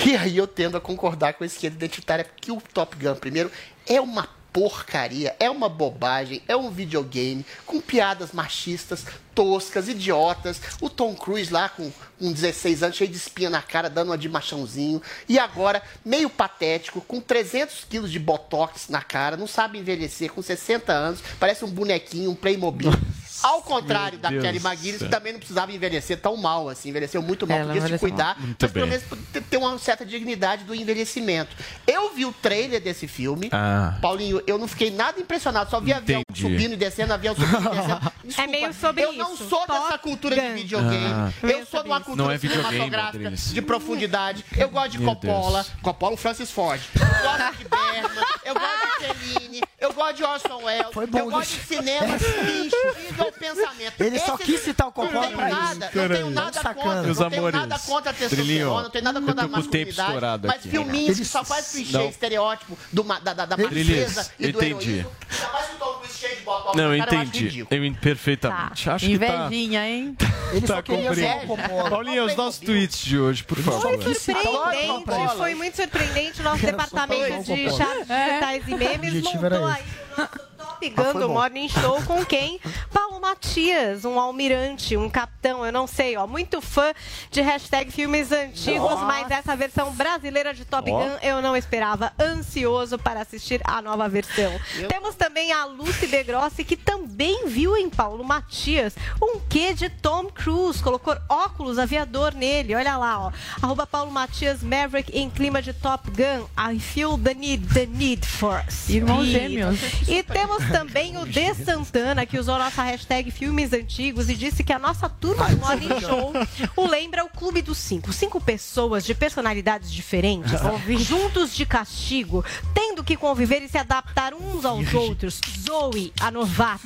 [0.05, 3.51] E aí eu tendo a concordar com a esquerda identitária, porque o Top Gun, primeiro,
[3.85, 9.03] é uma porcaria, é uma bobagem, é um videogame com piadas machistas,
[9.33, 10.61] toscas, idiotas.
[10.79, 14.17] O Tom Cruise lá com, com 16 anos, cheio de espinha na cara, dando uma
[14.17, 15.01] de machãozinho.
[15.27, 20.41] E agora, meio patético, com 300 quilos de botox na cara, não sabe envelhecer, com
[20.41, 22.91] 60 anos, parece um bonequinho, um Playmobil.
[23.43, 27.21] Ao contrário da Deus Kelly McGuinness, que também não precisava envelhecer tão mal, assim, envelheceu
[27.21, 28.39] muito mal, Ela podia se cuidar.
[28.39, 29.03] Muito mas pelo menos
[29.49, 31.55] ter- uma certa dignidade do envelhecimento.
[31.85, 33.97] Eu vi o trailer desse filme, Ah.
[34.01, 36.41] Paulinho, eu não fiquei nada impressionado, só vi avião Entendi.
[36.41, 38.11] subindo e descendo, avião subindo e descendo.
[38.23, 39.49] Desculpa, É meio sobre eu não isso.
[39.49, 40.53] sou dessa Top cultura de Gun.
[40.55, 41.29] videogame, Ah.
[41.43, 45.63] eu sou de uma cultura Não é cinematográfica de profundidade, eu gosto de Meu Coppola,
[45.63, 45.75] Deus.
[45.81, 50.23] Coppola, o Francis Ford, eu gosto de Bergman, eu gosto de Fellini, eu gosto de
[50.23, 54.01] Orson Welles, Foi bom, eu gosto de cinema que instiga o pensamento.
[54.01, 55.97] Ele só quis citar o não Coppola tenho pra nada, isso.
[55.97, 56.75] Não tenho nada Sacana.
[56.75, 57.83] contra, Meus não tenho nada amores.
[57.85, 60.69] contra a testosterona, não tenho nada contra a masculinidade, mas aqui.
[60.69, 62.07] filminhos que só faz clichê, Não.
[62.09, 64.89] estereótipo do, da, da, da princesa e do entendi.
[64.99, 65.11] heroísmo.
[65.31, 67.67] Ainda mais que o Tom Cruise cheio de botox Não, acho entendi.
[67.69, 68.89] Eu en- perfeitamente.
[68.89, 69.25] Acho que tá.
[69.45, 70.17] Invejinha, hein?
[70.53, 71.89] Ele Tá só.
[71.89, 73.81] Paulinha, os nossos tweets de hoje, por favor.
[73.81, 76.41] Foi surpreendente, foi muito surpreendente.
[76.41, 77.77] O nosso só departamento de Coppola.
[77.77, 80.52] charts digitais e memes montou 不好意
[80.89, 81.33] o Ah, Gun foi do bom.
[81.35, 82.59] Morning Show com quem?
[82.91, 86.25] Paulo Matias, um almirante, um capitão, eu não sei, ó.
[86.27, 86.93] Muito fã
[87.31, 90.99] de hashtag filmes antigos, mas essa versão brasileira de Top Ó.
[90.99, 92.11] Gun eu não esperava.
[92.19, 94.51] Ansioso para assistir a nova versão.
[94.89, 100.25] Temos também a Lucy Degrossi, que também viu em Paulo Matias um quê de Tom
[100.25, 100.81] Cruise.
[100.81, 103.31] Colocou óculos aviador nele, olha lá, ó.
[103.61, 106.45] Arroba Paulo Matias Maverick em clima de Top Gun.
[106.57, 109.31] I feel the need, the need for Irmãos speed.
[109.41, 109.79] gêmeos.
[110.07, 114.73] E temos também o De Santana, que usou nossa hashtag filmes antigos e disse que
[114.73, 116.33] a nossa turma do Morning Show
[116.75, 118.11] o lembra o Clube dos Cinco.
[118.11, 120.51] Cinco pessoas de personalidades diferentes,
[120.97, 122.43] juntos de castigo,
[122.73, 125.39] tendo que conviver e se adaptar uns aos outros.
[125.61, 126.81] Zoe, a novata.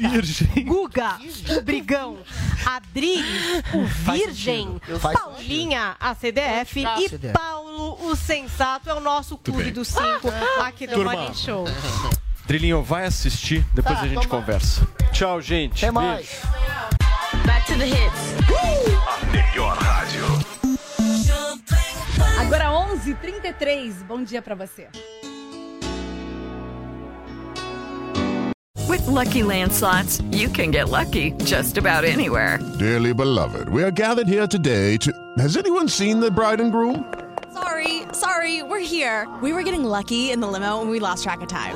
[0.65, 1.17] Guga,
[1.57, 2.17] o brigão.
[2.65, 4.81] Adriles, o virgem.
[5.01, 6.83] Paulinha, a CDF.
[6.99, 7.33] E CDF.
[7.33, 10.27] Paulo, o sensato, é o nosso Clube dos Cinco
[10.59, 11.13] aqui do Turma.
[11.13, 11.63] Morning Show.
[12.47, 14.39] Drilinho, vai assistir, depois Tá, a gente toma.
[14.41, 14.87] conversa.
[15.11, 15.83] Tchau, gente.
[15.83, 16.27] Até mais.
[16.27, 17.45] Beijo.
[17.45, 18.35] Back to the hits.
[19.07, 20.23] A melhor rádio.
[22.39, 24.03] Agora 11h33.
[24.07, 24.87] Bom dia pra você.
[28.87, 32.57] With Lucky Land slots, you can get lucky just about anywhere.
[32.79, 35.11] Dearly beloved, we are gathered here today to.
[35.37, 37.03] Has anyone seen the bride and groom?
[37.53, 39.27] Sorry, sorry, we're here.
[39.41, 41.75] We were getting lucky in the limo and we lost track of time.